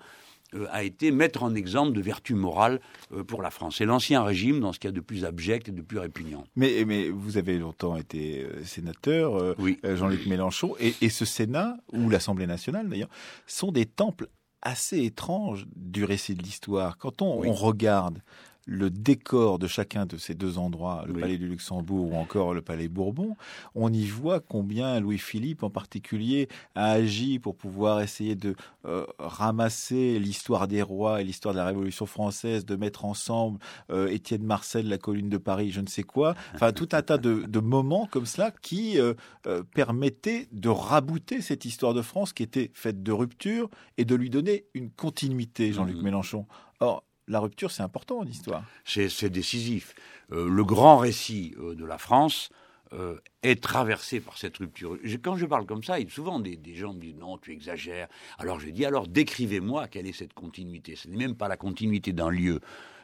euh, 0.55 0.65
a 0.71 0.83
été 0.83 1.11
mettre 1.11 1.43
en 1.43 1.53
exemple 1.53 1.93
de 1.93 2.01
vertu 2.01 2.33
morale 2.33 2.79
euh, 3.13 3.23
pour 3.23 3.41
la 3.41 3.51
France. 3.51 3.75
C'est 3.77 3.85
l'ancien 3.85 4.23
régime 4.23 4.59
dans 4.59 4.73
ce 4.73 4.79
qu'il 4.79 4.89
y 4.89 4.93
a 4.93 4.95
de 4.95 5.01
plus 5.01 5.25
abject 5.25 5.69
et 5.69 5.71
de 5.71 5.81
plus 5.81 5.99
répugnant. 5.99 6.43
Mais, 6.55 6.83
mais 6.85 7.09
vous 7.09 7.37
avez 7.37 7.57
longtemps 7.59 7.95
été 7.95 8.47
sénateur, 8.63 9.55
Jean-Luc 9.83 10.25
Mélenchon, 10.25 10.75
et, 10.79 11.09
ce 11.09 11.25
Sénat, 11.25 11.77
ou 11.93 12.09
l'Assemblée 12.09 12.47
nationale 12.47 12.89
d'ailleurs, 12.89 13.09
sont 13.45 13.71
des 13.71 13.85
temples 13.85 14.27
assez 14.61 15.03
étranges 15.03 15.65
du 15.75 16.03
récit 16.03 16.35
de 16.35 16.43
l'histoire. 16.43 16.97
Quand 16.97 17.21
on, 17.21 17.45
on 17.45 17.53
regarde 17.53 18.21
le 18.65 18.89
décor 18.89 19.59
de 19.59 19.67
chacun 19.67 20.05
de 20.05 20.17
ces 20.17 20.35
deux 20.35 20.57
endroits, 20.57 21.03
le 21.07 21.13
palais 21.13 21.37
du 21.37 21.47
Luxembourg 21.47 22.11
ou 22.11 22.15
encore 22.15 22.53
le 22.53 22.61
palais 22.61 22.87
Bourbon, 22.87 23.35
on 23.73 23.91
y 23.91 24.05
voit 24.05 24.39
combien 24.39 24.99
Louis-Philippe 24.99 25.63
en 25.63 25.69
particulier 25.69 26.47
a 26.75 26.91
agi 26.91 27.39
pour 27.39 27.55
pouvoir 27.55 28.01
essayer 28.01 28.35
de 28.35 28.55
euh, 28.85 29.05
ramasser 29.17 30.19
l'histoire 30.19 30.67
des 30.67 30.81
rois 30.81 31.21
et 31.21 31.23
l'histoire 31.23 31.53
de 31.53 31.59
la 31.59 31.65
Révolution 31.65 32.05
française, 32.05 32.65
de 32.65 32.75
mettre 32.75 33.05
ensemble 33.05 33.59
euh, 33.91 34.07
Étienne 34.07 34.43
Marcel, 34.43 34.87
la 34.87 34.97
colline 34.97 35.29
de 35.29 35.37
Paris, 35.37 35.71
je 35.71 35.81
ne 35.81 35.87
sais 35.87 36.03
quoi, 36.03 36.35
enfin 36.53 36.71
tout 36.71 36.89
un 36.91 37.01
tas 37.01 37.17
de, 37.17 37.59
moments 37.59 38.07
comme 38.09 38.25
cela 38.25 38.51
qui 38.61 38.99
euh, 38.99 39.13
permettaient 39.73 40.47
de 40.51 40.69
rabouter 40.69 41.41
cette 41.41 41.65
histoire 41.65 41.93
de 41.93 42.01
France 42.01 42.33
qui 42.33 42.43
était 42.43 42.71
faite 42.73 43.03
de 43.03 43.11
rupture 43.11 43.69
et 43.97 44.05
de 44.05 44.15
lui 44.15 44.29
donner 44.29 44.65
une 44.73 44.89
continuité, 44.89 45.73
Jean-Luc 45.73 45.97
mmh. 45.97 46.03
Mélenchon. 46.03 46.45
Or, 46.79 47.03
la 47.29 47.39
rupture, 47.39 47.71
c'est 47.71 47.83
important 47.83 48.19
en 48.19 48.25
histoire. 48.25 48.63
C'est 48.83 49.29
décisif. 49.29 49.95
le 50.29 50.63
grand 50.63 50.97
récit 50.97 51.55
de 51.57 51.85
la 51.85 51.97
France, 51.97 52.49
est 53.43 53.61
traversé 53.61 54.19
par 54.19 54.37
cette 54.39 54.57
rupture. 54.57 54.97
quand 55.21 55.35
je 55.35 55.45
parle 55.45 55.67
comme 55.67 55.83
ça, 55.83 55.97
souvent 56.09 56.39
des, 56.39 56.57
des, 56.57 56.73
gens 56.73 56.91
me 56.91 56.99
disent 56.99 57.17
non, 57.17 57.37
tu 57.37 57.51
exagères. 57.53 58.07
Alors 58.39 58.59
je 58.59 58.69
dis 58.69 58.83
alors 58.83 59.07
décrivez-moi 59.07 59.87
quelle 59.87 60.07
est 60.07 60.11
cette 60.11 60.33
continuité. 60.33 60.95
Ce 60.95 61.07
n'est 61.07 61.15
même 61.15 61.35
pas 61.35 61.47
la 61.47 61.55
continuité 61.55 62.13
d'un 62.13 62.31
lieu. 62.31 62.59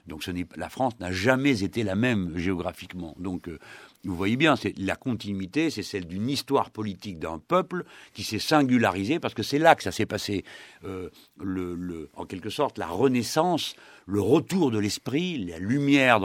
Donc 0.07 0.23
la 0.55 0.69
France 0.69 0.93
n'a 0.99 1.11
jamais 1.11 1.63
été 1.63 1.83
la 1.83 1.95
même 1.95 2.37
géographiquement. 2.37 3.15
Donc 3.19 3.47
euh, 3.47 3.59
vous 4.03 4.15
voyez 4.15 4.37
bien, 4.37 4.55
c'est 4.55 4.77
la 4.77 4.95
continuité, 4.95 5.71
c'est 5.71 5.81
celle 5.81 6.05
d'une 6.05 6.29
histoire 6.29 6.69
politique 6.69 7.17
d'un 7.17 7.39
peuple 7.39 7.85
qui 8.13 8.23
s'est 8.23 8.39
singularisé 8.39 9.19
parce 9.19 9.33
que 9.33 9.41
c'est 9.41 9.57
là 9.57 9.73
que 9.73 9.81
ça 9.81 9.91
s'est 9.91 10.05
passé, 10.05 10.45
euh, 10.83 11.09
le, 11.41 12.09
en 12.15 12.25
quelque 12.25 12.51
sorte, 12.51 12.77
la 12.77 12.87
renaissance, 12.87 13.75
le 14.05 14.21
retour 14.21 14.69
de 14.69 14.77
l'esprit, 14.77 15.43
la 15.45 15.57
lumière 15.57 16.21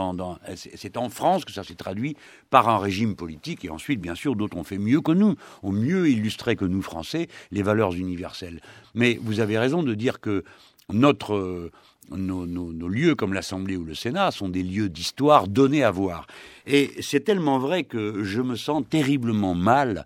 c'est 0.55 0.99
en 0.99 1.09
France 1.09 1.47
que 1.47 1.53
ça 1.53 1.65
s'est 1.65 1.75
traduit 1.75 2.17
par 2.51 2.69
un 2.69 2.79
régime 2.79 3.17
politique 3.17 3.65
et 3.65 3.71
ensuite, 3.71 4.01
bien 4.01 4.15
sûr, 4.15 4.37
d'autres 4.37 4.59
ont 4.59 4.65
fait 4.65 4.79
mieux 4.79 5.01
que 5.01 5.13
nous, 5.13 5.37
ont 5.63 5.73
mieux 5.73 6.11
illustré 6.11 6.57
que 6.57 6.67
nous 6.67 6.83
Français 6.83 7.29
les 7.51 7.63
valeurs 7.63 7.95
universelles. 7.95 8.61
Mais 8.95 9.19
vous 9.23 9.41
avez 9.41 9.59
raison 9.59 9.83
de 9.83 9.95
dire 9.95 10.21
que 10.21 10.45
notre 10.93 11.71
nos, 12.11 12.89
lieux 12.89 13.15
comme 13.15 13.33
l'Assemblée 13.33 13.77
ou 13.77 13.85
le 13.85 13.95
Sénat 13.95 14.31
sont 14.31 14.49
des 14.49 14.63
lieux 14.63 14.89
d'histoire 14.89 15.49
donnés 15.49 15.85
à 15.85 15.91
voir. 15.91 16.27
Et 16.67 16.91
c'est 17.01 17.21
tellement 17.21 17.59
vrai 17.59 17.85
que 17.85 18.23
je 18.23 18.41
me 18.41 18.57
sens 18.57 18.85
terriblement 18.89 19.55
mal 19.55 20.05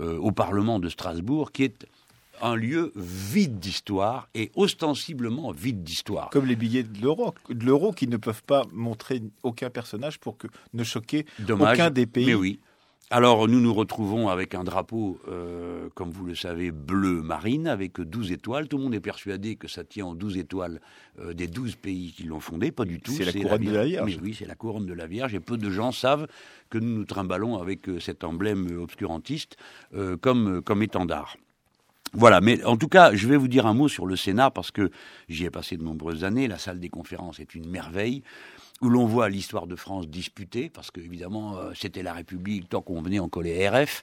euh, 0.00 0.16
au 0.18 0.32
Parlement 0.32 0.78
de 0.78 0.88
Strasbourg, 0.88 1.52
qui 1.52 1.64
est 1.64 1.86
un 2.40 2.56
lieu 2.56 2.92
vide 2.96 3.58
d'histoire 3.60 4.28
et 4.34 4.50
ostensiblement 4.56 5.52
vide 5.52 5.82
d'histoire. 5.84 6.28
Comme 6.30 6.46
les 6.46 6.56
billets 6.56 6.82
de 6.82 7.00
l'euro, 7.00 7.34
de 7.48 7.64
l'euro 7.64 7.92
qui 7.92 8.08
ne 8.08 8.16
peuvent 8.16 8.42
pas 8.42 8.64
montrer 8.72 9.22
aucun 9.42 9.70
personnage 9.70 10.18
pour 10.18 10.36
que 10.36 10.48
ne 10.74 10.82
choquer 10.82 11.24
aucun 11.48 11.90
des 11.90 12.06
pays. 12.06 12.26
Mais 12.26 12.34
oui. 12.34 12.58
Alors 13.14 13.46
nous 13.46 13.60
nous 13.60 13.74
retrouvons 13.74 14.30
avec 14.30 14.54
un 14.54 14.64
drapeau, 14.64 15.20
euh, 15.28 15.90
comme 15.94 16.10
vous 16.10 16.24
le 16.24 16.34
savez, 16.34 16.70
bleu 16.70 17.20
marine, 17.20 17.66
avec 17.66 18.00
12 18.00 18.32
étoiles. 18.32 18.68
Tout 18.68 18.78
le 18.78 18.84
monde 18.84 18.94
est 18.94 19.00
persuadé 19.00 19.56
que 19.56 19.68
ça 19.68 19.84
tient 19.84 20.06
en 20.06 20.14
12 20.14 20.38
étoiles 20.38 20.80
euh, 21.20 21.34
des 21.34 21.46
12 21.46 21.76
pays 21.76 22.14
qui 22.16 22.22
l'ont 22.22 22.40
fondé. 22.40 22.72
Pas 22.72 22.86
du 22.86 23.00
tout. 23.00 23.12
C'est 23.12 23.26
la 23.26 23.34
couronne 23.34 23.66
de 23.66 23.70
la 23.70 23.84
Vierge. 23.84 24.16
Mais 24.16 24.22
oui, 24.22 24.34
c'est 24.38 24.46
la 24.46 24.54
couronne 24.54 24.86
de 24.86 24.94
la 24.94 25.06
Vierge. 25.06 25.34
Et 25.34 25.40
peu 25.40 25.58
de 25.58 25.68
gens 25.68 25.92
savent 25.92 26.26
que 26.70 26.78
nous 26.78 26.96
nous 26.96 27.04
trimballons 27.04 27.58
avec 27.58 27.86
euh, 27.90 28.00
cet 28.00 28.24
emblème 28.24 28.78
obscurantiste 28.80 29.58
comme, 30.22 30.62
comme 30.62 30.82
étendard. 30.82 31.36
Voilà, 32.14 32.40
mais 32.40 32.64
en 32.64 32.78
tout 32.78 32.88
cas, 32.88 33.14
je 33.14 33.28
vais 33.28 33.36
vous 33.36 33.48
dire 33.48 33.66
un 33.66 33.74
mot 33.74 33.88
sur 33.88 34.06
le 34.06 34.16
Sénat 34.16 34.50
parce 34.50 34.70
que 34.70 34.90
j'y 35.28 35.44
ai 35.44 35.50
passé 35.50 35.76
de 35.76 35.82
nombreuses 35.82 36.24
années. 36.24 36.48
La 36.48 36.58
salle 36.58 36.80
des 36.80 36.88
conférences 36.88 37.40
est 37.40 37.54
une 37.54 37.68
merveille 37.68 38.22
où 38.82 38.88
l'on 38.88 39.06
voit 39.06 39.28
l'histoire 39.28 39.66
de 39.66 39.76
France 39.76 40.08
disputée, 40.08 40.68
parce 40.68 40.90
qu'évidemment, 40.90 41.56
euh, 41.56 41.70
c'était 41.74 42.02
la 42.02 42.12
République 42.12 42.68
tant 42.68 42.82
qu'on 42.82 43.00
venait 43.00 43.20
en 43.20 43.28
coller 43.28 43.68
RF. 43.68 44.02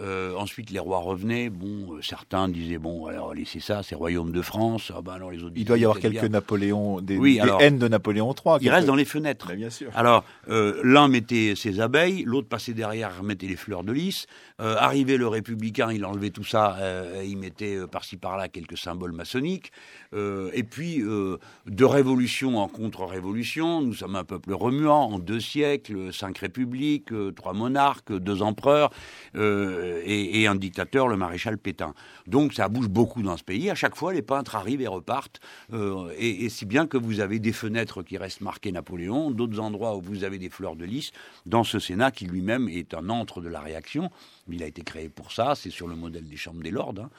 Euh, 0.00 0.34
ensuite, 0.34 0.70
les 0.70 0.80
rois 0.80 0.98
revenaient. 0.98 1.50
Bon, 1.50 1.94
euh, 1.94 2.02
certains 2.02 2.48
disaient 2.48 2.78
bon, 2.78 3.06
alors 3.06 3.32
laissez 3.32 3.60
ça, 3.60 3.84
c'est 3.84 3.94
royaume 3.94 4.32
de 4.32 4.42
France. 4.42 4.90
Ah 4.92 5.02
ben 5.02 5.12
alors 5.12 5.30
les 5.30 5.44
autres. 5.44 5.54
Il 5.54 5.64
doit 5.64 5.78
y 5.78 5.84
avoir 5.84 6.00
quelques 6.00 6.24
Napoléon, 6.24 7.00
des, 7.00 7.16
oui, 7.16 7.38
haines 7.60 7.78
de 7.78 7.86
Napoléon 7.86 8.34
III. 8.34 8.56
Il 8.60 8.70
reste 8.70 8.88
dans 8.88 8.96
les 8.96 9.04
fenêtres. 9.04 9.52
bien 9.54 9.70
sûr. 9.70 9.92
Alors 9.94 10.24
euh, 10.48 10.80
l'un 10.82 11.06
mettait 11.06 11.54
ses 11.54 11.78
abeilles, 11.78 12.24
l'autre 12.24 12.48
passait 12.48 12.74
derrière, 12.74 13.22
mettait 13.22 13.46
les 13.46 13.56
fleurs 13.56 13.84
de 13.84 13.92
lys. 13.92 14.26
Arrivait 14.58 15.16
le 15.16 15.26
républicain, 15.26 15.92
il 15.92 16.04
enlevait 16.04 16.30
tout 16.30 16.44
ça, 16.44 16.78
il 17.24 17.36
mettait 17.36 17.76
par-ci 17.88 18.16
par-là 18.16 18.48
quelques 18.48 18.78
symboles 18.78 19.12
maçonniques. 19.12 19.72
Et 20.14 20.62
puis 20.62 20.98
de 20.98 21.84
révolution 21.84 22.58
en 22.58 22.68
contre-révolution, 22.68 23.82
nous 23.82 23.94
sommes 23.94 24.16
un 24.16 24.24
peuple 24.24 24.52
remuant 24.52 25.10
en 25.10 25.18
deux 25.18 25.40
siècles, 25.40 26.12
cinq 26.12 26.38
républiques, 26.38 27.12
trois 27.34 27.52
monarques, 27.52 28.12
deux 28.12 28.42
empereurs. 28.42 28.90
Euh, 29.36 30.02
et, 30.04 30.46
un 30.46 30.54
dictateur, 30.54 31.08
le 31.08 31.16
maréchal 31.16 31.58
Pétain. 31.58 31.94
Donc 32.26 32.52
ça 32.52 32.68
bouge 32.68 32.88
beaucoup 32.88 33.22
dans 33.22 33.36
ce 33.36 33.44
pays. 33.44 33.70
À 33.70 33.74
chaque 33.74 33.96
fois, 33.96 34.12
les 34.12 34.22
peintres 34.22 34.56
arrivent 34.56 34.82
et 34.82 34.86
repartent. 34.86 35.40
Euh, 35.72 36.12
et, 36.18 36.48
si 36.48 36.66
bien 36.66 36.86
que 36.86 36.96
vous 36.96 37.20
avez 37.20 37.38
des 37.38 37.52
fenêtres 37.52 38.02
qui 38.02 38.18
restent 38.18 38.42
marquées 38.42 38.72
Napoléon, 38.72 39.30
d'autres 39.30 39.60
endroits 39.60 39.96
où 39.96 40.02
vous 40.02 40.24
avez 40.24 40.38
des 40.38 40.50
fleurs 40.50 40.76
de 40.76 40.84
lys, 40.84 41.12
dans 41.46 41.64
ce 41.64 41.78
Sénat 41.78 42.10
qui 42.10 42.26
lui-même 42.26 42.68
est 42.68 42.94
un 42.94 43.08
antre 43.08 43.40
de 43.40 43.48
la 43.48 43.60
réaction. 43.60 44.10
Il 44.48 44.62
a 44.62 44.66
été 44.66 44.82
créé 44.82 45.08
pour 45.08 45.32
ça, 45.32 45.54
c'est 45.54 45.70
sur 45.70 45.88
le 45.88 45.96
modèle 45.96 46.28
des 46.28 46.36
chambres 46.36 46.62
des 46.62 46.70
lords. 46.70 46.94
Hein. 46.98 47.10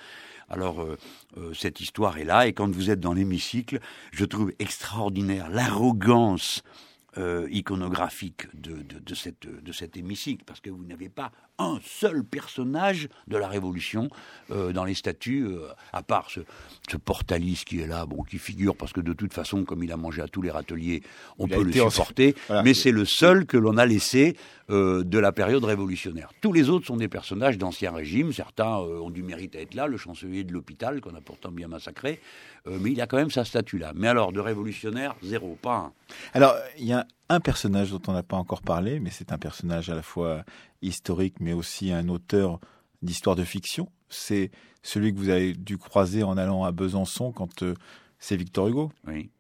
Alors, 0.49 0.81
euh, 0.81 0.97
cette 1.53 1.81
histoire 1.81 2.17
est 2.17 2.23
là, 2.23 2.47
et 2.47 2.53
quand 2.53 2.69
vous 2.69 2.89
êtes 2.91 2.99
dans 2.99 3.13
l'hémicycle, 3.13 3.79
je 4.11 4.25
trouve 4.25 4.53
extraordinaire 4.59 5.49
l'arrogance 5.49 6.63
iconographique 7.49 8.47
de, 8.53 8.81
de, 8.81 9.15
cette, 9.15 9.47
de 9.47 9.71
cet 9.71 9.95
hémicycle, 9.95 10.43
parce 10.45 10.59
que 10.59 10.69
vous 10.69 10.83
n'avez 10.83 11.09
pas 11.09 11.31
un 11.57 11.79
seul 11.83 12.23
personnage 12.23 13.07
de 13.27 13.37
la 13.37 13.47
Révolution 13.47 14.09
euh, 14.51 14.73
dans 14.73 14.83
les 14.83 14.93
statues, 14.93 15.45
euh, 15.45 15.67
à 15.93 16.03
part 16.03 16.29
ce, 16.29 16.41
ce, 16.89 16.97
Portalis 16.97 17.63
qui 17.65 17.79
est 17.79 17.87
là, 17.87 18.05
bon, 18.05 18.23
qui 18.23 18.37
figure 18.37 18.75
parce 18.75 18.93
que 18.93 19.01
de 19.01 19.13
toute 19.13 19.33
façon, 19.33 19.63
comme 19.63 19.83
il 19.83 19.91
a 19.91 19.97
mangé 19.97 20.21
à 20.21 20.27
tous 20.27 20.41
les 20.41 20.51
râteliers, 20.51 21.01
on 21.37 21.47
peut 21.47 21.63
le 21.63 21.71
supporter, 21.71 22.35
mais 22.63 22.73
c'est 22.73 22.91
le 22.91 23.05
seul 23.05 23.45
que 23.45 23.57
l'on 23.57 23.77
a 23.77 23.85
laissé 23.85 24.35
euh, 24.69 25.03
de 25.03 25.19
la 25.19 25.31
période 25.31 25.63
révolutionnaire. 25.63 26.31
Tous 26.41 26.51
les 26.51 26.69
autres 26.69 26.87
sont 26.87 26.97
des 26.97 27.07
personnages 27.07 27.57
d'ancien 27.57 27.91
régime, 27.91 28.33
certains 28.33 28.75
ont 28.77 29.11
du 29.11 29.23
mérite 29.23 29.55
à 29.55 29.61
être 29.61 29.75
là, 29.75 29.87
le 29.87 29.97
chancelier 29.97 30.43
de 30.43 30.51
l'hôpital, 30.51 30.99
qu'on 31.01 31.15
a 31.15 31.21
pourtant 31.21 31.51
bien 31.51 31.67
massacré, 31.67 32.19
mais 32.65 32.91
il 32.91 32.99
a 32.99 33.07
quand 33.07 33.17
même 33.17 33.31
sa 33.31 33.45
statue 33.45 33.77
là. 33.77 33.93
Mais 33.95 34.07
alors, 34.07 34.31
de 34.31 34.39
révolutionnaire, 34.39 35.15
zéro, 35.23 35.57
pas 35.61 35.75
un. 35.75 35.93
Alors, 36.33 36.55
il 36.79 36.85
y 36.85 36.93
a 36.93 37.04
un 37.29 37.39
personnage 37.39 37.91
dont 37.91 38.01
on 38.07 38.13
n'a 38.13 38.23
pas 38.23 38.37
encore 38.37 38.61
parlé, 38.61 38.99
mais 38.99 39.09
c'est 39.09 39.31
un 39.31 39.37
personnage 39.37 39.89
à 39.89 39.95
la 39.95 40.01
fois 40.01 40.43
historique, 40.81 41.39
mais 41.39 41.53
aussi 41.53 41.91
un 41.91 42.07
auteur 42.09 42.59
d'histoire 43.01 43.35
de 43.35 43.43
fiction. 43.43 43.91
C'est 44.09 44.51
celui 44.83 45.13
que 45.13 45.17
vous 45.17 45.29
avez 45.29 45.53
dû 45.53 45.77
croiser 45.77 46.23
en 46.23 46.37
allant 46.37 46.63
à 46.63 46.71
Besançon 46.71 47.31
quand 47.31 47.63
euh, 47.63 47.73
c'est 48.19 48.35
Victor 48.35 48.67
Hugo. 48.67 48.91
Oui. 49.07 49.31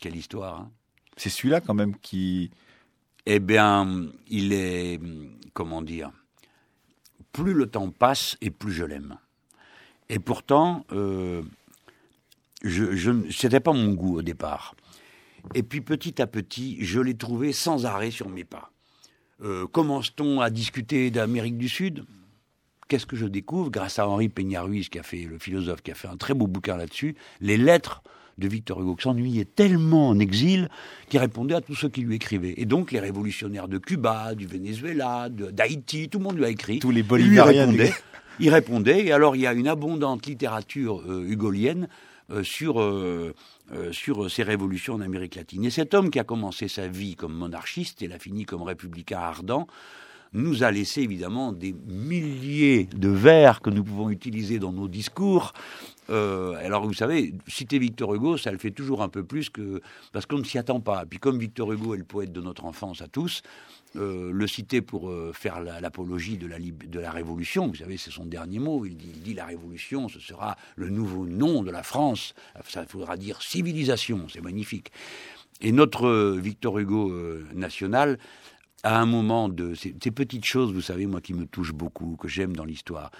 Quelle 0.00 0.16
histoire. 0.16 0.60
Hein 0.60 0.70
c'est 1.18 1.30
celui-là 1.30 1.60
quand 1.60 1.74
même 1.74 1.96
qui... 1.96 2.50
Eh 3.26 3.40
bien, 3.40 4.06
il 4.28 4.54
est, 4.54 4.98
comment 5.52 5.82
dire, 5.82 6.10
plus 7.30 7.52
le 7.52 7.66
temps 7.66 7.90
passe 7.90 8.38
et 8.40 8.50
plus 8.50 8.72
je 8.72 8.84
l'aime. 8.84 9.18
Et 10.08 10.18
pourtant, 10.18 10.86
euh, 10.92 11.42
je, 12.62 12.96
je, 12.96 13.30
c'était 13.30 13.60
pas 13.60 13.74
mon 13.74 13.92
goût 13.92 14.16
au 14.16 14.22
départ. 14.22 14.74
Et 15.54 15.62
puis 15.62 15.80
petit 15.80 16.20
à 16.20 16.26
petit, 16.26 16.78
je 16.80 17.00
l'ai 17.00 17.14
trouvé 17.14 17.52
sans 17.52 17.86
arrêt 17.86 18.10
sur 18.10 18.28
mes 18.28 18.44
pas. 18.44 18.72
Euh, 19.42 19.66
commence-t-on 19.66 20.40
à 20.40 20.50
discuter 20.50 21.10
d'Amérique 21.10 21.58
du 21.58 21.68
Sud? 21.68 22.04
Qu'est-ce 22.88 23.06
que 23.06 23.16
je 23.16 23.26
découvre? 23.26 23.70
Grâce 23.70 23.98
à 23.98 24.08
Henri 24.08 24.28
Peña-Ruiz, 24.28 24.88
qui 24.88 24.98
a 24.98 25.02
fait 25.02 25.24
le 25.24 25.38
philosophe, 25.38 25.82
qui 25.82 25.90
a 25.90 25.94
fait 25.94 26.08
un 26.08 26.16
très 26.16 26.34
beau 26.34 26.46
bouquin 26.46 26.76
là-dessus, 26.76 27.16
les 27.40 27.56
lettres 27.56 28.02
de 28.38 28.48
Victor 28.48 28.80
Hugo, 28.80 28.94
qui 28.94 29.02
s'ennuyait 29.02 29.44
tellement 29.44 30.08
en 30.08 30.18
exil 30.18 30.68
qu'il 31.08 31.20
répondait 31.20 31.54
à 31.54 31.60
tous 31.60 31.74
ceux 31.74 31.88
qui 31.88 32.00
lui 32.00 32.16
écrivaient. 32.16 32.54
Et 32.56 32.64
donc 32.64 32.92
les 32.92 33.00
révolutionnaires 33.00 33.68
de 33.68 33.78
Cuba, 33.78 34.34
du 34.34 34.46
Venezuela, 34.46 35.28
d'Haïti, 35.28 36.08
tout 36.08 36.18
le 36.18 36.24
monde 36.24 36.38
lui 36.38 36.44
a 36.44 36.48
écrit. 36.48 36.78
Tous 36.78 36.90
les 36.90 37.02
bolivariens. 37.02 37.68
Il 38.40 38.50
répondait, 38.50 39.06
Et 39.06 39.12
alors 39.12 39.34
il 39.36 39.42
y 39.42 39.46
a 39.46 39.52
une 39.52 39.66
abondante 39.66 40.26
littérature 40.26 41.02
euh, 41.02 41.26
hugolienne 41.28 41.88
euh, 42.30 42.44
sur, 42.44 42.80
euh, 42.80 43.34
euh, 43.72 43.92
sur 43.92 44.30
ces 44.30 44.42
révolutions 44.42 44.94
en 44.94 45.00
Amérique 45.00 45.34
latine. 45.34 45.64
Et 45.64 45.70
cet 45.70 45.94
homme 45.94 46.10
qui 46.10 46.18
a 46.18 46.24
commencé 46.24 46.68
sa 46.68 46.88
vie 46.88 47.16
comme 47.16 47.34
monarchiste 47.34 48.02
et 48.02 48.08
l'a 48.08 48.18
fini 48.18 48.44
comme 48.44 48.62
républicain 48.62 49.18
ardent, 49.18 49.66
nous 50.32 50.62
a 50.62 50.70
laissé 50.70 51.02
évidemment 51.02 51.52
des 51.52 51.74
milliers 51.86 52.88
de 52.96 53.08
vers 53.08 53.60
que 53.60 53.70
nous 53.70 53.84
pouvons 53.84 54.10
utiliser 54.10 54.58
dans 54.58 54.72
nos 54.72 54.88
discours. 54.88 55.52
Alors 56.08 56.86
vous 56.86 56.94
savez, 56.94 57.34
citer 57.46 57.78
Victor 57.78 58.14
Hugo, 58.14 58.36
ça 58.36 58.50
le 58.50 58.58
fait 58.58 58.70
toujours 58.70 59.02
un 59.02 59.08
peu 59.08 59.24
plus 59.24 59.50
que 59.50 59.80
parce 60.12 60.26
qu'on 60.26 60.38
ne 60.38 60.44
s'y 60.44 60.58
attend 60.58 60.80
pas. 60.80 61.04
Puis 61.06 61.18
comme 61.18 61.38
Victor 61.38 61.72
Hugo 61.72 61.94
est 61.94 61.98
le 61.98 62.04
poète 62.04 62.32
de 62.32 62.40
notre 62.40 62.64
enfance 62.64 63.02
à 63.02 63.08
tous, 63.08 63.42
euh, 63.96 64.30
le 64.32 64.46
citer 64.46 64.82
pour 64.82 65.08
euh, 65.08 65.32
faire 65.32 65.60
l'apologie 65.60 66.36
de, 66.36 66.46
la, 66.46 67.10
Révolution. 67.10 67.68
Vous 67.68 67.76
savez, 67.76 67.96
c'est 67.96 68.10
son 68.10 68.26
dernier 68.26 68.58
mot. 68.58 68.84
Il 68.84 68.96
dit, 68.96 69.32
la 69.32 69.46
Révolution, 69.46 70.08
ce 70.08 70.20
sera 70.20 70.56
le 70.76 70.90
nouveau 70.90 71.26
nom 71.26 71.62
de 71.62 71.70
la 71.70 71.82
France. 71.82 72.34
Ça 72.66 72.84
faudra 72.86 73.16
dire 73.16 73.40
civilisation. 73.40 74.26
C'est 74.28 74.42
magnifique. 74.42 74.92
Et 75.62 75.72
notre 75.72 76.06
euh, 76.06 76.38
Victor 76.38 76.78
Hugo 76.78 77.10
national, 77.54 78.18
à 78.82 79.00
un 79.00 79.06
moment 79.06 79.48
de 79.48 79.74
ces, 79.74 79.92
petites 79.92 80.44
choses, 80.44 80.72
vous 80.72 80.82
savez, 80.82 81.06
moi 81.06 81.20
qui 81.20 81.32
me 81.32 81.46
touchent 81.46 81.72
beaucoup, 81.72 82.16
que 82.16 82.28
j'aime 82.28 82.54
dans 82.54 82.64
l'histoire, 82.64 83.10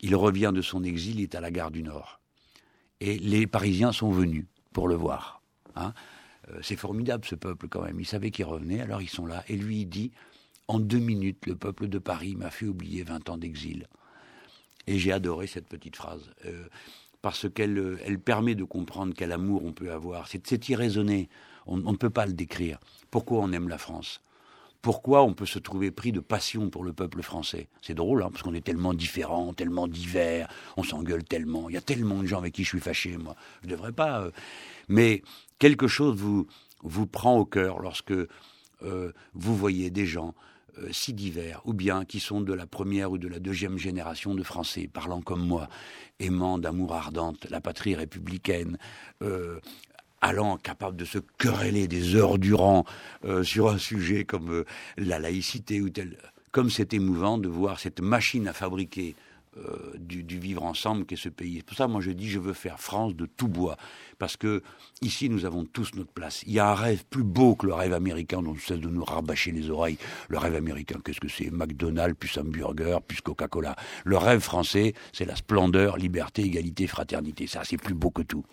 il 0.00 0.16
revient 0.16 0.52
de 0.52 0.62
son 0.62 0.82
exil, 0.82 1.20
il 1.20 1.22
est 1.22 1.34
à 1.36 1.40
la 1.40 1.50
gare 1.50 1.70
du 1.70 1.82
Nord. 1.82 2.17
Et 3.00 3.18
les 3.18 3.46
Parisiens 3.46 3.92
sont 3.92 4.10
venus 4.10 4.46
pour 4.72 4.88
le 4.88 4.94
voir. 4.94 5.42
Hein. 5.76 5.92
Euh, 6.50 6.58
c'est 6.62 6.76
formidable 6.76 7.24
ce 7.24 7.34
peuple 7.34 7.68
quand 7.68 7.82
même. 7.82 8.00
Ils 8.00 8.06
savaient 8.06 8.30
qu'il 8.30 8.44
revenait, 8.44 8.80
alors 8.80 9.02
ils 9.02 9.08
sont 9.08 9.26
là. 9.26 9.44
Et 9.48 9.56
lui, 9.56 9.82
il 9.82 9.86
dit 9.86 10.12
En 10.66 10.80
deux 10.80 10.98
minutes, 10.98 11.46
le 11.46 11.56
peuple 11.56 11.88
de 11.88 11.98
Paris 11.98 12.34
m'a 12.36 12.50
fait 12.50 12.66
oublier 12.66 13.02
20 13.02 13.28
ans 13.30 13.38
d'exil. 13.38 13.86
Et 14.86 14.98
j'ai 14.98 15.12
adoré 15.12 15.46
cette 15.46 15.68
petite 15.68 15.96
phrase. 15.96 16.30
Euh, 16.46 16.66
parce 17.22 17.48
qu'elle 17.50 17.78
euh, 17.78 18.18
permet 18.24 18.54
de 18.54 18.64
comprendre 18.64 19.12
quel 19.16 19.32
amour 19.32 19.64
on 19.64 19.72
peut 19.72 19.92
avoir. 19.92 20.28
C'est 20.28 20.68
irraisonné. 20.68 21.28
on 21.66 21.78
ne 21.78 21.96
peut 21.96 22.10
pas 22.10 22.26
le 22.26 22.32
décrire. 22.32 22.78
Pourquoi 23.10 23.40
on 23.40 23.52
aime 23.52 23.68
la 23.68 23.78
France? 23.78 24.22
Pourquoi 24.82 25.24
on 25.24 25.34
peut 25.34 25.46
se 25.46 25.58
trouver 25.58 25.90
pris 25.90 26.12
de 26.12 26.20
passion 26.20 26.70
pour 26.70 26.84
le 26.84 26.92
peuple 26.92 27.22
français. 27.22 27.68
C'est 27.82 27.94
drôle, 27.94 28.22
hein, 28.22 28.28
parce 28.30 28.42
qu'on 28.42 28.54
est 28.54 28.64
tellement 28.64 28.94
différents, 28.94 29.52
tellement 29.52 29.88
divers, 29.88 30.48
on 30.76 30.82
s'engueule 30.82 31.24
tellement, 31.24 31.68
il 31.68 31.74
y 31.74 31.78
a 31.78 31.82
tellement 31.82 32.22
de 32.22 32.26
gens 32.26 32.38
avec 32.38 32.54
qui 32.54 32.64
je 32.64 32.68
suis 32.68 32.80
fâché, 32.80 33.16
moi. 33.16 33.34
Je 33.62 33.66
ne 33.66 33.72
devrais 33.72 33.92
pas. 33.92 34.22
Euh. 34.22 34.30
mais 34.88 35.22
quelque 35.58 35.88
chose 35.88 36.16
vous, 36.16 36.46
vous 36.82 37.06
prend 37.06 37.36
au 37.36 37.44
cœur 37.44 37.80
lorsque 37.80 38.12
euh, 38.12 39.12
vous 39.34 39.56
voyez 39.56 39.90
des 39.90 40.06
gens 40.06 40.34
euh, 40.78 40.88
si 40.92 41.12
divers, 41.12 41.60
ou 41.64 41.72
bien 41.72 42.04
qui 42.04 42.20
sont 42.20 42.40
de 42.40 42.52
la 42.52 42.66
première 42.66 43.10
ou 43.10 43.18
de 43.18 43.26
la 43.26 43.40
deuxième 43.40 43.78
génération 43.78 44.34
de 44.36 44.44
Français, 44.44 44.88
parlant 44.92 45.20
comme 45.20 45.44
moi, 45.44 45.68
aimant 46.20 46.58
d'amour 46.58 46.94
ardente 46.94 47.46
la 47.50 47.60
patrie 47.60 47.96
républicaine, 47.96 48.78
allant 50.20 50.56
capable 50.56 50.96
de 50.96 51.04
se 51.04 51.18
quereller 51.38 51.88
des 51.88 52.14
heures 52.16 52.38
durant 52.38 52.84
euh, 53.24 53.42
sur 53.42 53.68
un 53.68 53.78
sujet 53.78 54.24
comme 54.24 54.50
euh, 54.50 54.64
la 54.96 55.18
laïcité 55.18 55.80
ou 55.80 55.90
tel. 55.90 56.16
Comme 56.50 56.70
c'est 56.70 56.94
émouvant 56.94 57.38
de 57.38 57.48
voir 57.48 57.78
cette 57.78 58.00
machine 58.00 58.48
à 58.48 58.52
fabriquer 58.52 59.14
euh, 59.58 59.92
du, 59.98 60.38
vivre 60.38 60.62
ensemble 60.62 61.04
qu'est 61.04 61.16
ce 61.16 61.28
pays. 61.28 61.56
C'est 61.56 61.66
pour 61.66 61.76
ça, 61.76 61.88
moi, 61.88 62.00
je 62.00 62.10
dis, 62.10 62.28
je 62.28 62.38
veux 62.38 62.52
faire 62.52 62.78
France 62.78 63.16
de 63.16 63.26
tout 63.26 63.48
bois, 63.48 63.76
parce 64.18 64.36
que 64.36 64.62
ici, 65.02 65.28
nous 65.28 65.44
avons 65.44 65.64
tous 65.64 65.94
notre 65.94 66.12
place. 66.12 66.42
Il 66.46 66.52
y 66.52 66.58
a 66.58 66.70
un 66.70 66.74
rêve 66.74 67.04
plus 67.08 67.24
beau 67.24 67.56
que 67.56 67.66
le 67.66 67.74
rêve 67.74 67.92
américain 67.92 68.40
dont 68.42 68.52
on 68.52 68.56
cesse 68.56 68.78
de 68.78 68.88
nous 68.88 69.04
rabâcher 69.04 69.50
les 69.50 69.70
oreilles. 69.70 69.98
Le 70.28 70.38
rêve 70.38 70.54
américain, 70.54 71.00
qu'est-ce 71.04 71.20
que 71.20 71.28
c'est? 71.28 71.50
McDonald's, 71.50 72.16
plus 72.18 72.38
hamburger, 72.38 73.02
plus 73.02 73.20
Coca-Cola. 73.20 73.74
Le 74.04 74.16
rêve 74.16 74.40
français, 74.40 74.94
c'est 75.12 75.24
la 75.24 75.34
splendeur, 75.34 75.96
liberté, 75.96 76.42
égalité, 76.42 76.86
fraternité. 76.86 77.46
Ça, 77.46 77.62
c'est 77.64 77.78
plus 77.78 77.94
beau 77.94 78.10
que 78.10 78.22
tout. 78.22 78.44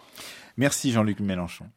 Merci 0.58 0.92
Jean-Luc 0.92 1.20
Mélenchon. 1.20 1.70